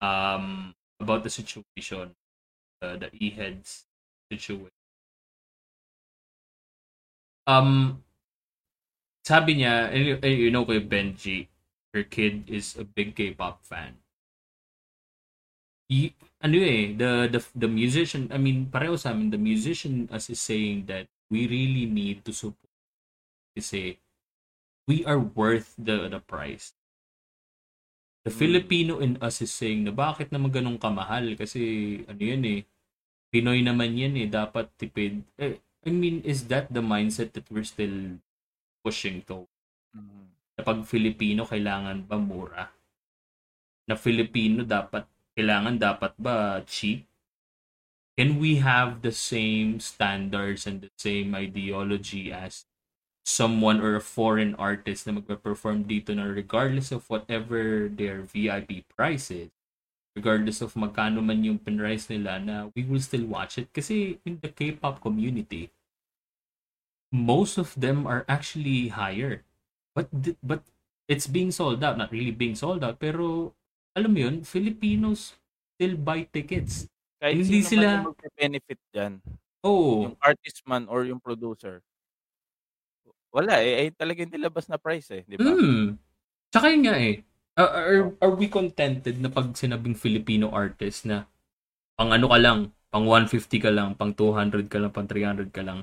um, 0.01 0.75
about 1.01 1.23
the 1.23 1.31
situation, 1.31 2.17
uh, 2.83 2.97
the 2.97 3.13
e-heads 3.13 3.85
situation. 4.33 4.73
Um, 7.47 8.05
sabi 9.25 9.61
niya, 9.61 9.93
you, 9.93 10.17
and 10.21 10.33
you 10.33 10.51
know 10.51 10.65
Kuya 10.65 10.81
Benji, 10.81 11.49
her 11.93 12.03
kid 12.03 12.49
is 12.49 12.77
a 12.81 12.85
big 12.85 13.13
K-pop 13.13 13.65
fan. 13.65 14.01
Y- 15.89 16.13
ano 16.45 16.57
eh, 16.61 16.93
the, 16.95 17.27
the, 17.33 17.41
the 17.57 17.69
musician, 17.69 18.29
I 18.31 18.39
mean, 18.39 18.69
pareho 18.69 18.95
sa 19.01 19.11
amin, 19.11 19.33
the 19.33 19.41
musician 19.41 20.07
as 20.13 20.29
is 20.31 20.39
saying 20.41 20.87
that 20.87 21.09
we 21.33 21.49
really 21.49 21.85
need 21.89 22.25
to 22.25 22.33
support 22.33 22.69
kasi 23.57 23.99
we 24.87 25.03
are 25.05 25.19
worth 25.19 25.75
the 25.77 26.07
the 26.09 26.21
price. 26.23 26.73
The 28.25 28.31
Mm. 28.31 28.39
Filipino 28.39 28.95
in 29.01 29.13
us 29.25 29.41
is 29.43 29.51
saying 29.51 29.89
na 29.89 29.93
bakit 29.93 30.31
naman 30.31 30.53
ganun 30.53 30.79
kamahal? 30.79 31.35
Kasi 31.35 31.61
ano 32.07 32.21
yun 32.23 32.45
eh, 32.45 32.61
Pinoy 33.29 33.61
naman 33.61 33.93
yan 33.99 34.17
eh, 34.17 34.29
dapat 34.29 34.73
tipid. 34.81 35.21
Eh, 35.37 35.61
I 35.85 35.91
mean, 35.93 36.25
is 36.25 36.49
that 36.49 36.73
the 36.73 36.81
mindset 36.81 37.33
that 37.37 37.49
we're 37.53 37.67
still 37.67 38.17
pushing 38.85 39.21
to? 39.29 39.45
Mm. 39.93 40.29
Na 40.57 40.63
pag 40.65 40.81
Filipino, 40.89 41.45
kailangan 41.45 42.05
ba 42.09 42.17
mura? 42.17 42.73
Na 43.89 43.97
Filipino, 43.97 44.65
dapat, 44.65 45.05
kailangan 45.39 45.79
dapat 45.79 46.19
ba 46.19 46.67
cheap? 46.67 47.07
Can 48.19 48.43
we 48.43 48.59
have 48.59 49.07
the 49.07 49.15
same 49.15 49.79
standards 49.79 50.67
and 50.67 50.83
the 50.83 50.91
same 50.99 51.39
ideology 51.39 52.35
as 52.35 52.67
someone 53.23 53.79
or 53.79 53.95
a 53.95 54.03
foreign 54.03 54.59
artist 54.59 55.07
na 55.07 55.15
magpe-perform 55.15 55.87
dito 55.87 56.11
na 56.11 56.27
regardless 56.27 56.91
of 56.91 57.07
whatever 57.07 57.87
their 57.87 58.27
VIP 58.27 58.83
price 58.91 59.31
is, 59.31 59.55
regardless 60.19 60.59
of 60.59 60.75
magkano 60.75 61.23
man 61.23 61.47
yung 61.47 61.63
pinrice 61.63 62.11
nila 62.11 62.43
na 62.43 62.55
we 62.75 62.83
will 62.83 62.99
still 62.99 63.23
watch 63.31 63.55
it 63.55 63.71
kasi 63.71 64.19
in 64.27 64.43
the 64.43 64.51
K-pop 64.51 64.99
community 64.99 65.71
most 67.15 67.55
of 67.55 67.79
them 67.79 68.03
are 68.03 68.27
actually 68.27 68.91
higher 68.91 69.47
but 69.95 70.11
but 70.43 70.67
it's 71.07 71.31
being 71.31 71.55
sold 71.55 71.87
out 71.87 71.95
not 71.95 72.11
really 72.11 72.35
being 72.35 72.59
sold 72.59 72.83
out 72.83 72.99
pero 72.99 73.55
alam 73.97 74.11
mo 74.11 74.19
yun 74.19 74.37
Filipinos 74.43 75.37
still 75.77 75.95
buy 75.97 76.27
tickets 76.29 76.89
Kahit 77.19 77.43
Hindi 77.43 77.67
sila- 77.67 78.07
magbe-benefit 78.07 78.79
dyan, 78.95 79.19
oh 79.67 80.07
yung 80.07 80.19
artist 80.23 80.63
man 80.71 80.87
or 80.87 81.03
yung 81.03 81.19
producer, 81.19 81.83
wala 83.33 83.61
eh. 83.61 83.87
Ay 83.87 83.89
talaga 83.91 84.25
yung 84.25 84.35
nilabas 84.35 84.67
na 84.71 84.81
price 84.81 85.11
eh. 85.13 85.23
Di 85.27 85.37
ba? 85.37 85.45
Mm. 85.51 85.99
Tsaka 86.49 86.67
yun 86.73 86.83
nga 86.89 86.97
eh. 86.97 87.15
Are, 87.59 87.71
are, 87.75 88.03
are 88.23 88.35
we 88.39 88.47
contented 88.47 89.19
na 89.19 89.29
pag 89.29 89.51
sinabing 89.53 89.99
Filipino 89.99 90.49
artist 90.55 91.05
na 91.11 91.27
pang 91.99 92.15
ano 92.15 92.31
ka 92.31 92.39
lang, 92.39 92.71
pang 92.89 93.05
150 93.05 93.59
ka 93.59 93.71
lang, 93.75 93.99
pang 93.99 94.15
200 94.15 94.71
ka 94.71 94.79
lang, 94.79 94.91
pang 94.95 95.11
300 95.11 95.51
ka 95.51 95.63
lang. 95.67 95.83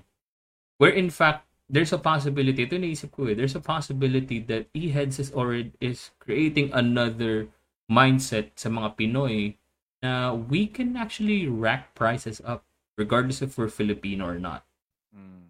Where 0.79 0.95
in 0.95 1.11
fact, 1.11 1.43
there's 1.67 1.91
a 1.91 1.99
possibility, 1.99 2.63
ito 2.63 2.79
naisip 2.79 3.11
ko 3.11 3.27
eh, 3.27 3.35
there's 3.35 3.59
a 3.59 3.63
possibility 3.63 4.39
that 4.47 4.71
E-Heads 4.71 5.19
is 5.19 5.29
already 5.35 5.75
is 5.83 6.15
creating 6.23 6.71
another 6.71 7.51
mindset 7.85 8.53
sa 8.57 8.69
mga 8.69 8.97
Pinoy 8.97 9.55
na 10.01 10.33
we 10.33 10.65
can 10.69 10.97
actually 10.97 11.45
rack 11.49 11.93
prices 11.97 12.41
up 12.45 12.65
regardless 12.97 13.41
if 13.41 13.57
we're 13.57 13.71
Filipino 13.71 14.25
or 14.25 14.37
not. 14.37 14.65
Mm. 15.13 15.49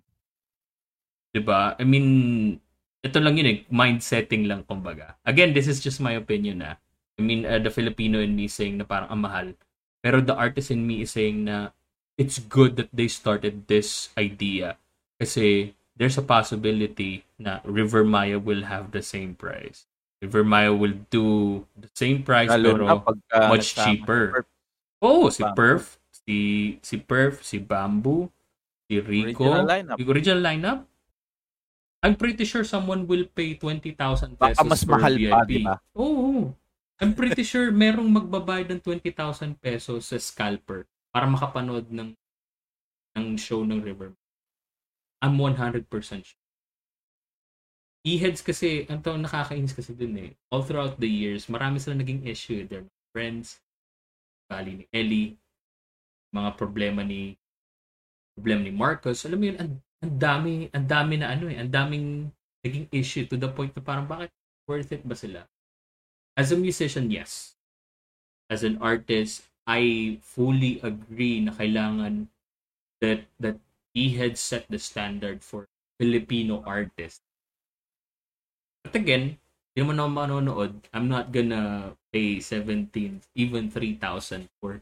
'Di 1.32 1.42
ba? 1.44 1.76
I 1.80 1.84
mean, 1.84 2.08
ito 3.06 3.18
lang 3.22 3.38
yun 3.38 3.52
eh, 3.52 3.58
mind 3.70 4.02
setting 4.02 4.50
lang 4.50 4.66
kumbaga. 4.66 5.20
Again, 5.28 5.54
this 5.54 5.70
is 5.70 5.84
just 5.84 6.02
my 6.02 6.18
opinion 6.18 6.64
na. 6.64 6.82
I 7.16 7.22
mean, 7.24 7.48
uh, 7.48 7.62
the 7.62 7.72
Filipino 7.72 8.20
in 8.20 8.36
me 8.36 8.52
saying 8.52 8.82
na 8.82 8.88
parang 8.88 9.08
ang 9.08 9.24
mahal. 9.24 9.48
Pero 10.04 10.20
the 10.20 10.36
artist 10.36 10.70
in 10.70 10.84
me 10.84 11.08
is 11.08 11.16
saying 11.16 11.48
na 11.48 11.72
it's 12.20 12.40
good 12.40 12.76
that 12.76 12.92
they 12.92 13.08
started 13.08 13.68
this 13.72 14.12
idea. 14.20 14.76
Kasi 15.16 15.76
there's 15.96 16.20
a 16.20 16.26
possibility 16.26 17.24
na 17.40 17.64
River 17.64 18.04
Maya 18.04 18.36
will 18.36 18.68
have 18.68 18.92
the 18.92 19.04
same 19.04 19.36
price. 19.36 19.88
Maya 20.24 20.72
will 20.74 20.96
do 21.12 21.26
the 21.76 21.90
same 21.94 22.24
price 22.24 22.50
Lalo 22.50 22.72
pero 22.74 22.86
na 22.88 22.96
pagka 22.98 23.40
much 23.52 23.76
nagsama 23.76 23.84
cheaper. 23.86 24.24
Oh, 25.04 25.30
si 25.30 25.44
Bamboo. 25.44 25.56
Perf, 25.56 25.84
si 26.10 26.38
si 26.82 26.96
Perf, 26.98 27.36
si 27.44 27.58
Bamboo, 27.60 28.32
si 28.88 28.98
Rico, 29.00 29.46
Original 29.46 29.68
lineup. 29.68 29.96
yung 30.00 30.10
original 30.10 30.42
lineup. 30.42 30.80
I'm 32.02 32.16
pretty 32.16 32.46
sure 32.46 32.62
someone 32.62 33.10
will 33.10 33.26
pay 33.34 33.58
20,000 33.58 34.38
pesos 34.38 34.38
Baka 34.38 34.62
mas 34.62 34.82
per 34.86 34.94
mahal 34.98 35.14
pa, 35.26 35.42
VIP. 35.42 35.50
di 35.50 35.58
ba? 35.66 35.76
Oo. 35.98 36.54
I'm 37.02 37.12
pretty 37.12 37.44
sure 37.44 37.74
merong 37.74 38.08
magbabayad 38.08 38.72
ng 38.72 38.82
20,000 38.82 39.58
pesos 39.60 40.06
sa 40.10 40.18
scalper 40.22 40.86
para 41.12 41.26
makapanood 41.28 41.90
ng 41.92 42.14
ng 43.16 43.28
show 43.36 43.66
ng 43.66 43.82
River. 43.82 44.14
I'm 45.20 45.36
100% 45.42 45.90
sure. 46.24 46.45
E-heads 48.06 48.46
kasi, 48.46 48.86
ang 48.86 49.02
tawag 49.02 49.26
nakakainis 49.26 49.74
kasi 49.74 49.98
dun 49.98 50.14
eh. 50.22 50.32
All 50.54 50.62
throughout 50.62 51.02
the 51.02 51.10
years, 51.10 51.50
marami 51.50 51.82
sila 51.82 51.98
naging 51.98 52.22
issue. 52.30 52.70
They're 52.70 52.86
friends, 53.10 53.58
bali 54.46 54.72
ni 54.78 54.86
Ellie, 54.94 55.42
mga 56.30 56.54
problema 56.54 57.02
ni 57.02 57.34
problema 58.38 58.62
ni 58.62 58.70
Marcos. 58.70 59.26
Alam 59.26 59.40
mo 59.42 59.46
yun, 59.50 59.58
ang, 59.58 59.72
ang 60.06 60.14
dami, 60.22 60.52
ang 60.70 60.86
dami 60.86 61.14
na 61.18 61.34
ano 61.34 61.50
eh, 61.50 61.58
ang 61.58 61.72
daming 61.72 62.30
naging 62.62 62.86
issue 62.94 63.26
to 63.26 63.42
the 63.42 63.50
point 63.50 63.74
na 63.74 63.82
parang 63.82 64.06
bakit 64.06 64.30
worth 64.70 64.94
it 64.94 65.02
ba 65.02 65.18
sila? 65.18 65.50
As 66.38 66.54
a 66.54 66.60
musician, 66.60 67.10
yes. 67.10 67.58
As 68.54 68.62
an 68.62 68.78
artist, 68.86 69.50
I 69.66 70.18
fully 70.22 70.78
agree 70.86 71.42
na 71.42 71.58
kailangan 71.58 72.30
that 73.02 73.26
that 73.42 73.58
he 73.98 74.14
had 74.14 74.38
set 74.38 74.70
the 74.70 74.78
standard 74.78 75.42
for 75.42 75.66
Filipino 75.98 76.62
artists. 76.70 77.25
But 78.86 78.94
again, 78.96 79.42
hindi 79.74 79.80
naman 79.82 79.98
ako 79.98 80.10
manonood. 80.14 80.72
I'm 80.94 81.10
not 81.10 81.34
gonna 81.34 81.98
pay 82.14 82.38
17, 82.40 82.94
even 83.34 83.68
3,000 83.74 84.48
for 84.62 84.80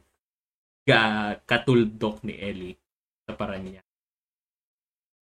ka 0.84 1.40
katuldok 1.48 2.20
ni 2.22 2.36
Ellie 2.36 2.76
sa 3.24 3.32
Paranya. 3.32 3.80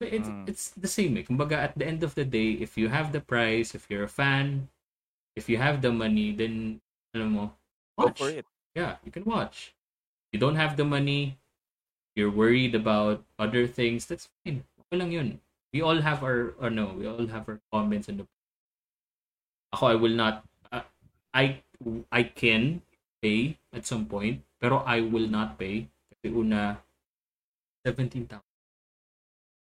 But 0.02 0.10
it's, 0.10 0.26
Mm. 0.28 0.50
it's 0.50 0.66
the 0.74 0.90
same 0.90 1.14
eh. 1.22 1.24
Kumbaga, 1.24 1.62
at 1.62 1.78
the 1.78 1.86
end 1.86 2.02
of 2.02 2.18
the 2.18 2.26
day, 2.26 2.58
if 2.58 2.74
you 2.74 2.90
have 2.90 3.14
the 3.14 3.22
price, 3.22 3.78
if 3.78 3.86
you're 3.86 4.10
a 4.10 4.10
fan, 4.10 4.74
if 5.38 5.46
you 5.46 5.62
have 5.62 5.86
the 5.86 5.94
money, 5.94 6.34
then, 6.34 6.82
ano 7.14 7.26
mo, 7.30 7.46
Go 8.02 8.10
watch. 8.10 8.18
for 8.18 8.34
it. 8.34 8.50
Yeah, 8.74 8.98
you 9.06 9.14
can 9.14 9.24
watch. 9.30 9.78
You 10.34 10.42
don't 10.42 10.58
have 10.58 10.74
the 10.74 10.88
money, 10.88 11.38
you're 12.18 12.34
worried 12.34 12.74
about 12.74 13.22
other 13.38 13.70
things, 13.70 14.10
that's 14.10 14.26
fine. 14.42 14.66
Okay 14.90 14.98
lang 14.98 15.14
yun. 15.14 15.30
We 15.70 15.86
all 15.86 16.02
have 16.02 16.26
our, 16.26 16.58
or 16.58 16.74
no, 16.74 16.98
we 16.98 17.06
all 17.06 17.30
have 17.30 17.46
our 17.48 17.62
comments 17.70 18.10
and 18.10 18.26
ako, 19.72 19.84
I 19.88 19.98
will 19.98 20.16
not, 20.16 20.44
uh, 20.70 20.86
I, 21.32 21.64
I 22.12 22.22
can 22.28 22.84
pay 23.24 23.56
at 23.72 23.88
some 23.88 24.06
point, 24.06 24.44
pero 24.60 24.84
I 24.84 25.00
will 25.02 25.32
not 25.32 25.56
pay. 25.56 25.88
Kasi 26.12 26.30
una, 26.30 26.78
17,000. 27.88 28.38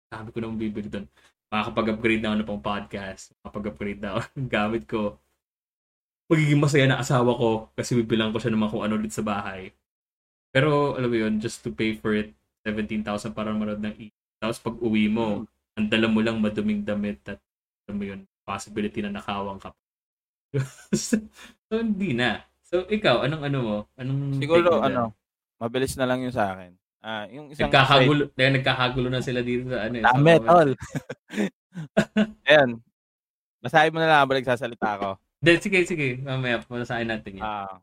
Sabi 0.07 0.29
ko 0.31 0.37
naman 0.39 0.57
bibili 0.57 0.87
doon. 0.87 1.05
Makakapag-upgrade 1.51 2.23
na 2.23 2.33
ako 2.33 2.37
ng 2.39 2.49
pang 2.49 2.63
podcast. 2.63 3.35
Makakapag-upgrade 3.43 3.99
na 3.99 4.09
ako 4.15 4.19
gamit 4.55 4.83
ko. 4.87 5.01
Magiging 6.27 6.59
masaya 6.59 6.85
na 6.87 6.99
asawa 6.99 7.31
ko 7.35 7.71
kasi 7.75 7.95
bibilang 7.95 8.35
ko 8.35 8.39
siya 8.39 8.51
naman 8.51 8.67
kung 8.67 8.83
ano 8.83 8.99
ulit 8.99 9.15
sa 9.15 9.23
bahay. 9.23 9.71
Pero, 10.51 10.95
alam 10.95 11.11
mo 11.11 11.17
yun, 11.19 11.39
just 11.39 11.63
to 11.63 11.71
pay 11.71 11.95
for 11.95 12.15
it, 12.15 12.31
17,000 12.63 13.31
para 13.31 13.51
manood 13.55 13.79
ng 13.79 13.95
e. 13.95 14.07
Tapos 14.39 14.59
pag 14.59 14.75
uwi 14.79 15.07
mo, 15.07 15.47
ang 15.77 15.87
dala 15.87 16.11
mo 16.11 16.19
lang 16.19 16.39
maduming 16.41 16.83
damit 16.83 17.23
at 17.29 17.39
alam 17.87 17.95
mo 17.95 18.03
yun, 18.03 18.21
possibility 18.43 18.99
na 18.99 19.13
nakawang 19.13 19.59
ka. 19.59 19.71
so, 20.95 21.17
hindi 21.71 22.15
na. 22.15 22.43
So, 22.67 22.83
ikaw, 22.87 23.23
anong 23.23 23.43
ano 23.47 23.57
mo? 23.63 23.77
Anong 23.95 24.39
Siguro, 24.39 24.83
ano, 24.83 25.15
mabilis 25.59 25.95
na 25.95 26.07
lang 26.07 26.23
yung 26.23 26.35
sa 26.35 26.55
akin. 26.55 26.71
Ah, 26.99 27.23
yung 27.31 27.47
isang 27.53 27.71
Nagkakagulo, 27.71 28.27
eh, 28.35 28.51
nagkakagulo 28.51 29.07
na 29.07 29.23
sila 29.23 29.39
dito 29.39 29.71
sa 29.71 29.87
ano. 29.87 29.95
eh, 29.95 30.03
Dami, 30.03 30.15
comments. 30.19 30.47
tol. 30.47 30.69
Ayan. 32.49 32.69
Basahin 33.63 33.93
mo 33.93 33.99
na 34.03 34.09
lang 34.11 34.19
habang 34.19 34.37
nagsasalita 34.43 34.87
ako. 34.99 35.09
Hindi, 35.39 35.51
sige, 35.63 35.79
sige. 35.87 36.07
Mamaya, 36.19 36.59
masasahin 36.67 37.07
natin 37.07 37.39
yun. 37.39 37.45
Ah, 37.45 37.79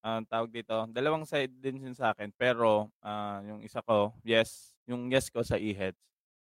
ang 0.00 0.24
tawag 0.24 0.48
dito, 0.48 0.88
dalawang 0.88 1.28
side 1.28 1.52
din 1.60 1.80
yun 1.80 1.96
sa 1.96 2.12
akin. 2.12 2.32
Pero, 2.36 2.88
ah, 3.00 3.40
yung 3.44 3.60
isa 3.64 3.80
ko, 3.80 4.12
yes, 4.24 4.76
yung 4.84 5.08
yes 5.08 5.32
ko 5.32 5.40
sa 5.40 5.56
e-heads. 5.56 6.00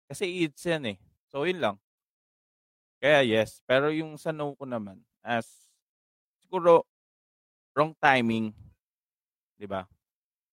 Kasi 0.09 0.27
e-heads 0.27 0.63
yan 0.65 0.95
eh. 0.95 0.97
So, 1.29 1.45
yun 1.45 1.63
lang. 1.63 1.75
Kaya 2.99 3.23
yes. 3.23 3.63
Pero 3.63 3.87
yung 3.95 4.19
sa 4.19 4.35
no 4.35 4.51
ko 4.59 4.67
naman, 4.67 4.99
as, 5.29 5.69
siguro, 6.41 6.81
wrong 7.77 7.93
timing. 8.01 8.49
'Di 9.61 9.69
ba? 9.69 9.85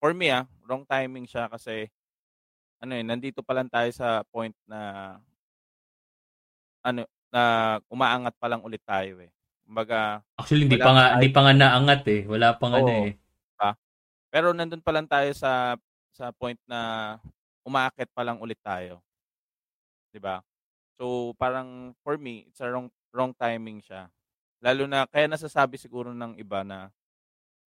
For 0.03 0.13
me 0.13 0.29
ah, 0.29 0.45
wrong 0.69 0.85
timing 0.85 1.25
siya 1.25 1.49
kasi, 1.49 1.89
ano 2.83 2.93
eh, 2.97 3.05
nandito 3.07 3.41
pa 3.41 3.57
lang 3.57 3.73
tayo 3.73 3.89
sa 3.97 4.21
point 4.29 4.53
na, 4.69 4.81
ano, 6.85 7.09
na 7.33 7.43
umaangat 7.89 8.35
pa 8.37 8.49
lang 8.53 8.63
ulit 8.65 8.85
tayo 8.85 9.21
eh. 9.25 9.33
Kumbaga, 9.65 10.21
Actually, 10.37 10.69
hindi 10.69 10.79
pa 10.79 10.93
nga, 10.93 11.07
pa 11.09 11.15
hindi 11.17 11.29
pa 11.33 11.41
nga 11.49 11.55
naangat 11.57 12.03
eh. 12.13 12.23
Wala 12.29 12.55
pa 12.61 12.67
nga 12.69 12.81
Oo. 12.85 12.89
na 12.89 12.95
eh. 13.09 13.15
Pero 14.31 14.53
nandun 14.53 14.85
pa 14.85 14.93
lang 14.93 15.09
tayo 15.09 15.33
sa 15.33 15.81
sa 16.13 16.29
point 16.35 16.59
na 16.69 17.17
umaakit 17.65 18.09
pa 18.13 18.21
lang 18.21 18.37
ulit 18.37 18.61
tayo. 18.61 19.01
'Di 20.13 20.21
ba? 20.23 20.43
So 20.99 21.35
parang 21.37 21.95
for 22.05 22.17
me, 22.21 22.47
it's 22.49 22.61
a 22.63 22.69
wrong 22.71 22.89
wrong 23.13 23.33
timing 23.37 23.81
siya. 23.83 24.09
Lalo 24.65 24.89
na 24.89 25.05
kaya 25.05 25.29
nasasabi 25.29 25.77
siguro 25.77 26.17
ng 26.17 26.41
iba 26.41 26.65
na 26.65 26.89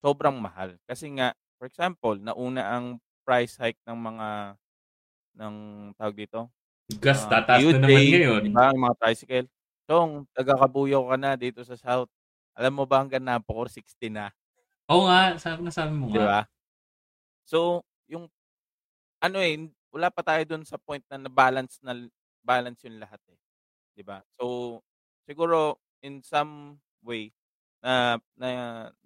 sobrang 0.03 0.35
mahal. 0.39 0.77
Kasi 0.89 1.09
nga, 1.17 1.33
for 1.59 1.67
example, 1.69 2.17
nauna 2.19 2.63
ang 2.77 2.87
price 3.27 3.57
hike 3.61 3.79
ng 3.87 3.97
mga 3.99 4.27
ng 5.39 5.55
tawag 5.97 6.15
dito. 6.17 6.41
Gas, 6.89 7.29
ah, 7.29 7.29
tataas 7.29 7.69
na 7.69 7.77
naman 7.85 8.03
ngayon. 8.09 8.41
Di 8.41 8.49
ba? 8.49 8.73
Yung 8.73 8.83
mga 8.89 8.97
tricycle. 9.01 9.47
Chong, 9.89 10.25
taga-Kabuyaw 10.35 11.03
ka 11.13 11.17
na 11.19 11.31
dito 11.39 11.61
sa 11.65 11.75
South. 11.77 12.09
Alam 12.57 12.83
mo 12.83 12.85
ba 12.89 13.01
hanggang 13.03 13.23
Napocor 13.25 13.69
60 13.71 14.09
na? 14.11 14.33
Oo 14.89 15.05
nga, 15.05 15.37
sabi 15.37 15.61
na 15.61 15.69
sabi 15.69 15.93
mo 15.93 16.09
Di 16.09 16.17
nga. 16.17 16.25
ba? 16.25 16.41
So, 17.49 17.81
yung 18.05 18.29
ano 19.23 19.39
eh, 19.41 19.57
wala 19.93 20.09
pa 20.13 20.21
tayo 20.25 20.43
dun 20.47 20.63
sa 20.67 20.77
point 20.79 21.03
na 21.09 21.17
na-balance 21.21 21.79
na 21.83 21.95
balance 22.43 22.83
yung 22.87 22.99
lahat 23.01 23.21
eh. 23.31 23.39
'Di 23.97 24.03
ba? 24.05 24.21
So, 24.39 24.79
siguro 25.29 25.79
in 26.03 26.21
some 26.23 26.77
way 27.03 27.31
na, 27.79 28.19
na 28.35 28.47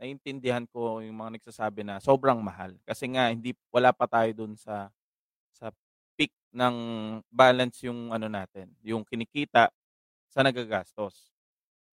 naiintindihan 0.01 0.65
ko 0.69 1.01
yung 1.01 1.17
mga 1.17 1.37
nagsasabi 1.39 1.85
na 1.85 2.01
sobrang 2.01 2.41
mahal 2.41 2.73
kasi 2.87 3.05
nga 3.13 3.29
hindi 3.29 3.53
wala 3.69 3.93
pa 3.93 4.09
tayo 4.09 4.29
dun 4.33 4.57
sa 4.57 4.89
sa 5.53 5.69
peak 6.17 6.33
ng 6.53 6.75
balance 7.29 7.85
yung 7.85 8.13
ano 8.13 8.29
natin, 8.29 8.69
yung 8.85 9.05
kinikita 9.05 9.69
sa 10.29 10.41
nagagastos. 10.45 11.33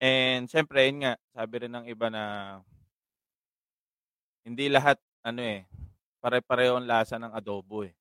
And 0.01 0.49
syempre, 0.49 0.85
yun 0.89 1.05
nga, 1.05 1.15
sabi 1.33 1.67
rin 1.67 1.73
ng 1.73 1.87
iba 1.89 2.09
na 2.09 2.25
hindi 4.45 4.69
lahat 4.73 4.97
ano 5.25 5.41
eh, 5.45 5.69
pare-pareho 6.25 6.81
ang 6.81 6.89
lasa 6.89 7.21
ng 7.21 7.33
adobo 7.33 7.85
eh. 7.85 7.93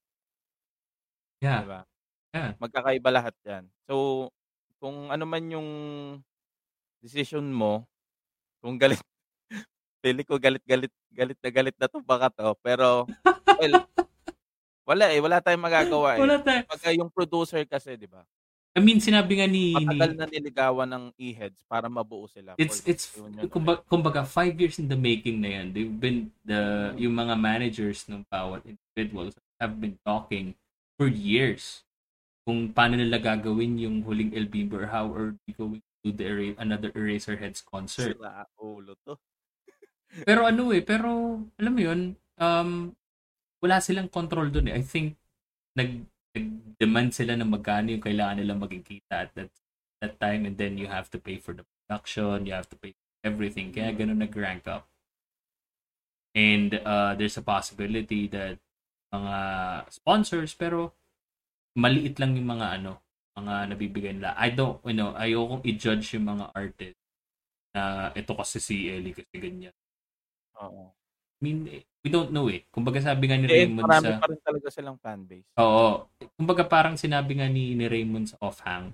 Yeah. 1.43 1.63
Diba? 1.63 1.79
Yeah. 2.35 2.51
Magkakaiba 2.59 3.09
lahat 3.11 3.35
yan. 3.47 3.63
So, 3.87 4.27
kung 4.79 5.11
ano 5.11 5.23
man 5.27 5.43
yung 5.51 5.69
decision 6.99 7.47
mo, 7.49 7.87
kung 8.59 8.75
galit, 8.75 8.99
pili 10.03 10.23
ko 10.23 10.39
galit-galit, 10.39 10.91
galit 11.11 11.39
na 11.39 11.49
galit 11.51 11.75
na 11.79 11.87
to 11.87 11.99
baka 12.03 12.27
to. 12.31 12.55
Pero, 12.63 13.07
well, 13.59 13.75
wala 14.89 15.05
eh. 15.13 15.19
Wala 15.21 15.37
tayong 15.43 15.65
magagawa 15.65 16.17
eh. 16.17 16.21
Wala 16.21 16.41
tayo. 16.41 16.65
Pagka 16.65 16.89
yung 16.95 17.11
producer 17.13 17.61
kasi, 17.69 17.93
di 17.93 18.09
ba? 18.09 18.25
I 18.77 18.81
mean, 18.81 19.01
sinabi 19.01 19.41
nga 19.41 19.47
ni... 19.49 19.73
Matagal 19.73 20.13
na 20.13 20.25
niligawan 20.29 20.89
ng 20.89 21.05
e-heads 21.17 21.65
para 21.65 21.89
mabuo 21.89 22.29
sila. 22.29 22.53
it's, 22.57 22.85
it's, 22.85 23.17
yun 23.17 23.49
kumbaga, 23.49 23.81
kumbaga, 23.89 24.21
five 24.21 24.53
years 24.61 24.77
in 24.77 24.85
the 24.85 24.95
making 24.95 25.41
na 25.41 25.59
yan. 25.59 25.73
They've 25.73 25.89
been, 25.89 26.29
the, 26.45 26.93
yung 26.95 27.17
mga 27.17 27.33
managers 27.33 28.05
ng 28.05 28.23
bawat 28.29 28.61
individuals 28.65 29.33
have 29.57 29.81
been 29.81 29.97
talking 30.05 30.53
for 30.95 31.09
years 31.09 31.83
kung 32.45 32.73
paano 32.73 32.97
nila 32.97 33.21
gagawin 33.21 33.77
yung 33.77 34.01
huling 34.01 34.33
El 34.33 34.49
Bimbo 34.49 34.81
or 34.81 34.87
how 34.89 35.05
are 35.13 35.37
we 35.45 35.53
going 35.53 35.83
do 36.03 36.11
the 36.11 36.25
Era- 36.25 36.59
another 36.59 36.91
Eraserheads 36.95 37.63
concert. 37.63 38.15
Sira 38.15 38.47
ulo 38.59 38.95
to. 39.03 39.19
Pero 40.25 40.47
ano 40.49 40.73
eh, 40.73 40.81
pero 40.81 41.37
alam 41.59 41.73
mo 41.73 41.81
yun, 41.81 42.17
um, 42.41 42.95
wala 43.61 43.77
silang 43.83 44.09
control 44.09 44.49
dun 44.49 44.71
eh. 44.71 44.79
I 44.79 44.83
think 44.83 45.19
nag, 45.77 46.07
nag-demand 46.33 47.13
sila 47.13 47.37
na 47.37 47.45
magkano 47.45 47.93
yung 47.93 48.05
kailangan 48.05 48.41
nila 48.41 48.57
magkikita 48.57 49.29
at 49.29 49.31
that, 49.35 49.51
that 50.01 50.15
time 50.17 50.47
and 50.49 50.57
then 50.57 50.79
you 50.79 50.87
have 50.87 51.11
to 51.13 51.19
pay 51.21 51.37
for 51.37 51.53
the 51.53 51.65
production, 51.67 52.47
you 52.47 52.53
have 52.55 52.69
to 52.71 52.79
pay 52.79 52.95
for 52.95 53.27
everything. 53.27 53.69
Kaya 53.69 53.93
ganun 53.93 54.23
nag-rank 54.23 54.65
up. 54.65 54.89
And 56.33 56.79
uh, 56.85 57.13
there's 57.17 57.37
a 57.37 57.45
possibility 57.45 58.29
that 58.31 58.57
mga 59.09 59.37
sponsors 59.89 60.53
pero 60.53 60.93
maliit 61.77 62.17
lang 62.21 62.37
yung 62.37 62.49
mga 62.49 62.81
ano, 62.81 63.01
mga 63.39 63.53
nabibigay 63.73 64.13
nila. 64.15 64.35
I 64.35 64.51
don't, 64.51 64.77
you 64.83 64.95
know, 64.95 65.15
ayokong 65.15 65.63
i-judge 65.63 66.19
yung 66.19 66.27
mga 66.27 66.51
artist 66.51 66.99
na 67.71 68.11
ito 68.13 68.33
kasi 68.35 68.57
si 68.59 68.89
Ellie 68.91 69.15
kasi 69.15 69.35
ganyan. 69.39 69.75
Oo. 70.59 70.91
I 71.39 71.39
mean, 71.39 71.59
eh, 71.71 71.83
we 72.03 72.11
don't 72.11 72.35
know 72.35 72.51
eh. 72.51 72.67
Kumbaga 72.67 72.99
sabi 72.99 73.31
nga 73.31 73.39
ni 73.39 73.47
Eh, 73.47 73.63
Raymond 73.63 73.87
marami 73.87 74.11
sa... 74.11 74.19
pa 74.19 74.27
rin 74.27 74.41
talaga 74.43 74.67
silang 74.67 74.99
fanbase. 74.99 75.47
Oo. 75.55 76.11
Kumbaga 76.35 76.67
parang 76.67 76.99
sinabi 76.99 77.39
nga 77.39 77.47
ni, 77.47 77.79
ni 77.79 77.87
Raymond 77.87 78.35
sa 78.35 78.37
offhang, 78.43 78.91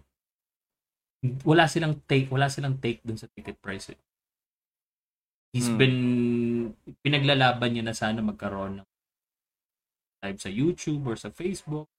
wala 1.41 1.65
silang 1.65 1.97
take, 2.05 2.29
wala 2.29 2.45
silang 2.53 2.77
take 2.77 3.01
dun 3.01 3.17
sa 3.17 3.25
ticket 3.33 3.57
price 3.57 3.89
eh. 3.89 3.99
He's 5.55 5.71
Hmm. 5.71 5.79
been, 5.79 5.97
pinaglalaban 7.01 7.73
niya 7.73 7.83
na 7.87 7.95
sana 7.97 8.21
magkaroon 8.21 8.83
ng 8.83 8.87
live 10.21 10.41
sa 10.41 10.51
YouTube 10.51 11.01
or 11.09 11.15
sa 11.17 11.31
Facebook. 11.33 11.89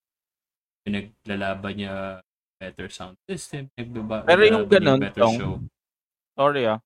Pinaglalaban 0.87 1.75
niya 1.75 2.23
better 2.57 2.89
sound 2.89 3.17
system. 3.29 3.69
Nagbaba, 3.77 4.25
Pero 4.25 4.43
yung 4.49 4.67
ganun, 4.67 5.01
better 5.01 5.23
Tong, 5.23 5.37
show. 5.37 5.55
sorry 6.37 6.65
ah. 6.69 6.81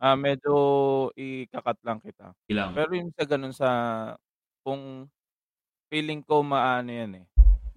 Ah, 0.00 0.16
medyo 0.16 0.52
ikakat 1.12 1.76
lang 1.84 2.00
kita. 2.00 2.32
Ilang. 2.48 2.72
Pero 2.72 2.90
yung 2.96 3.12
sa 3.12 3.24
ganun 3.28 3.52
sa 3.52 3.68
kung 4.64 5.04
feeling 5.92 6.24
ko 6.24 6.40
maano 6.40 6.88
yan 6.88 7.12
eh. 7.20 7.26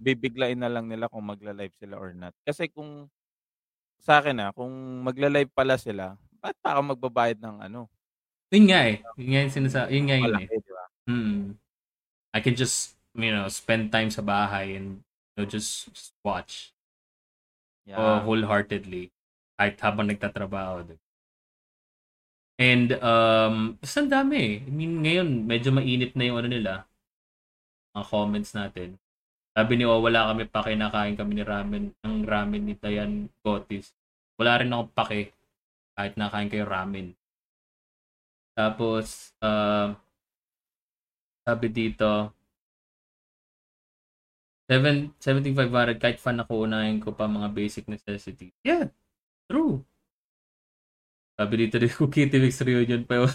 Bibiglain 0.00 0.56
na 0.56 0.72
lang 0.72 0.88
nila 0.88 1.12
kung 1.12 1.24
magla-live 1.24 1.76
sila 1.76 2.00
or 2.00 2.16
not. 2.16 2.32
Kasi 2.40 2.72
kung 2.72 3.12
sa 4.00 4.24
akin 4.24 4.40
ah, 4.40 4.50
kung 4.56 4.72
magla-live 5.04 5.52
pala 5.52 5.76
sila, 5.76 6.16
ba't 6.40 6.56
pa 6.64 6.76
ako 6.76 6.96
magbabayad 6.96 7.40
ng 7.40 7.56
ano? 7.60 7.92
Yun 8.52 8.72
nga 8.72 8.80
eh. 8.88 8.96
Yun 9.20 9.28
nga 9.28 9.40
yung 9.44 9.54
sinasa, 9.54 9.80
yun 9.92 10.04
nga 10.08 10.16
yun 10.16 10.34
eh. 10.40 10.48
Hmm. 11.04 11.40
I 12.32 12.40
can 12.40 12.56
just, 12.56 12.96
you 13.12 13.28
know, 13.30 13.46
spend 13.52 13.92
time 13.92 14.08
sa 14.08 14.24
bahay 14.24 14.80
and 14.80 15.04
you 15.36 15.44
know, 15.44 15.46
just, 15.48 15.92
just 15.92 16.16
watch 16.24 16.73
Yeah. 17.84 18.00
uh, 18.00 18.18
wholeheartedly 18.24 19.12
kahit 19.60 19.76
habang 19.84 20.08
nagtatrabaho. 20.08 20.88
di 20.88 20.96
ba? 20.96 21.04
And 22.54 22.94
um, 23.02 23.56
basta 23.82 23.98
ang 23.98 24.10
dami 24.10 24.36
eh. 24.38 24.54
I 24.62 24.70
mean, 24.70 25.02
ngayon, 25.02 25.28
medyo 25.42 25.74
mainit 25.74 26.14
na 26.14 26.24
yung 26.30 26.38
ano 26.38 26.48
nila, 26.48 26.72
mga 27.94 28.06
comments 28.06 28.54
natin. 28.54 28.94
Sabi 29.54 29.78
ni 29.78 29.84
oh, 29.86 30.02
wala 30.02 30.30
kami 30.30 30.46
pa 30.50 30.66
kinakain 30.66 31.18
kami 31.18 31.38
ni 31.38 31.44
ramen, 31.46 31.94
ng 32.02 32.18
ramen 32.26 32.62
ni 32.62 32.74
Dayan 32.78 33.30
Gotis. 33.42 33.94
Wala 34.38 34.62
rin 34.62 34.70
ako 34.70 34.90
pake 34.94 35.34
kahit 35.94 36.14
nakain 36.18 36.50
kayo 36.50 36.66
ramen. 36.66 37.14
Tapos, 38.54 39.34
uh, 39.42 39.94
sabi 41.42 41.66
dito, 41.70 42.30
7, 44.64 45.12
7500 45.20 46.00
kahit 46.00 46.18
fan 46.20 46.40
ako 46.40 46.64
unahin 46.64 46.96
ko 47.00 47.12
pa 47.12 47.28
mga 47.28 47.52
basic 47.52 47.84
necessities. 47.84 48.56
Yeah, 48.64 48.88
true. 49.44 49.84
Sabi 51.34 51.66
dito 51.66 51.76
rin 51.76 51.92
Cookie 51.92 52.30
Mix 52.30 52.62
Reunion 52.62 53.02
pa 53.04 53.20
yun. 53.20 53.32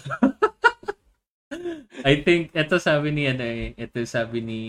I 2.00 2.24
think, 2.24 2.56
ito 2.56 2.80
sabi 2.80 3.12
ni, 3.12 3.28
ano 3.28 3.44
eh, 3.44 3.76
ito 3.76 4.00
sabi 4.08 4.40
ni 4.40 4.62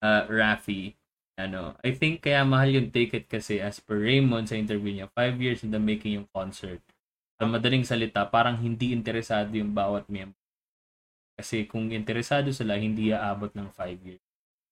uh, 0.00 0.24
Rafi, 0.24 0.96
ano, 1.36 1.76
I 1.84 1.92
think 1.92 2.24
kaya 2.24 2.42
mahal 2.48 2.72
yung 2.80 2.88
ticket 2.88 3.28
kasi 3.28 3.60
as 3.60 3.78
per 3.78 4.00
Raymond 4.00 4.48
sa 4.48 4.56
interview 4.56 4.96
niya, 4.96 5.08
5 5.12 5.36
years 5.36 5.60
in 5.62 5.70
the 5.70 5.80
making 5.80 6.16
yung 6.16 6.28
concert. 6.32 6.80
Sa 7.36 7.44
madaling 7.44 7.84
salita, 7.84 8.24
parang 8.28 8.56
hindi 8.56 8.92
interesado 8.96 9.52
yung 9.52 9.72
bawat 9.76 10.08
member. 10.08 10.36
Kasi 11.36 11.64
kung 11.68 11.92
interesado 11.92 12.52
sila, 12.52 12.76
hindi 12.76 13.12
aabot 13.12 13.52
ng 13.52 13.68
5 13.72 14.08
years. 14.08 14.29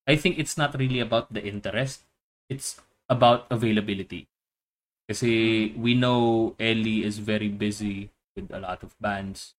I 0.09 0.17
think 0.17 0.41
it's 0.41 0.57
not 0.57 0.73
really 0.73 1.05
about 1.05 1.29
the 1.29 1.45
interest. 1.45 2.09
It's 2.49 2.81
about 3.13 3.45
availability. 3.53 4.25
Kasi 5.05 5.73
we 5.77 5.93
know 5.93 6.57
Ellie 6.57 7.05
is 7.05 7.21
very 7.21 7.53
busy 7.53 8.09
with 8.33 8.49
a 8.49 8.61
lot 8.61 8.81
of 8.81 8.97
bands. 8.97 9.53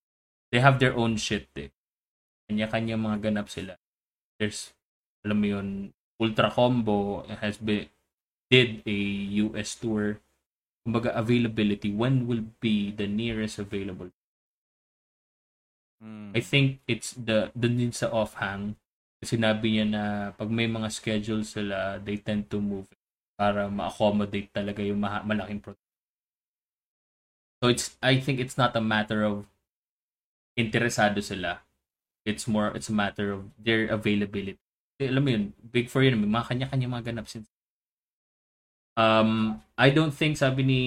They 0.50 0.58
have 0.58 0.82
their 0.82 0.98
own 0.98 1.22
shit 1.22 1.54
eh. 1.54 1.70
Kanya-kanya 2.50 2.98
mga 2.98 3.30
ganap 3.30 3.54
sila. 3.54 3.78
There's, 4.42 4.74
alam 5.22 5.38
mo 5.38 5.48
yun, 5.54 5.70
Ultra 6.18 6.50
Combo 6.50 7.30
has 7.30 7.62
been, 7.62 7.86
did 8.50 8.82
a 8.90 8.98
US 9.46 9.78
tour. 9.78 10.18
Kumbaga, 10.82 11.14
availability. 11.14 11.94
When 11.94 12.26
will 12.26 12.50
be 12.58 12.90
the 12.90 13.06
nearest 13.06 13.62
available? 13.62 14.10
Mm. 16.02 16.34
I 16.34 16.42
think 16.42 16.82
it's 16.90 17.14
the, 17.14 17.54
dun 17.54 17.78
din 17.78 17.94
sa 17.94 18.10
offhang, 18.10 18.82
sinabi 19.20 19.80
niya 19.80 19.86
na 19.88 20.04
pag 20.36 20.48
may 20.48 20.68
mga 20.68 20.90
schedule 20.92 21.44
sila, 21.44 22.00
they 22.00 22.20
tend 22.20 22.48
to 22.48 22.64
move 22.64 22.88
para 23.40 23.68
ma-accommodate 23.68 24.52
talaga 24.52 24.84
yung 24.84 25.00
maha- 25.00 25.24
malaking 25.24 25.60
product. 25.64 25.84
So 27.60 27.68
it's 27.68 28.00
I 28.00 28.20
think 28.24 28.40
it's 28.40 28.56
not 28.56 28.76
a 28.76 28.84
matter 28.84 29.24
of 29.28 29.44
interesado 30.56 31.20
sila. 31.20 31.64
It's 32.24 32.48
more 32.48 32.72
it's 32.72 32.88
a 32.88 32.96
matter 32.96 33.36
of 33.36 33.52
their 33.60 33.92
availability. 33.92 34.60
Eh, 35.00 35.08
alam 35.08 35.24
mo 35.24 35.30
yun, 35.32 35.46
big 35.64 35.88
for 35.88 36.04
yun, 36.04 36.20
may 36.20 36.28
mga 36.28 36.52
kanya-kanya 36.52 36.92
mga 36.92 37.16
ganap 37.16 37.28
sin. 37.32 37.48
Um, 39.00 39.64
I 39.80 39.96
don't 39.96 40.12
think, 40.12 40.36
sabi 40.36 40.68
ni 40.68 40.82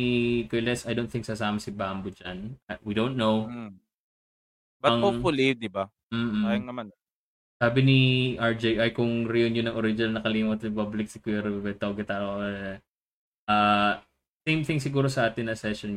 Kules, 0.44 0.84
I 0.84 0.92
don't 0.92 1.08
think 1.08 1.24
sasama 1.24 1.56
si 1.56 1.72
Bamboo 1.72 2.12
dyan. 2.12 2.60
We 2.84 2.92
don't 2.92 3.16
know. 3.16 3.48
Mm. 3.48 3.80
But 4.84 4.92
Ang- 4.92 5.00
hopefully, 5.00 5.56
di 5.56 5.72
ba? 5.72 5.88
Mm-mm. 6.12 6.44
Sayang 6.44 6.68
naman. 6.68 6.86
Sabi 7.62 7.86
ni 7.86 8.00
RJ, 8.42 8.82
ay 8.82 8.90
kung 8.90 9.22
reunion 9.22 9.70
ng 9.70 9.78
original 9.78 10.18
nakalimot 10.18 10.58
Republic 10.58 11.06
si 11.06 11.22
Kuya 11.22 11.46
Roberto 11.46 11.94
Guitarro. 11.94 12.42
Uh, 12.42 13.94
same 14.42 14.66
thing 14.66 14.82
siguro 14.82 15.06
sa 15.06 15.30
atin 15.30 15.46
na 15.46 15.54
session. 15.54 15.94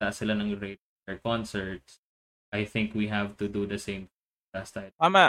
Sa 0.00 0.08
sila 0.08 0.32
ng 0.32 0.56
rate 0.56 0.80
their 1.04 1.20
concerts. 1.20 2.00
I 2.56 2.64
think 2.64 2.96
we 2.96 3.12
have 3.12 3.36
to 3.36 3.52
do 3.52 3.68
the 3.68 3.76
same 3.76 4.08
last 4.56 4.72
time. 4.72 4.96
Tama. 4.96 5.28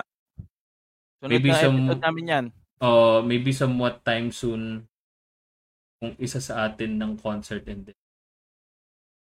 Sunod 1.19 1.31
Maybe 1.35 1.51
na 1.51 1.59
some- 1.59 1.91
episode 1.91 2.05
namin 2.07 2.23
yan. 2.31 2.45
Uh, 2.79 3.19
maybe 3.19 3.51
somewhat 3.51 3.99
time 4.07 4.31
soon 4.31 4.87
kung 5.99 6.15
isa 6.19 6.39
sa 6.39 6.71
atin 6.71 6.95
ng 6.95 7.19
concert 7.19 7.67
and 7.67 7.91
then 7.91 7.99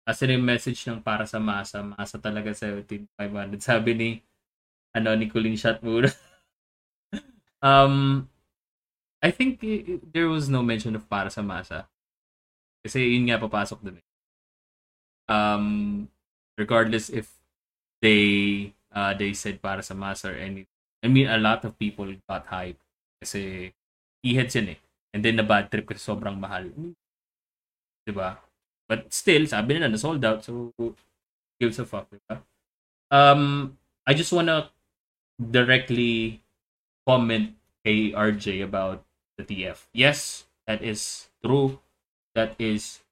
Kasi 0.07 0.23
yung 0.29 0.45
message 0.45 0.85
ng 0.87 1.03
para 1.03 1.27
sa 1.27 1.41
masa, 1.41 1.83
masa 1.83 2.15
talaga 2.21 2.53
17,500. 2.53 3.59
Sabi 3.59 3.91
ni, 3.91 4.09
ano, 4.95 5.15
ni 5.15 5.27
Colin 5.27 5.57
Shot 5.57 5.81
muna. 5.81 6.11
um, 7.65 8.27
I 9.21 9.31
think 9.31 9.59
there 10.13 10.29
was 10.29 10.47
no 10.47 10.61
mention 10.61 10.95
of 10.95 11.09
para 11.09 11.29
sa 11.33 11.41
masa. 11.41 11.89
Kasi 12.85 13.17
yun 13.17 13.27
nga 13.27 13.41
papasok 13.41 13.81
dun 13.81 13.99
eh. 13.99 14.07
Um, 15.27 16.07
regardless 16.55 17.11
if 17.11 17.27
they 17.99 18.71
uh, 18.93 19.11
they 19.17 19.33
said 19.33 19.59
para 19.59 19.81
sa 19.81 19.97
masa 19.97 20.31
or 20.31 20.37
anything. 20.37 20.69
I 21.03 21.07
mean, 21.09 21.27
a 21.27 21.37
lot 21.37 21.65
of 21.65 21.77
people 21.77 22.07
got 22.29 22.47
hype. 22.47 22.79
Kasi 23.21 23.73
e-heads 24.23 24.55
eh. 24.55 24.79
And 25.13 25.25
then 25.25 25.37
na 25.37 25.45
bad 25.45 25.73
trip 25.73 25.89
kasi 25.89 26.01
sobrang 26.01 26.37
mahal. 26.37 26.69
Diba? 28.05 28.37
But 28.87 29.11
still, 29.11 29.43
sabi 29.49 29.75
nila 29.75 29.91
na 29.91 29.99
sold 29.99 30.23
out. 30.23 30.45
So, 30.45 30.71
gives 31.59 31.81
a 31.81 31.85
fuck. 31.85 32.07
Diba? 32.07 32.39
Um, 33.11 33.75
I 34.05 34.13
just 34.13 34.31
wanna 34.31 34.71
directly 35.37 36.41
comment 37.05 37.55
kay 37.85 38.11
RJ 38.11 38.65
about 38.65 39.05
the 39.37 39.45
TF. 39.45 39.87
Yes, 39.93 40.49
that 40.65 40.81
is 40.83 41.31
true. 41.39 41.79
That 42.35 42.57
is 42.59 43.05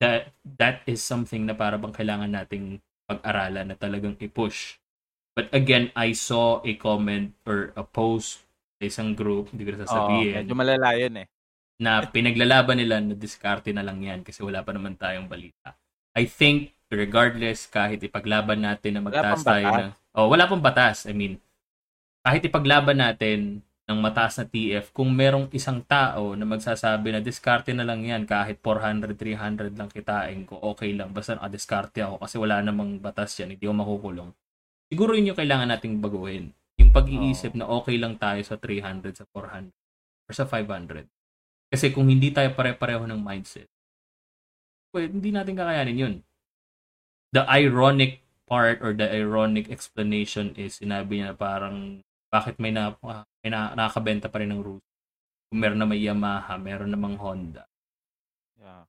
that 0.00 0.32
that 0.58 0.86
is 0.86 1.02
something 1.02 1.46
na 1.46 1.54
para 1.54 1.76
bang 1.76 1.94
kailangan 1.94 2.30
nating 2.32 2.80
pag-aralan 3.06 3.70
na 3.70 3.76
talagang 3.78 4.18
i-push. 4.18 4.78
But 5.36 5.52
again, 5.52 5.92
I 5.92 6.16
saw 6.16 6.64
a 6.64 6.72
comment 6.80 7.36
or 7.44 7.76
a 7.76 7.84
post 7.84 8.42
sa 8.80 8.88
isang 8.88 9.12
group, 9.12 9.52
hindi 9.52 9.68
ko 9.68 9.76
na 9.76 9.84
sasabihin. 9.84 10.32
Oo, 10.32 10.38
medyo 10.42 10.56
malala 10.56 10.88
yun 10.96 11.14
eh. 11.22 11.26
Na 11.76 12.00
pinaglalaban 12.08 12.80
nila 12.80 13.04
na 13.04 13.12
diskarte 13.12 13.70
na 13.70 13.84
lang 13.84 14.00
yan 14.00 14.24
kasi 14.24 14.40
wala 14.40 14.64
pa 14.64 14.72
naman 14.72 14.96
tayong 14.96 15.28
balita. 15.28 15.76
I 16.16 16.24
think 16.24 16.72
regardless 16.88 17.68
kahit 17.68 18.00
ipaglaban 18.00 18.62
natin 18.62 18.96
na 18.96 19.02
magtaas 19.02 19.42
tayo 19.42 19.66
na 19.68 19.84
oh 20.14 20.30
wala 20.30 20.46
pang 20.46 20.62
batas 20.62 21.04
I 21.10 21.12
mean 21.12 21.42
kahit 22.26 22.42
ipaglaban 22.42 22.98
natin 22.98 23.62
ng 23.86 23.98
mataas 24.02 24.42
na 24.42 24.50
TF 24.50 24.90
kung 24.90 25.14
merong 25.14 25.46
isang 25.54 25.78
tao 25.86 26.34
na 26.34 26.42
magsasabi 26.42 27.14
na 27.14 27.22
diskarte 27.22 27.70
na 27.70 27.86
lang 27.86 28.02
yan 28.02 28.26
kahit 28.26 28.58
400 28.58 29.14
300 29.14 29.78
lang 29.78 29.86
kitain 29.86 30.42
ko 30.42 30.58
okay 30.58 30.90
lang. 30.90 31.14
Basta 31.14 31.38
nakadiskarte 31.38 32.02
ako 32.02 32.18
kasi 32.18 32.34
wala 32.42 32.58
namang 32.66 32.98
batas 32.98 33.30
yan 33.38 33.54
hindi 33.54 33.62
ako 33.62 33.78
makukulong. 33.78 34.30
Siguro 34.90 35.14
yun 35.14 35.30
yung 35.30 35.38
kailangan 35.38 35.70
nating 35.70 36.02
baguhin. 36.02 36.50
Yung 36.82 36.90
pag-iisip 36.90 37.54
oh. 37.54 37.58
na 37.62 37.66
okay 37.70 37.94
lang 37.94 38.18
tayo 38.18 38.42
sa 38.42 38.58
300 38.58 39.22
sa 39.22 39.24
400 39.30 39.70
or 40.26 40.32
sa 40.34 40.50
500 40.50 41.06
kasi 41.70 41.94
kung 41.94 42.10
hindi 42.10 42.34
tayo 42.34 42.50
pare-pareho 42.58 43.06
ng 43.06 43.22
mindset 43.22 43.70
well, 44.96 45.04
hindi 45.04 45.28
natin 45.28 45.60
kakayanin 45.60 46.00
yun. 46.00 46.14
The 47.36 47.44
ironic 47.44 48.24
part 48.48 48.80
or 48.80 48.96
the 48.96 49.04
ironic 49.04 49.68
explanation 49.68 50.56
is 50.56 50.80
sinabi 50.80 51.20
niya 51.20 51.36
parang 51.36 52.00
bakit 52.32 52.58
may 52.58 52.74
na 52.74 52.96
may 53.42 53.50
na, 53.50 53.72
nakakabenta 53.74 54.26
pa 54.26 54.42
rin 54.42 54.50
ng 54.50 54.62
Russo. 54.62 54.86
Kung 55.46 55.62
meron 55.62 55.78
na 55.78 55.86
may 55.86 56.02
Yamaha, 56.02 56.58
meron 56.58 56.90
namang 56.90 57.16
Honda. 57.18 57.64
Yeah. 58.58 58.84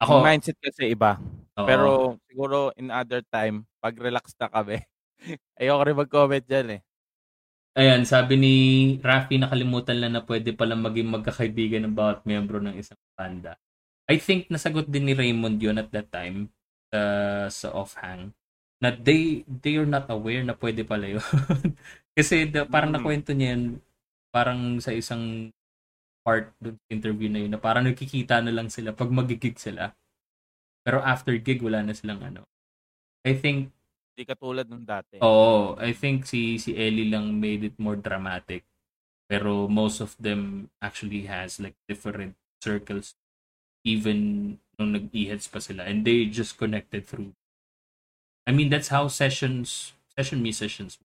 Ako, 0.00 0.20
Yung 0.20 0.28
mindset 0.28 0.58
kasi 0.60 0.92
iba. 0.92 1.20
Oo. 1.60 1.68
Pero 1.68 1.88
siguro 2.28 2.72
in 2.76 2.88
other 2.88 3.20
time, 3.28 3.68
pag 3.80 3.96
relax 3.96 4.32
na 4.40 4.48
kami, 4.48 4.80
ayoko 5.60 5.82
rin 5.84 6.00
mag-comment 6.00 6.44
dyan 6.44 6.68
eh. 6.76 6.80
Ayan, 7.78 8.02
sabi 8.02 8.34
ni 8.34 8.54
Rafi, 8.98 9.38
nakalimutan 9.38 10.02
lang 10.02 10.18
na 10.18 10.26
pwede 10.26 10.50
pala 10.56 10.74
maging 10.74 11.06
magkakaibigan 11.06 11.86
ng 11.86 11.94
bawat 11.94 12.26
miyembro 12.26 12.58
ng 12.58 12.74
isang 12.74 12.98
banda. 13.14 13.54
I 14.10 14.18
think 14.18 14.50
nasagot 14.50 14.90
din 14.90 15.06
ni 15.06 15.14
Raymond 15.14 15.62
yun 15.62 15.78
at 15.78 15.86
that 15.94 16.10
time 16.10 16.50
uh, 16.90 17.46
sa 17.46 17.70
offhang 17.70 18.34
na 18.82 18.90
they 18.90 19.46
they 19.46 19.78
are 19.78 19.86
not 19.86 20.10
aware 20.10 20.42
na 20.42 20.56
pwede 20.58 20.82
pala 20.82 21.14
yun. 21.14 21.22
Kasi 22.16 22.50
the, 22.50 22.66
parang 22.66 22.90
mm. 22.92 22.96
nakwento 23.00 23.30
niya 23.32 23.56
yan, 23.56 23.62
parang 24.30 24.60
sa 24.82 24.90
isang 24.94 25.50
part 26.20 26.52
dun 26.60 26.76
interview 26.92 27.30
na 27.32 27.40
yun, 27.42 27.52
na 27.54 27.60
parang 27.60 27.86
nagkikita 27.86 28.42
na 28.44 28.52
lang 28.52 28.68
sila 28.68 28.92
pag 28.92 29.08
magigig 29.08 29.56
sila. 29.56 29.94
Pero 30.84 31.00
after 31.00 31.36
gig, 31.38 31.60
wala 31.60 31.84
na 31.84 31.96
silang 31.96 32.20
ano. 32.20 32.44
I 33.24 33.36
think 33.36 33.72
Hindi 34.16 34.24
katulad 34.26 34.66
nung 34.68 34.84
dati. 34.84 35.22
Oo, 35.22 35.78
I 35.80 35.96
think 35.96 36.28
si 36.28 36.60
si 36.60 36.76
Ellie 36.76 37.08
lang 37.08 37.40
made 37.40 37.72
it 37.72 37.76
more 37.80 37.96
dramatic. 37.96 38.66
Pero 39.30 39.70
most 39.70 40.02
of 40.02 40.18
them 40.18 40.68
actually 40.82 41.30
has 41.30 41.62
like 41.62 41.78
different 41.86 42.34
circles 42.60 43.16
even 43.86 44.58
nung 44.76 44.92
nag-e-heads 44.92 45.48
pa 45.48 45.56
sila 45.62 45.88
and 45.88 46.04
they 46.04 46.28
just 46.28 46.60
connected 46.60 47.08
through 47.08 47.32
I 48.46 48.52
mean, 48.52 48.68
that's 48.68 48.88
how 48.88 49.06
sessions, 49.06 49.92
session 50.16 50.42
musicians. 50.42 50.98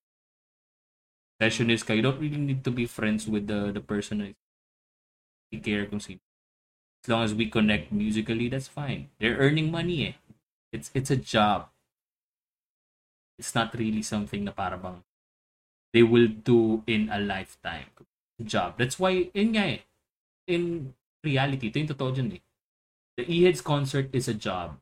Session 1.42 1.70
is 1.70 1.84
you 1.90 2.02
don't 2.02 2.20
really 2.20 2.38
need 2.38 2.64
to 2.64 2.72
be 2.72 2.86
friends 2.86 3.28
with 3.28 3.48
the 3.48 3.72
the 3.72 3.82
person 3.82 4.36
you 5.52 5.60
care 5.60 5.86
kung 5.86 6.00
sino. 6.00 6.20
As 7.04 7.10
long 7.10 7.24
as 7.24 7.34
we 7.36 7.52
connect 7.52 7.92
musically, 7.92 8.50
that's 8.50 8.68
fine. 8.72 9.12
They're 9.20 9.38
earning 9.38 9.70
money 9.70 10.08
eh. 10.10 10.16
It's 10.72 10.90
it's 10.96 11.12
a 11.12 11.20
job. 11.20 11.70
It's 13.38 13.54
not 13.54 13.76
really 13.76 14.02
something 14.02 14.48
na 14.48 14.56
para 14.56 14.80
bang 14.80 15.04
they 15.96 16.04
will 16.04 16.28
do 16.28 16.84
in 16.88 17.08
a 17.08 17.20
lifetime 17.24 17.88
job. 18.44 18.76
That's 18.76 19.00
why, 19.00 19.32
in 19.32 19.56
nga 19.56 19.80
eh, 19.80 19.82
in 20.44 20.92
reality, 21.24 21.72
ito 21.72 21.80
yung 21.80 21.92
totoo 21.96 22.12
dyan 22.12 22.36
eh. 22.36 22.44
The 23.16 23.24
E-Heads 23.24 23.64
concert 23.64 24.12
is 24.12 24.28
a 24.28 24.36
job 24.36 24.76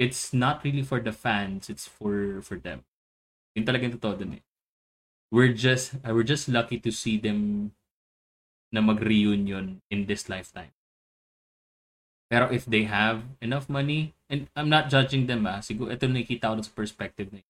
it's 0.00 0.32
not 0.32 0.64
really 0.64 0.80
for 0.80 0.98
the 0.98 1.12
fans, 1.12 1.68
it's 1.68 1.86
for 1.86 2.40
for 2.40 2.56
them. 2.56 2.88
Yun 3.52 3.68
talaga 3.68 3.84
yung 3.84 4.00
totoo 4.00 4.16
dun 4.16 4.40
eh. 4.40 4.42
We're 5.30 5.54
just, 5.54 5.94
uh, 6.02 6.10
we're 6.10 6.26
just 6.26 6.50
lucky 6.50 6.82
to 6.82 6.90
see 6.90 7.18
them 7.18 7.72
na 8.74 8.82
mag-reunion 8.82 9.82
in 9.90 10.06
this 10.06 10.26
lifetime. 10.26 10.74
Pero 12.30 12.46
if 12.50 12.66
they 12.66 12.86
have 12.86 13.26
enough 13.42 13.66
money, 13.66 14.14
and 14.30 14.46
I'm 14.54 14.70
not 14.70 14.86
judging 14.86 15.26
them 15.26 15.46
ah, 15.46 15.58
siguro 15.58 15.90
ito 15.90 16.06
nakikita 16.06 16.54
ko 16.54 16.62
sa 16.62 16.74
perspective 16.74 17.34
na 17.34 17.42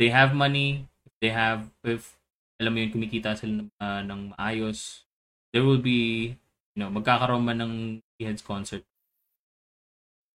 They 0.00 0.10
have 0.10 0.34
money, 0.34 0.88
if 1.06 1.12
they 1.20 1.30
have, 1.30 1.70
if 1.84 2.16
alam 2.58 2.74
mo 2.74 2.78
yun, 2.82 2.90
kumikita 2.90 3.36
sila 3.36 3.62
ng, 3.62 3.70
uh, 3.78 4.02
ng 4.02 4.20
maayos, 4.34 5.04
there 5.52 5.62
will 5.62 5.78
be, 5.78 6.34
you 6.74 6.78
know, 6.80 6.90
magkakaroon 6.90 7.44
man 7.44 7.60
ng 7.60 7.74
Heads 8.18 8.42
concert 8.42 8.82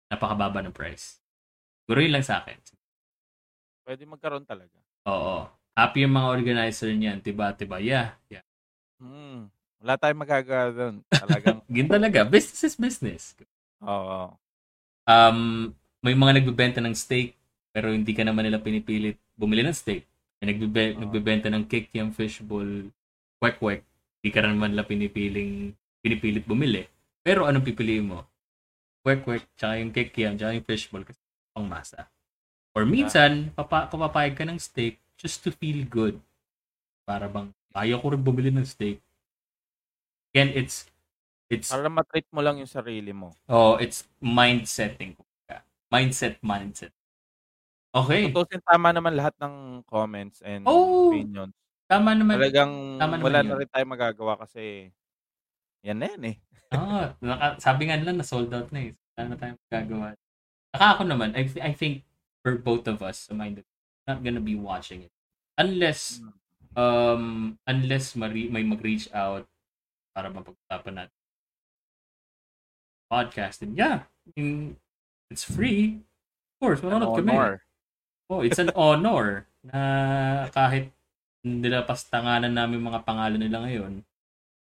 napakababa 0.10 0.62
ng 0.64 0.76
price. 0.76 1.20
Siguro 1.86 2.02
yun 2.02 2.14
lang 2.18 2.26
sa 2.26 2.41
akin. 2.41 2.58
Pwede 3.86 4.04
magkaroon 4.10 4.46
talaga. 4.46 4.78
Oo. 5.06 5.46
Happy 5.76 6.07
yung 6.07 6.15
mga 6.15 6.32
organizer 6.32 6.89
niyan. 6.95 7.19
Tiba, 7.19 7.51
tiba. 7.51 7.84
Yeah. 7.84 8.15
yeah. 8.32 8.43
Hmm. 8.97 9.51
Wala 9.84 9.99
tayong 9.99 10.23
magagawa 10.23 10.65
doon. 10.71 10.95
Talagang. 11.11 11.59
Gin 11.76 11.91
talaga. 11.91 12.23
Business 12.23 12.63
is 12.63 12.76
business. 12.80 13.23
Oo. 13.84 14.34
Um, 15.05 15.71
may 15.99 16.15
mga 16.15 16.41
nagbebenta 16.41 16.80
ng 16.80 16.95
steak 16.95 17.36
pero 17.76 17.91
hindi 17.91 18.15
ka 18.15 18.23
naman 18.23 18.47
nila 18.47 18.63
pinipilit 18.63 19.19
bumili 19.36 19.67
ng 19.67 19.76
steak. 19.76 20.07
May 20.39 20.55
nagbe- 20.55 20.95
oh. 20.95 20.99
nagbebenta 21.03 21.51
ng 21.51 21.67
cake 21.67 21.91
yung 21.99 22.15
fishbowl, 22.15 22.88
kwek-kwek. 23.43 23.84
Hindi 24.23 24.30
ka 24.32 24.39
naman 24.47 24.73
nila 24.73 24.88
pinipiling 24.88 25.76
pinipilit 25.99 26.47
bumili. 26.47 26.88
Pero 27.19 27.43
anong 27.43 27.67
pipiliin 27.67 28.07
mo? 28.07 28.23
kwek-kwek, 29.05 29.45
tsaka 29.53 29.78
yung 29.78 29.93
kikiam, 29.93 30.34
tsaka 30.34 30.57
yung 30.57 30.65
fishball 30.65 31.05
kasi 31.05 31.21
pang 31.53 31.69
masa. 31.69 32.09
Or 32.73 32.89
minsan, 32.89 33.53
papa, 33.53 33.86
kapapayag 33.86 34.34
ka 34.34 34.49
ng 34.49 34.57
steak 34.57 34.97
just 35.26 35.41
to 35.41 35.49
feel 35.49 35.82
good. 35.89 36.21
Para 37.09 37.26
bang, 37.26 37.49
ayaw 37.73 37.97
ko 37.97 38.13
rin 38.13 38.21
bumili 38.21 38.53
ng 38.53 38.61
steak. 38.61 39.01
Again, 40.30 40.53
it's, 40.53 40.86
it's... 41.49 41.73
Para 41.73 41.89
matreat 41.89 42.30
mo 42.30 42.45
lang 42.45 42.61
yung 42.61 42.69
sarili 42.69 43.09
mo. 43.09 43.34
Oh, 43.49 43.82
it's 43.82 44.05
mind 44.21 44.69
setting. 44.69 45.17
Mindset, 45.89 46.38
mindset. 46.45 46.93
Okay. 47.95 48.28
Tutusin 48.30 48.59
tama 48.67 48.91
naman 48.91 49.15
lahat 49.15 49.34
ng 49.39 49.82
comments 49.88 50.43
and 50.43 50.67
oh, 50.67 51.09
opinions. 51.09 51.55
Tama 51.88 52.11
naman. 52.11 52.36
Talagang 52.36 52.73
tama 52.99 53.15
naman 53.15 53.26
wala 53.32 53.39
yun. 53.39 53.47
na 53.47 53.55
rin 53.63 53.69
tayo 53.71 53.86
magagawa 53.88 54.34
kasi 54.36 54.91
yan 55.86 56.03
na 56.03 56.11
yan 56.11 56.23
eh. 56.34 56.38
Oo, 56.76 56.99
naka, 57.23 57.55
sabi 57.63 57.88
nga 57.88 57.95
nila 57.95 58.11
na 58.11 58.26
sold 58.28 58.51
out 58.51 58.67
na 58.76 58.89
eh. 58.89 58.97
Wala 59.15 59.23
na 59.32 59.36
tayong 59.39 59.61
magagawa. 59.69 60.07
Saka 60.76 60.86
ako 60.99 61.01
naman, 61.07 61.32
I, 61.38 61.47
I 61.63 61.71
think 61.71 62.03
for 62.43 62.59
both 62.59 62.91
of 62.91 62.99
us, 62.99 63.32
mind 63.32 63.63
not 64.03 64.19
gonna 64.19 64.43
be 64.43 64.59
watching 64.59 65.07
it. 65.07 65.14
Unless, 65.56 66.20
hmm. 66.20 66.32
um, 66.76 67.26
unless 67.68 68.16
mari, 68.16 68.51
may 68.51 68.64
mag-reach 68.64 69.08
out 69.16 69.47
para 70.12 70.32
mapag-usapan 70.32 70.93
natin. 71.06 71.18
Podcast. 73.08 73.64
And 73.64 73.76
yeah, 73.76 74.08
I 74.08 74.28
mean, 74.36 74.76
it's 75.32 75.47
free. 75.47 76.03
Of 76.56 76.56
course, 76.60 76.80
manonood 76.84 77.24
kami. 77.24 77.32
Honor. 77.32 77.56
Oh, 78.26 78.41
it's 78.41 78.58
an 78.58 78.74
honor 78.74 79.45
na 79.62 80.49
kahit 80.49 80.89
nilapastanganan 81.45 82.58
namin 82.58 82.82
mga 82.82 83.06
pangalan 83.06 83.38
nila 83.38 83.62
ngayon, 83.62 84.01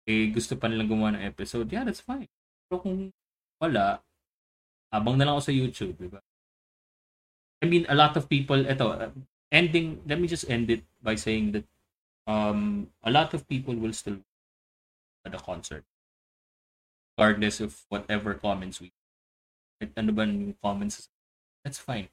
eh 0.05 0.29
gusto 0.29 0.61
pa 0.61 0.69
nilang 0.69 0.93
gumawa 0.93 1.17
ng 1.17 1.25
episode, 1.25 1.73
yeah, 1.73 1.83
that's 1.83 2.05
fine. 2.05 2.29
Pero 2.69 2.85
kung 2.85 3.09
wala, 3.57 4.05
abang 4.93 5.17
na 5.17 5.25
lang 5.25 5.41
ako 5.41 5.49
sa 5.49 5.57
YouTube, 5.57 5.97
di 5.97 6.13
ba? 6.13 6.21
I 7.65 7.67
mean, 7.67 7.89
a 7.89 7.97
lot 7.97 8.13
of 8.21 8.29
people, 8.29 8.61
eto, 8.69 8.93
ending, 9.53 10.03
let 10.07 10.21
me 10.21 10.29
just 10.29 10.49
end 10.51 10.71
it 10.71 10.85
by 11.03 11.15
saying 11.15 11.53
that 11.53 11.65
um, 12.27 12.91
a 13.03 13.11
lot 13.11 13.35
of 13.35 13.49
people 13.49 13.75
will 13.75 13.93
still 13.93 14.19
at 15.25 15.33
the 15.33 15.39
concert. 15.39 15.85
Regardless 17.19 17.61
of 17.61 17.85
whatever 17.89 18.35
comments 18.35 18.81
we 18.81 18.93
at 19.81 19.91
ano 19.97 20.13
ba 20.13 20.25
comments, 20.63 21.09
that's 21.65 21.79
fine. 21.79 22.09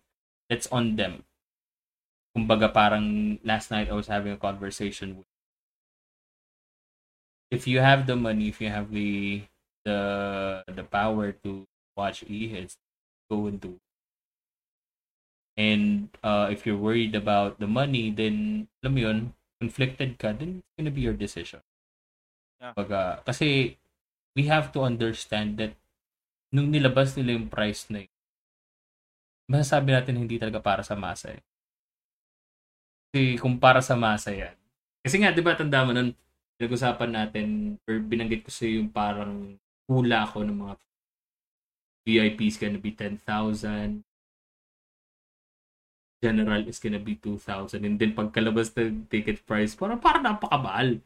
That's 0.49 0.67
on 0.71 0.95
them. 0.95 1.23
Kumbaga 2.35 2.73
parang 2.73 3.39
last 3.43 3.69
night 3.71 3.89
I 3.89 3.93
was 3.93 4.07
having 4.07 4.33
a 4.33 4.37
conversation 4.37 5.17
with 5.17 5.27
if 7.51 7.67
you 7.67 7.79
have 7.79 8.07
the 8.07 8.15
money, 8.15 8.49
if 8.49 8.59
you 8.59 8.69
have 8.69 8.89
the 8.91 9.43
the 9.85 9.99
the 10.67 10.83
power 10.83 11.31
to 11.45 11.67
watch 11.95 12.23
e-hits, 12.25 12.77
go 13.29 13.45
and 13.45 13.61
do. 13.61 13.79
And 15.53 16.09
uh, 16.25 16.49
if 16.49 16.65
you're 16.65 16.79
worried 16.79 17.13
about 17.13 17.61
the 17.61 17.69
money, 17.69 18.09
then 18.09 18.67
alam 18.81 18.91
mo 18.93 18.99
yun, 18.99 19.19
conflicted 19.61 20.17
ka, 20.17 20.33
then 20.33 20.65
it's 20.65 20.73
gonna 20.75 20.93
be 20.93 21.05
your 21.05 21.13
decision. 21.13 21.61
Yeah. 22.57 22.73
Baga, 22.73 23.21
kasi 23.21 23.77
we 24.33 24.49
have 24.49 24.73
to 24.73 24.81
understand 24.81 25.61
that 25.61 25.77
nung 26.49 26.73
nilabas 26.73 27.13
nila 27.13 27.37
yung 27.37 27.53
price 27.53 27.85
na 27.93 28.05
yun, 28.05 28.13
masasabi 29.49 29.93
natin 29.93 30.17
hindi 30.17 30.41
talaga 30.41 30.57
para 30.57 30.81
sa 30.81 30.97
masa 30.97 31.37
eh. 31.37 31.41
Kasi 33.13 33.37
kung 33.37 33.61
para 33.61 33.77
sa 33.85 33.93
masa 33.93 34.33
yan, 34.33 34.57
kasi 35.03 35.19
nga, 35.19 35.35
di 35.35 35.43
ba, 35.43 35.53
tanda 35.53 35.83
mo 35.83 35.91
nun, 35.91 36.15
pinag-usapan 36.57 37.11
natin, 37.11 37.75
or 37.83 37.99
binanggit 37.99 38.47
ko 38.47 38.49
sa 38.49 38.63
yung 38.63 38.87
parang 38.87 39.59
hula 39.85 40.23
ko 40.31 40.41
ng 40.47 40.57
mga 40.63 40.73
VIPs 42.07 42.55
gonna 42.57 42.79
be 42.79 42.95
10,000, 42.95 44.01
general 46.23 46.63
is 46.63 46.79
gonna 46.79 47.03
be 47.03 47.19
2,000, 47.19 47.83
and 47.83 47.99
then 47.99 48.15
pagkalabas 48.15 48.71
ng 48.79 49.11
ticket 49.11 49.43
price, 49.43 49.75
parang 49.75 49.99
parang 49.99 50.23
napakamahal. 50.23 51.03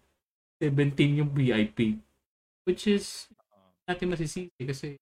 17 0.61 1.21
yung 1.21 1.33
VIP. 1.33 1.97
Which 2.65 2.85
is, 2.85 3.29
natin 3.89 4.13
masisisi 4.13 4.51
kasi 4.61 4.97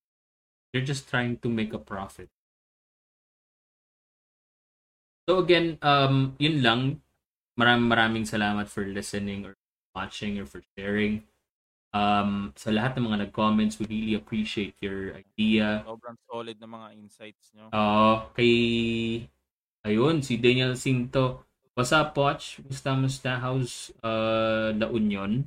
they're 0.70 0.86
just 0.86 1.08
trying 1.08 1.36
to 1.40 1.48
make 1.48 1.72
a 1.76 1.80
profit. 1.80 2.30
So 5.26 5.42
again, 5.42 5.76
um, 5.82 6.38
yun 6.38 6.62
lang. 6.62 6.80
Maraming 7.58 7.88
maraming 7.90 8.24
salamat 8.28 8.70
for 8.70 8.86
listening 8.86 9.42
or 9.42 9.58
watching 9.96 10.38
or 10.38 10.46
for 10.46 10.62
sharing. 10.78 11.26
Um, 11.96 12.52
sa 12.54 12.68
lahat 12.68 13.00
ng 13.00 13.08
mga 13.08 13.18
nag-comments, 13.26 13.80
we 13.80 13.88
really 13.88 14.14
appreciate 14.14 14.76
your 14.84 15.16
idea. 15.16 15.80
Sobrang 15.82 16.20
solid 16.28 16.56
na 16.60 16.68
mga 16.68 16.88
insights 16.94 17.50
nyo. 17.56 17.72
Oo, 17.72 18.28
kay 18.36 18.52
ayun, 19.86 20.18
si 20.18 20.34
Daniel 20.42 20.74
Sinto. 20.74 21.46
What's 21.78 21.94
up, 21.94 22.10
Poch? 22.18 22.58
Musta, 22.66 22.98
musta? 22.98 23.38
How's 23.38 23.94
uh, 24.02 24.74
La 24.74 24.90
Union? 24.90 25.46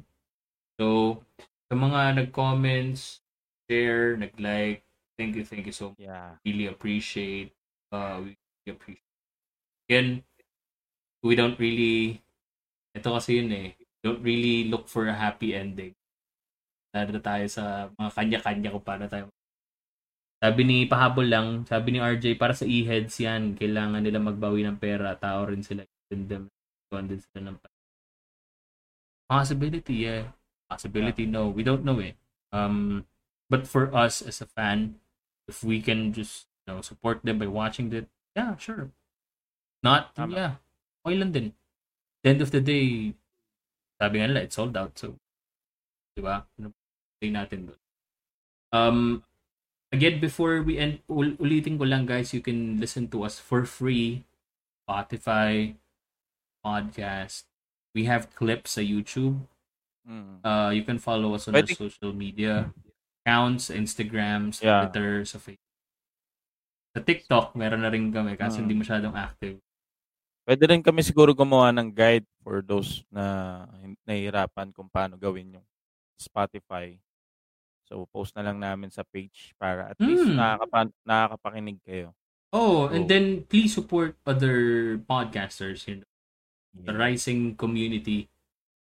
So, 0.79 1.19
sa 1.67 1.75
mga 1.75 2.23
nag-comments, 2.23 3.19
share, 3.67 4.15
nag-like, 4.15 4.87
thank 5.19 5.35
you, 5.35 5.43
thank 5.43 5.67
you 5.67 5.75
so 5.75 5.91
much. 5.91 6.07
Yeah. 6.07 6.39
Really 6.47 6.71
appreciate, 6.71 7.51
uh, 7.91 8.23
we 8.23 8.39
really 8.39 8.71
appreciate. 8.79 9.11
Again, 9.91 10.09
we 11.19 11.35
don't 11.35 11.59
really, 11.59 12.23
ito 12.95 13.11
kasi 13.11 13.43
yun 13.43 13.51
eh, 13.51 13.75
don't 13.99 14.23
really 14.23 14.71
look 14.71 14.87
for 14.87 15.11
a 15.11 15.19
happy 15.19 15.51
ending. 15.51 15.91
Lalo 16.95 17.19
tayo 17.19 17.43
sa 17.51 17.91
mga 17.99 18.09
kanya-kanya 18.15 18.71
kung 18.71 18.87
paano 18.87 19.05
tayo 19.11 19.27
sabi 20.39 20.61
ni 20.63 20.77
Pahabol 20.87 21.27
lang, 21.27 21.47
sabi 21.67 21.91
ni 21.95 21.99
RJ, 21.99 22.39
para 22.39 22.55
sa 22.55 22.63
e-heads 22.63 23.19
yan, 23.19 23.59
kailangan 23.59 23.99
nila 23.99 24.23
magbawi 24.23 24.63
ng 24.63 24.79
pera, 24.79 25.11
tao 25.19 25.43
rin 25.43 25.59
sila, 25.59 25.83
them, 26.07 26.47
din 26.89 27.19
sila 27.19 27.51
ng 27.51 27.57
Possibility, 29.29 30.09
yeah. 30.09 30.31
Possibility, 30.71 31.27
no. 31.27 31.51
We 31.51 31.61
don't 31.61 31.85
know 31.85 31.99
it. 31.99 32.15
Um, 32.49 33.05
but 33.51 33.67
for 33.67 33.93
us 33.93 34.23
as 34.23 34.41
a 34.41 34.49
fan, 34.49 34.97
if 35.45 35.61
we 35.61 35.83
can 35.83 36.13
just, 36.15 36.47
you 36.65 36.73
know, 36.73 36.81
support 36.81 37.21
them 37.21 37.37
by 37.37 37.45
watching 37.45 37.93
it, 37.93 38.07
yeah, 38.33 38.57
sure. 38.57 38.89
Not, 39.83 40.15
Tama. 40.15 40.33
yeah, 40.33 40.53
okay 41.05 41.15
lang 41.19 41.31
din. 41.35 41.47
At 41.51 42.21
the 42.23 42.29
end 42.31 42.41
of 42.41 42.49
the 42.49 42.63
day, 42.63 43.13
sabi 44.01 44.17
nga 44.17 44.27
nila, 44.31 44.47
it's 44.47 44.55
sold 44.55 44.73
out, 44.73 44.97
so, 44.97 45.19
di 46.15 46.23
ba? 46.23 46.47
Ano 46.57 46.73
natin 47.21 47.69
doon? 47.69 47.79
Um, 48.71 48.97
again, 49.91 50.19
before 50.19 50.61
we 50.61 50.77
end, 50.77 50.99
ul- 51.09 51.37
ulitin 51.37 51.77
ko 51.77 51.85
lang 51.85 52.05
guys, 52.05 52.33
you 52.33 52.41
can 52.41 52.77
listen 52.77 53.07
to 53.09 53.23
us 53.23 53.39
for 53.39 53.65
free. 53.65 54.25
Spotify, 54.85 55.77
podcast. 56.65 57.45
We 57.93 58.05
have 58.05 58.33
clips 58.33 58.77
sa 58.77 58.81
YouTube. 58.81 59.45
Mm. 60.09 60.41
Uh, 60.41 60.69
you 60.73 60.81
can 60.81 60.97
follow 60.97 61.37
us 61.37 61.45
on 61.45 61.53
Pwede- 61.53 61.77
our 61.77 61.89
social 61.89 62.09
media 62.09 62.73
accounts, 63.21 63.69
Instagram, 63.69 64.49
sa 64.49 64.61
Yeah. 64.65 64.79
Twitter, 64.89 65.25
sa 65.25 65.37
Facebook. 65.37 65.77
Sa 66.97 66.99
TikTok, 67.05 67.53
meron 67.53 67.85
na 67.85 67.93
rin 67.93 68.09
kami 68.09 68.33
kasi 68.33 68.57
Mm. 68.57 68.61
hindi 68.65 68.75
masyadong 68.81 69.13
active. 69.13 69.61
Pwede 70.49 70.65
rin 70.65 70.81
kami 70.81 71.05
siguro 71.05 71.29
gumawa 71.37 71.69
ng 71.69 71.93
guide 71.93 72.25
for 72.41 72.65
those 72.65 73.05
na 73.13 73.69
nahihirapan 74.09 74.73
kung 74.73 74.89
paano 74.89 75.13
gawin 75.13 75.61
yung 75.61 75.67
Spotify. 76.17 76.97
So, 77.89 78.05
post 78.13 78.37
na 78.37 78.45
lang 78.45 78.61
namin 78.61 78.93
sa 78.93 79.01
page 79.01 79.57
para 79.57 79.89
at 79.91 79.97
least 79.97 80.29
Mm. 80.29 80.37
nakakapa- 80.37 80.93
nakakapakinig 81.01 81.81
kayo. 81.81 82.13
Oh, 82.53 82.85
and 82.89 83.05
So- 83.05 83.09
then 83.09 83.25
please 83.49 83.73
support 83.73 84.13
other 84.29 84.97
podcasters, 85.09 85.89
you 85.89 86.05
know, 86.05 86.09
the 86.77 86.93
Yeah. 86.93 87.01
rising 87.01 87.57
community. 87.57 88.29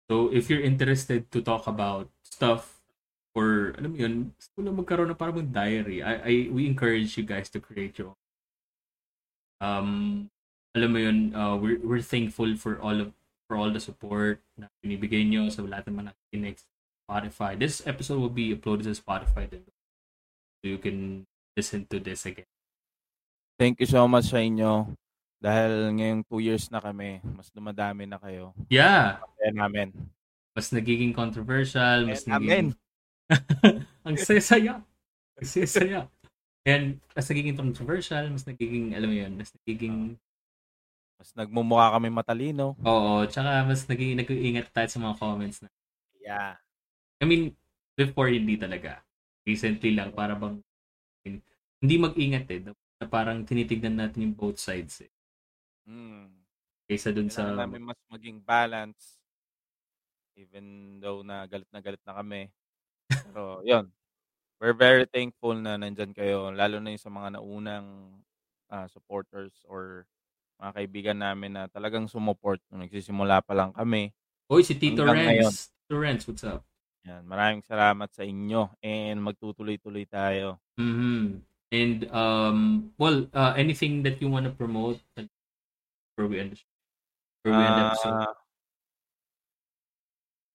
So, 0.08 0.32
if 0.32 0.48
you're 0.48 0.64
interested 0.64 1.28
to 1.32 1.44
talk 1.44 1.68
about 1.68 2.08
stuff 2.24 2.80
or, 3.36 3.76
alam 3.76 3.92
mo 3.92 3.98
yun, 4.00 4.16
gusto 4.40 4.58
lang 4.64 4.76
magkaroon 4.80 5.12
ng 5.12 5.20
parang 5.20 5.52
diary, 5.52 6.00
I, 6.00 6.14
I, 6.24 6.34
we 6.48 6.64
encourage 6.64 7.20
you 7.20 7.28
guys 7.28 7.52
to 7.52 7.60
create 7.60 8.00
your 8.00 8.16
own. 8.16 8.22
Um, 9.64 9.88
alam 10.76 10.90
mo 10.92 11.00
yun, 11.00 11.32
uh, 11.36 11.56
we're, 11.56 11.80
we're 11.84 12.04
thankful 12.04 12.56
for 12.56 12.80
all 12.80 13.00
of 13.00 13.12
for 13.48 13.60
all 13.60 13.70
the 13.70 13.80
support 13.84 14.40
na 14.56 14.72
binibigay 14.80 15.28
nyo 15.28 15.52
sa 15.52 15.62
lahat 15.68 15.92
ng 15.92 16.00
mga 16.00 16.08
nakikinig 16.16 16.58
Spotify. 17.04 17.60
This 17.60 17.84
episode 17.84 18.18
will 18.18 18.32
be 18.32 18.56
uploaded 18.56 18.88
sa 18.88 18.96
Spotify 18.96 19.46
din. 19.46 19.64
So 20.60 20.72
you 20.72 20.80
can 20.80 21.28
listen 21.54 21.84
to 21.92 22.00
this 22.00 22.24
again. 22.24 22.48
Thank 23.60 23.84
you 23.84 23.88
so 23.88 24.08
much 24.08 24.32
sa 24.32 24.40
inyo. 24.40 24.88
Dahil 25.38 25.92
ngayong 26.00 26.24
two 26.26 26.40
years 26.40 26.72
na 26.72 26.80
kami, 26.80 27.20
mas 27.22 27.52
dumadami 27.52 28.08
na 28.08 28.16
kayo. 28.16 28.56
Yeah, 28.72 29.20
Kaya 29.36 29.52
namin. 29.52 29.92
mas 30.56 30.72
nagiging 30.72 31.12
controversial, 31.12 32.08
mas 32.08 32.24
nagiging... 32.24 32.72
ang 34.08 34.16
saya-saya. 34.16 34.80
Ang 35.36 35.48
saya-saya. 35.48 36.00
And 36.64 37.04
mas 37.12 37.28
nagiging 37.28 37.60
controversial, 37.60 38.24
mas 38.32 38.48
nagiging, 38.48 38.96
alam 38.96 39.12
mo 39.12 39.16
yun, 39.20 39.36
mas 39.36 39.52
nagiging, 39.60 40.16
Mas 41.20 41.30
nagmumukha 41.36 42.00
kami 42.00 42.08
matalino. 42.08 42.76
oo, 42.80 43.14
tsaka 43.28 43.68
mas 43.68 43.84
nagiging, 43.86 44.18
nag-iingat 44.24 44.72
tayo 44.72 44.88
sa 44.88 45.00
mga 45.04 45.16
comments 45.20 45.60
na. 45.60 45.68
Yeah. 46.24 46.56
I 47.24 47.26
mean, 47.26 47.56
before 47.96 48.28
hindi 48.28 48.60
talaga. 48.60 49.00
Recently 49.48 49.96
lang, 49.96 50.12
para 50.12 50.36
bang, 50.36 50.60
hindi 51.80 51.96
mag-ingat 51.96 52.52
eh. 52.52 52.60
Na 52.68 53.08
parang 53.08 53.48
tinitignan 53.48 53.96
natin 53.96 54.28
yung 54.28 54.36
both 54.36 54.60
sides 54.60 55.08
eh. 55.08 55.12
Mm. 55.88 56.28
Kaysa 56.84 57.16
dun 57.16 57.32
sa, 57.32 57.48
namin 57.56 57.88
mas 57.88 58.00
maging 58.12 58.44
balance. 58.44 59.24
Even 60.36 61.00
though 61.00 61.24
na 61.24 61.48
galit 61.48 61.68
na 61.72 61.80
galit 61.80 62.04
na 62.04 62.20
kami. 62.20 62.52
Pero, 63.08 63.44
yun. 63.72 63.88
We're 64.60 64.76
very 64.76 65.08
thankful 65.08 65.56
na 65.56 65.80
nandyan 65.80 66.12
kayo. 66.12 66.52
Lalo 66.52 66.84
na 66.84 66.92
yung 66.92 67.04
sa 67.04 67.12
mga 67.12 67.40
naunang 67.40 68.20
ah, 68.68 68.88
supporters 68.92 69.64
or 69.68 70.08
mga 70.60 70.72
kaibigan 70.76 71.20
namin 71.20 71.56
na 71.56 71.64
talagang 71.68 72.08
sumuport 72.08 72.60
nung 72.68 72.84
nagsisimula 72.84 73.44
pa 73.44 73.56
lang 73.56 73.72
kami. 73.72 74.12
Oy, 74.48 74.64
si 74.64 74.76
Tito. 74.76 75.04
Renz. 75.04 75.72
Tito 75.88 76.00
Renz, 76.00 76.24
what's 76.28 76.48
up? 76.48 76.64
Yan. 77.04 77.24
Maraming 77.28 77.64
salamat 77.68 78.10
sa 78.16 78.24
inyo 78.24 78.72
and 78.80 79.20
magtutuloy-tuloy 79.20 80.08
tayo. 80.08 80.60
hmm 80.80 81.44
And 81.74 82.06
um, 82.14 82.94
well, 83.02 83.26
uh, 83.34 83.58
anything 83.58 84.06
that 84.06 84.22
you 84.22 84.30
want 84.30 84.46
to 84.46 84.54
promote 84.54 85.02
before 85.18 86.30
we 86.30 86.38
end? 86.38 86.54
Before 87.42 87.58
we 87.58 87.66
end 87.66 87.80
episode? 87.90 88.14
Ah, 88.14 88.34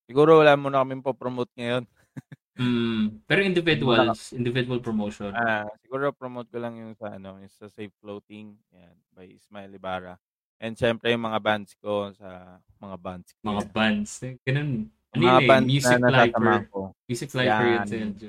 siguro 0.06 0.38
wala 0.38 0.54
muna 0.54 0.86
kaming 0.86 1.02
po-promote 1.02 1.50
ngayon. 1.58 1.84
Mm, 2.58 3.22
pero 3.22 3.38
individuals, 3.38 4.34
individual 4.34 4.82
promotion. 4.82 5.30
Ah, 5.30 5.62
siguro 5.78 6.10
promote 6.10 6.50
ko 6.50 6.58
lang 6.58 6.74
yung 6.74 6.90
sa 6.98 7.14
ano, 7.14 7.38
yung 7.38 7.54
sa 7.54 7.70
Safe 7.70 7.94
Floating, 8.02 8.50
yan, 8.74 8.98
by 9.14 9.30
Ismael 9.30 9.70
Ibarra. 9.78 10.18
And 10.58 10.74
syempre 10.74 11.14
yung 11.14 11.22
mga 11.22 11.38
bands 11.38 11.78
ko 11.78 12.10
sa 12.18 12.58
mga 12.82 12.96
bands 12.98 13.30
ko. 13.38 13.46
mga 13.46 13.64
bands. 13.70 14.10
Eh, 14.26 14.34
Ganun. 14.42 14.90
Ano 15.08 15.22
mga 15.22 15.32
yun 15.32 15.40
eh, 15.40 15.48
bands 15.48 15.68
music 15.68 15.96
na 15.98 16.10
lifer. 16.12 16.60
ko. 16.68 16.80
Music 17.06 17.28
lifer 17.32 17.64
yun 17.64 17.72
Yan. 17.72 17.86
LJ. 18.12 18.22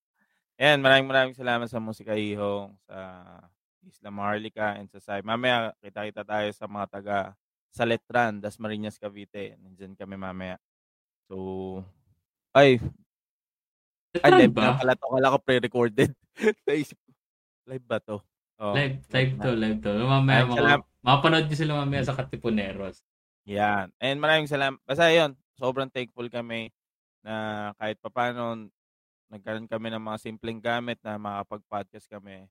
Ayan, 0.60 0.78
maraming 0.84 1.08
maraming 1.08 1.36
salamat 1.36 1.66
sa 1.66 1.80
Musika 1.80 2.12
Ihong, 2.12 2.76
sa 2.84 2.96
Isla 3.80 4.10
Marlica, 4.12 4.76
and 4.76 4.92
sa 4.92 5.00
Sai. 5.00 5.24
Mamaya, 5.24 5.72
kita-kita 5.80 6.20
tayo 6.20 6.48
sa 6.52 6.68
mga 6.68 6.86
taga 6.90 7.18
sa 7.72 7.88
Letran, 7.88 8.36
Dasmariñas, 8.36 9.00
Cavite. 9.00 9.56
Nandiyan 9.56 9.96
kami 9.96 10.20
mamaya. 10.20 10.60
So, 11.24 11.80
ay, 12.52 12.76
ay, 14.20 14.20
Letran 14.20 14.36
live 14.36 14.52
ba? 14.52 14.62
na 14.62 14.76
pala 14.76 14.92
to. 14.92 15.06
Kala 15.08 15.32
ko 15.32 15.38
pre-recorded. 15.40 16.10
Naisip 16.68 16.98
ko, 16.98 17.08
live 17.64 17.86
ba 17.88 17.96
to? 17.96 18.20
Oh, 18.60 18.76
Live, 18.76 19.00
live 19.08 19.32
na. 19.32 19.40
to, 19.40 19.50
live 19.56 19.78
to. 19.80 19.90
Mamaya, 19.96 20.44
Maraming 20.44 20.52
mga, 20.52 20.76
mapanood 21.00 21.44
niyo 21.48 21.56
sila 21.56 21.80
mamaya 21.80 22.04
sa 22.04 22.12
Katipuneros. 22.12 23.00
Yan. 23.48 23.88
And 23.96 24.20
maraming 24.20 24.52
salamat. 24.52 24.76
Basta 24.84 25.08
yun, 25.08 25.32
sobrang 25.60 25.90
thankful 25.92 26.26
kami 26.32 26.72
na 27.24 27.70
kahit 27.80 28.00
papano 28.02 28.68
nagkaroon 29.32 29.68
kami 29.70 29.88
ng 29.94 30.02
mga 30.02 30.18
simpleng 30.22 30.60
gamit 30.62 30.98
na 31.04 31.16
makapag-podcast 31.20 32.06
kami. 32.10 32.48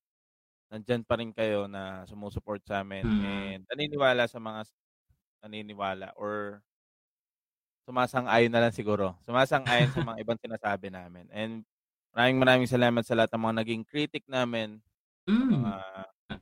Nandyan 0.72 1.04
pa 1.08 1.18
rin 1.20 1.32
kayo 1.34 1.66
na 1.70 2.06
sumusuport 2.10 2.62
sa 2.66 2.82
amin. 2.86 3.12
Mm. 3.12 3.20
And 3.20 3.66
naniniwala 3.70 4.26
sa 4.30 4.40
mga 4.42 4.70
naniniwala 5.46 6.14
or 6.20 6.64
sumasang-ayon 7.88 8.52
na 8.54 8.62
lang 8.68 8.74
siguro. 8.76 9.18
Sumasang-ayon 9.26 9.92
sa 9.94 10.02
mga 10.04 10.18
ibang 10.24 10.40
sinasabi 10.42 10.88
namin. 10.94 11.26
And 11.34 11.66
maraming 12.14 12.40
maraming 12.42 12.70
salamat 12.70 13.04
sa 13.06 13.18
lahat 13.18 13.32
ng 13.34 13.44
mga 13.44 13.56
naging 13.66 13.84
critic 13.88 14.24
namin 14.30 14.82
Mm. 15.28 15.52
mga 15.52 15.82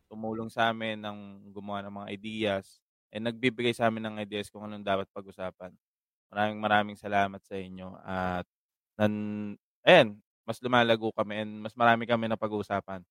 tumulong 0.09 0.49
sa 0.51 0.71
amin 0.71 0.99
ng 1.01 1.51
gumawa 1.55 1.81
ng 1.85 1.93
mga 1.93 2.09
ideas 2.15 2.65
and 3.13 3.27
nagbibigay 3.27 3.71
sa 3.75 3.89
amin 3.91 4.03
ng 4.07 4.17
ideas 4.23 4.49
kung 4.51 4.63
anong 4.65 4.83
dapat 4.85 5.07
pag-usapan. 5.13 5.73
Maraming 6.31 6.59
maraming 6.59 6.97
salamat 6.99 7.41
sa 7.43 7.55
inyo 7.55 7.95
at 8.03 8.45
nan 8.99 9.13
ayan, 9.87 10.19
mas 10.43 10.59
lumalago 10.59 11.11
kami 11.15 11.43
and 11.43 11.51
mas 11.63 11.75
marami 11.75 12.03
kami 12.03 12.27
na 12.27 12.39
pag-uusapan. 12.39 13.03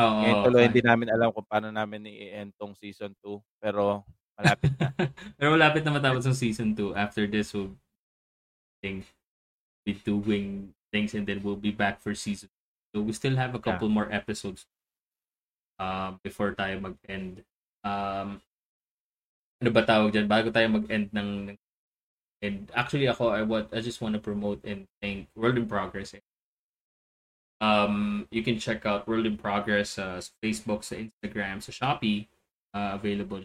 Oo. 0.00 0.18
Ngayon 0.24 0.38
tuloy 0.42 0.62
hindi 0.66 0.80
namin 0.82 1.08
alam 1.12 1.30
kung 1.30 1.46
paano 1.46 1.68
namin 1.70 2.08
i-end 2.08 2.52
tong 2.56 2.72
season 2.74 3.12
2 3.20 3.38
pero 3.60 4.02
malapit 4.34 4.72
na. 4.80 4.90
Pero 5.38 5.48
malapit 5.54 5.82
na 5.86 5.94
matapos 5.94 6.26
ang 6.26 6.34
season 6.34 6.74
2. 6.74 6.90
After 6.98 7.22
this, 7.30 7.54
we'll 7.54 7.70
think, 8.82 9.06
be 9.86 9.94
doing 9.94 10.74
things 10.90 11.14
and 11.14 11.22
then 11.22 11.38
we'll 11.38 11.58
be 11.58 11.70
back 11.70 12.02
for 12.02 12.14
season 12.18 12.50
So 12.94 13.02
we 13.02 13.10
still 13.10 13.34
have 13.34 13.54
a 13.54 13.58
Yeah. 13.58 13.74
couple 13.74 13.90
more 13.90 14.06
episodes 14.06 14.66
um, 15.82 16.22
before 16.22 16.54
tayo 16.54 16.78
mag-end. 16.78 17.42
Um, 17.82 18.38
ano 19.58 19.70
ba 19.74 19.82
tawag 19.82 20.14
dyan? 20.14 20.30
Bago 20.30 20.54
tayo 20.54 20.70
mag-end 20.70 21.10
ng, 21.10 21.30
ng 21.50 21.58
and 22.44 22.68
actually 22.76 23.08
ako 23.08 23.32
I 23.32 23.40
want 23.40 23.72
I 23.72 23.80
just 23.80 24.04
want 24.04 24.12
to 24.12 24.20
promote 24.20 24.60
and 24.68 24.84
thank 25.00 25.32
World 25.32 25.56
in 25.56 25.64
Progress. 25.64 26.12
Um, 27.64 28.28
you 28.30 28.42
can 28.44 28.60
check 28.60 28.84
out 28.84 29.08
World 29.08 29.24
in 29.24 29.40
Progress 29.40 29.96
uh, 29.96 30.20
sa 30.20 30.30
Facebook, 30.44 30.84
sa 30.84 31.00
Instagram, 31.00 31.64
sa 31.64 31.72
Shopee. 31.72 32.28
Uh, 32.74 32.98
available 32.98 33.40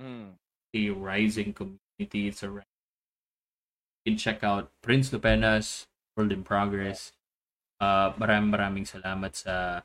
Mm. 0.00 0.40
a 0.72 0.88
rising 0.88 1.52
community. 1.52 2.32
It's 2.32 2.40
a 2.40 2.48
you 2.48 2.64
can 4.06 4.16
check 4.16 4.40
out 4.40 4.72
Prince 4.80 5.12
Lupenas, 5.12 5.84
World 6.16 6.32
in 6.32 6.42
Progress. 6.42 7.12
Uh, 7.76 8.16
maraming 8.16 8.54
maraming 8.54 8.86
salamat 8.88 9.36
sa 9.36 9.82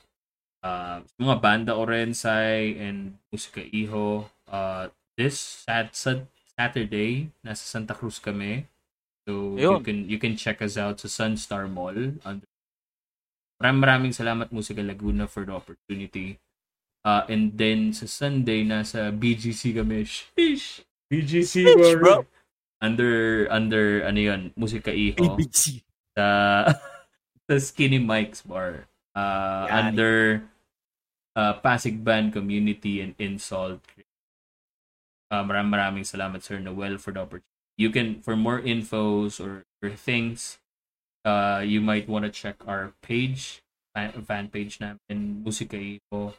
uh, 0.64 1.03
mga 1.20 1.36
banda 1.43 1.74
Orensay 1.76 2.80
and 2.80 3.20
Musika 3.34 3.66
Iho. 3.68 4.32
Uh, 4.47 4.88
this 5.20 5.36
sat- 5.68 5.91
sat- 5.97 6.32
Saturday, 6.58 7.30
nasa 7.45 7.62
Santa 7.62 7.93
Cruz 7.93 8.18
kami. 8.18 8.66
So 9.30 9.53
you 9.53 9.78
Ayun. 9.78 9.86
can 9.86 9.97
you 10.10 10.18
can 10.18 10.34
check 10.34 10.60
us 10.66 10.74
out 10.74 10.97
sa 10.97 11.05
Sunstar 11.05 11.70
Mall. 11.70 12.18
Maraming 13.62 13.82
maraming 13.82 14.14
salamat 14.16 14.49
Musika 14.49 14.82
Laguna 14.82 15.30
for 15.30 15.45
the 15.45 15.53
opportunity. 15.53 16.41
Uh, 17.05 17.24
and 17.30 17.53
then 17.53 17.93
sa 17.93 18.10
Sunday 18.10 18.66
nasa 18.66 19.14
BGC 19.14 19.78
kami. 19.78 20.03
Sheesh. 20.08 20.82
BGC 21.14 21.53
Sheesh, 21.70 21.93
bro. 22.01 22.26
Under 22.82 23.45
under 23.53 24.01
ano 24.01 24.20
'yun, 24.20 24.41
Musika 24.58 24.89
Iho 24.89 25.38
ABC. 25.38 25.86
sa 26.18 26.26
sa 27.45 27.55
Skinny 27.62 28.01
Mike's 28.01 28.41
bar. 28.41 28.89
Uh, 29.14 29.66
under 29.70 30.45
uh, 31.38 31.58
Pasig 31.62 32.01
Band 32.01 32.34
Community 32.34 33.01
and 33.01 33.14
Insult. 33.22 33.82
Uh, 35.28 35.44
maraming 35.44 35.72
maraming 35.74 36.06
salamat 36.08 36.40
Sir 36.40 36.64
Noel 36.64 36.96
for 36.98 37.12
the 37.12 37.20
opportunity. 37.20 37.52
You 37.78 37.92
can 37.92 38.24
for 38.24 38.40
more 38.40 38.64
infos 38.64 39.44
or, 39.44 39.68
or 39.84 39.92
things 39.94 40.58
uh, 41.28 41.60
you 41.60 41.84
might 41.84 42.08
want 42.08 42.24
to 42.24 42.32
check 42.32 42.56
our 42.64 42.96
page, 43.04 43.62
fan, 43.92 44.16
fan 44.24 44.48
page 44.48 44.80
namin, 44.80 45.44
Musika 45.44 45.76
Iho. 45.76 46.32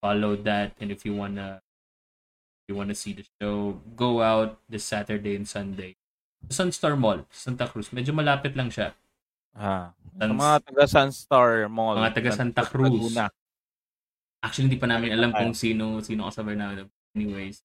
Follow 0.00 0.38
that 0.46 0.72
and 0.80 0.88
if 0.88 1.04
you 1.04 1.12
wanna 1.12 1.60
you 2.70 2.78
wanna 2.78 2.94
see 2.94 3.12
the 3.12 3.26
show, 3.42 3.82
go 3.98 4.22
out 4.22 4.62
this 4.70 4.86
Saturday 4.86 5.34
and 5.34 5.44
Sunday. 5.44 5.98
Sunstar 6.48 6.96
Mall, 6.96 7.26
Santa 7.28 7.68
Cruz. 7.68 7.92
Medyo 7.92 8.16
malapit 8.16 8.56
lang 8.56 8.72
siya. 8.72 8.96
Ah. 9.52 9.92
Sans- 10.16 10.32
mga 10.32 10.56
taga 10.64 10.84
Sunstar 10.88 11.68
Mall. 11.68 12.00
Mga 12.00 12.14
taga 12.16 12.32
Santa 12.32 12.62
Cruz. 12.64 12.88
Laguna. 12.88 13.28
Actually, 14.40 14.72
hindi 14.72 14.80
pa 14.80 14.88
namin 14.88 15.12
alam 15.12 15.36
kung 15.36 15.52
sino 15.52 16.00
sino 16.00 16.24
kasabay 16.32 16.56
namin. 16.56 16.88
Anyways, 17.12 17.60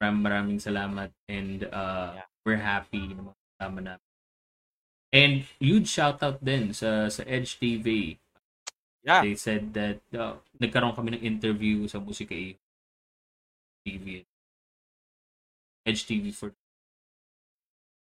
maraming 0.00 0.24
maraming 0.24 0.60
salamat 0.60 1.10
and 1.28 1.68
uh, 1.68 2.16
Yeah. 2.16 2.26
we're 2.42 2.64
happy 2.64 3.12
na 3.12 3.30
mga 3.30 3.36
kasama 3.36 3.78
namin. 3.84 4.08
And 5.12 5.34
huge 5.60 5.88
shout 5.90 6.22
out 6.22 6.40
din 6.40 6.72
sa 6.72 7.10
sa 7.12 7.22
Edge 7.28 7.58
TV. 7.60 8.16
Yeah. 9.04 9.20
They 9.24 9.34
said 9.36 9.74
that 9.76 10.00
uh, 10.16 10.40
nagkaroon 10.56 10.96
kami 10.96 11.16
ng 11.18 11.24
interview 11.24 11.84
sa 11.88 12.00
Musika 12.00 12.32
A 12.32 12.56
TV. 13.84 14.24
Edge 15.84 16.04
TV 16.06 16.32
for 16.32 16.52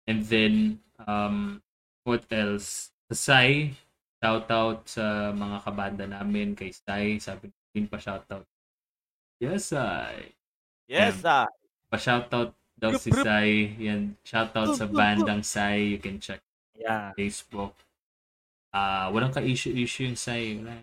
And 0.08 0.26
then 0.28 0.80
um 1.08 1.62
what 2.04 2.26
else? 2.32 2.92
Sa 3.12 3.16
Sai, 3.16 3.76
shout 4.24 4.48
out 4.52 4.88
sa 4.90 5.32
mga 5.36 5.58
kabanda 5.64 6.06
namin 6.10 6.56
kay 6.56 6.72
Sai, 6.74 7.20
sabi 7.22 7.52
din 7.76 7.88
pa 7.88 8.00
shout 8.02 8.26
out. 8.32 8.48
Yes, 9.40 9.72
Sai. 9.76 10.34
Yes, 10.88 11.24
ah. 11.26 11.48
Pa 11.94 12.02
shout 12.02 12.26
out 12.34 12.58
daw 12.74 12.98
si. 12.98 13.14
Sai. 13.14 13.78
Yan, 13.78 14.18
shout 14.26 14.50
out 14.58 14.74
sa 14.74 14.90
bandang 14.90 15.46
Sai. 15.46 15.94
You 15.94 16.02
can 16.02 16.18
check 16.18 16.42
Yeah. 16.74 17.14
Facebook. 17.14 17.78
Ah, 18.74 19.14
walang 19.14 19.30
ka-issue-issue 19.30 20.10
yung 20.10 20.18
Sai. 20.18 20.58
Wala. 20.58 20.82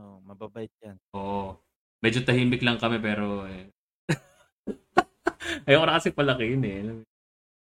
Oh, 0.00 0.16
mababait 0.24 0.72
yan. 0.80 0.96
Oo. 1.12 1.60
Medyo 2.00 2.24
tahimik 2.24 2.64
lang 2.64 2.80
kami 2.80 2.96
pero 2.96 3.44
eh. 3.44 3.68
Ayoko 5.68 5.84
na 5.84 6.00
kasi 6.00 6.08
palaki 6.16 6.56
yun 6.56 6.64
eh. 6.64 6.80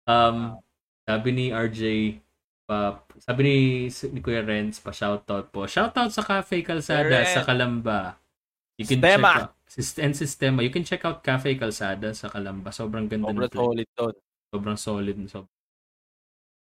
Um, 0.05 0.61
sabi 1.09 1.28
ni 1.32 1.44
RJ, 1.48 1.81
pa, 2.69 3.01
sabi 3.16 3.40
ni, 3.44 3.56
ni 3.89 4.20
Kuya 4.20 4.44
Renz, 4.44 4.77
pa 4.81 4.93
shoutout 4.93 5.48
po. 5.48 5.65
Shoutout 5.65 6.12
sa 6.12 6.20
Cafe 6.20 6.61
Calzada 6.61 7.24
Renz. 7.24 7.32
sa 7.32 7.48
Kalamba. 7.48 8.20
You 8.77 8.85
can 8.85 9.01
Sistema. 9.01 9.31
check 9.32 9.40
out, 9.48 9.53
and 9.99 10.15
Sistema. 10.15 10.62
You 10.62 10.70
can 10.70 10.85
check 10.85 11.05
out 11.05 11.24
Cafe 11.24 11.57
Calzada 11.57 12.15
sa 12.15 12.28
Kalamba. 12.28 12.70
Sobrang 12.70 13.09
ganda 13.09 13.27
Sobrang 13.28 13.51
solid 13.51 13.89
doon. 13.97 14.15
Sobrang 14.53 14.78
solid. 14.78 15.16
Sobrang. 15.27 15.53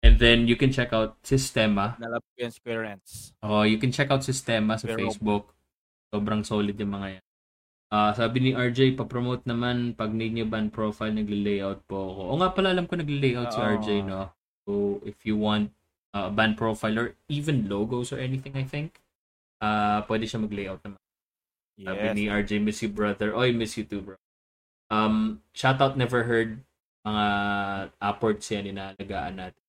And 0.06 0.14
then 0.22 0.46
you 0.46 0.54
can 0.54 0.70
check 0.70 0.94
out 0.94 1.18
Sistema. 1.26 1.98
Nalap 1.98 2.22
ko 2.36 2.46
si 2.46 2.60
Kuya 2.62 2.78
Renz. 2.78 3.34
Oh, 3.42 3.66
you 3.66 3.76
can 3.76 3.90
check 3.90 4.08
out 4.08 4.22
Sistema 4.22 4.78
sa 4.78 4.86
Pero- 4.86 5.02
Facebook. 5.02 5.52
Sobrang 6.14 6.46
solid 6.46 6.78
yung 6.78 6.94
mga 6.94 7.18
yan. 7.18 7.24
Ah, 7.86 8.10
sabi 8.14 8.42
ni 8.42 8.50
RJ, 8.50 8.98
pa-promote 8.98 9.46
naman 9.46 9.94
pag 9.94 10.10
need 10.10 10.34
nyo 10.34 10.46
band 10.46 10.74
profile, 10.74 11.14
nagle-layout 11.14 11.86
po 11.86 12.10
ako. 12.10 12.22
O 12.34 12.38
nga 12.42 12.50
pala, 12.50 12.74
alam 12.74 12.86
ko 12.90 12.98
nagle-layout 12.98 13.54
si 13.54 13.62
Oo. 13.62 13.70
RJ, 13.78 13.88
no? 14.02 14.34
So, 14.66 14.98
if 15.06 15.22
you 15.22 15.38
want 15.38 15.70
uh, 16.10 16.26
band 16.26 16.58
profile 16.58 16.98
or 16.98 17.06
even 17.30 17.70
logos 17.70 18.10
or 18.10 18.18
anything, 18.18 18.58
I 18.58 18.66
think, 18.66 18.98
ah 19.62 20.02
pwede 20.10 20.26
siya 20.26 20.42
mag-layout 20.42 20.82
naman. 20.82 20.98
Sabi 21.76 22.00
Yes. 22.00 22.14
ni 22.16 22.24
RJ, 22.26 22.50
miss 22.58 22.80
you, 22.80 22.88
brother. 22.88 23.36
Oy, 23.36 23.52
miss 23.52 23.76
you 23.76 23.84
too, 23.84 24.00
bro. 24.00 24.16
Um, 24.88 25.42
shoutout 25.52 25.98
never 25.98 26.24
heard 26.24 26.62
mga 27.04 27.26
upwards 28.00 28.48
yan 28.48 28.66
inalagaan 28.66 29.36
natin. 29.36 29.62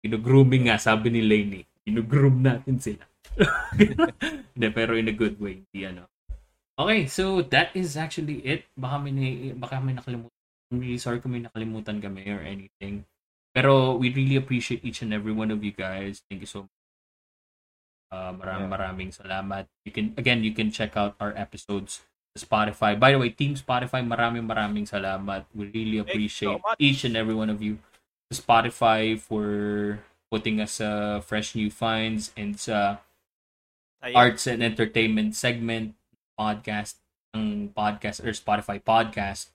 Ginugrooming 0.00 0.70
nga, 0.70 0.78
sabi 0.78 1.10
ni 1.10 1.22
Lainey. 1.22 1.62
Ginugroom 1.84 2.40
natin 2.40 2.78
sila. 2.80 3.04
Hindi, 4.54 4.68
pero 4.72 4.94
in 4.96 5.10
a 5.10 5.14
good 5.14 5.36
way. 5.38 5.62
Hindi 5.68 5.80
ano. 5.86 6.02
Okay, 6.78 7.10
so 7.10 7.42
that 7.42 7.74
is 7.74 7.98
actually 7.98 8.38
it. 8.46 8.64
Baka 8.78 9.02
may, 9.02 9.12
na- 9.12 9.54
baka 9.58 9.82
may 9.82 9.94
nakalimutan. 9.94 10.32
I'm 10.70 10.78
really 10.78 11.00
sorry 11.00 11.18
kung 11.18 11.32
may 11.34 11.42
nakalimutan 11.42 11.98
kami 11.98 12.28
or 12.30 12.40
anything. 12.44 13.02
Pero 13.50 13.96
we 13.98 14.12
really 14.14 14.36
appreciate 14.36 14.84
each 14.84 15.02
and 15.02 15.10
every 15.10 15.32
one 15.34 15.50
of 15.50 15.64
you 15.64 15.72
guys. 15.74 16.22
Thank 16.30 16.44
you 16.44 16.50
so 16.50 16.68
much. 16.68 16.77
Uh, 18.08 18.32
maraming 18.32 18.66
Yeah. 18.66 18.72
maraming 18.72 19.10
salamat. 19.12 19.64
You 19.84 19.92
can 19.92 20.16
again, 20.16 20.40
you 20.40 20.52
can 20.52 20.72
check 20.72 20.96
out 20.96 21.12
our 21.18 21.36
episodes 21.36 22.00
sa 22.32 22.40
Spotify. 22.40 22.92
By 22.92 23.12
the 23.12 23.20
way, 23.20 23.28
Team 23.28 23.52
Spotify, 23.52 24.00
maraming 24.00 24.44
maraming 24.44 24.84
salamat. 24.84 25.44
We 25.52 25.68
really 25.68 25.98
so 25.98 26.04
appreciate 26.04 26.60
much. 26.64 26.78
each 26.78 27.04
and 27.04 27.12
every 27.14 27.36
one 27.36 27.52
of 27.52 27.60
you. 27.60 27.76
Sa 28.28 28.40
Spotify 28.40 29.12
for 29.14 29.44
putting 30.28 30.56
us 30.56 30.80
uh, 30.80 31.20
fresh 31.20 31.52
new 31.52 31.68
finds 31.68 32.32
and 32.32 32.56
sa 32.56 33.00
Saya. 33.98 34.12
arts 34.14 34.44
and 34.44 34.60
entertainment 34.60 35.32
segment 35.32 35.92
podcast 36.32 37.00
ng 37.32 37.68
podcast 37.70 38.20
or 38.20 38.32
Spotify 38.32 38.80
podcast. 38.80 39.52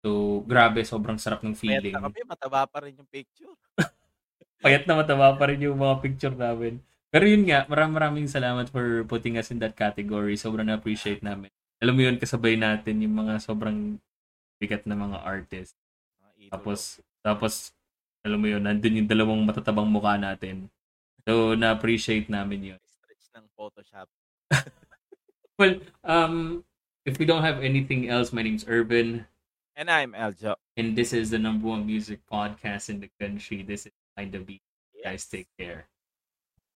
So, 0.00 0.40
grabe, 0.44 0.84
sobrang 0.84 1.16
sarap 1.16 1.40
ng 1.40 1.52
Payat 1.52 1.80
feeling. 1.80 1.94
na 1.96 2.04
kami, 2.04 2.20
mataba 2.24 2.64
pa 2.64 2.84
rin 2.84 2.96
yung 2.96 3.08
picture. 3.08 3.48
Payat 4.64 4.84
na 4.84 5.00
mataba 5.00 5.32
pa 5.32 5.44
rin 5.48 5.60
yung 5.60 5.76
mga 5.76 5.96
picture 6.00 6.32
namin. 6.32 6.80
Pero 7.14 7.30
yun 7.30 7.46
nga, 7.46 7.62
maraming 7.70 7.94
maraming 7.94 8.26
salamat 8.26 8.66
for 8.74 9.06
putting 9.06 9.38
us 9.38 9.54
in 9.54 9.62
that 9.62 9.78
category. 9.78 10.34
Sobrang 10.34 10.66
na-appreciate 10.66 11.22
namin. 11.22 11.46
Alam 11.78 11.94
mo 11.94 12.02
yun, 12.10 12.18
kasabay 12.18 12.58
natin 12.58 13.06
yung 13.06 13.14
mga 13.14 13.38
sobrang 13.38 14.02
bigat 14.58 14.82
na 14.82 14.98
mga 14.98 15.22
artist. 15.22 15.78
Tapos, 16.50 16.98
tapos, 17.22 17.70
alam 18.26 18.42
mo 18.42 18.50
yun, 18.50 18.66
nandun 18.66 18.98
yung 18.98 19.06
dalawang 19.06 19.46
matatabang 19.46 19.86
mukha 19.86 20.18
natin. 20.18 20.66
So, 21.22 21.54
na-appreciate 21.54 22.26
namin 22.26 22.74
yun. 22.74 22.80
stretch 22.82 23.30
ng 23.38 23.46
Photoshop. 23.54 24.10
Well, 25.54 25.78
um, 26.02 26.66
if 27.06 27.22
we 27.22 27.30
don't 27.30 27.46
have 27.46 27.62
anything 27.62 28.10
else, 28.10 28.34
my 28.34 28.42
name's 28.42 28.66
Urban, 28.66 29.30
And 29.78 29.86
I'm 29.86 30.10
Eljo. 30.10 30.58
and 30.74 30.98
this 30.98 31.14
is 31.14 31.30
the 31.30 31.38
number 31.38 31.70
one 31.70 31.86
music 31.86 32.26
podcast 32.26 32.90
in 32.90 32.98
the 32.98 33.10
country. 33.22 33.62
This 33.62 33.86
is 33.86 33.94
Mind 34.18 34.34
the 34.34 34.42
Beat. 34.42 34.66
Yes. 34.98 35.02
Guys, 35.06 35.24
take 35.30 35.50
care. 35.54 35.86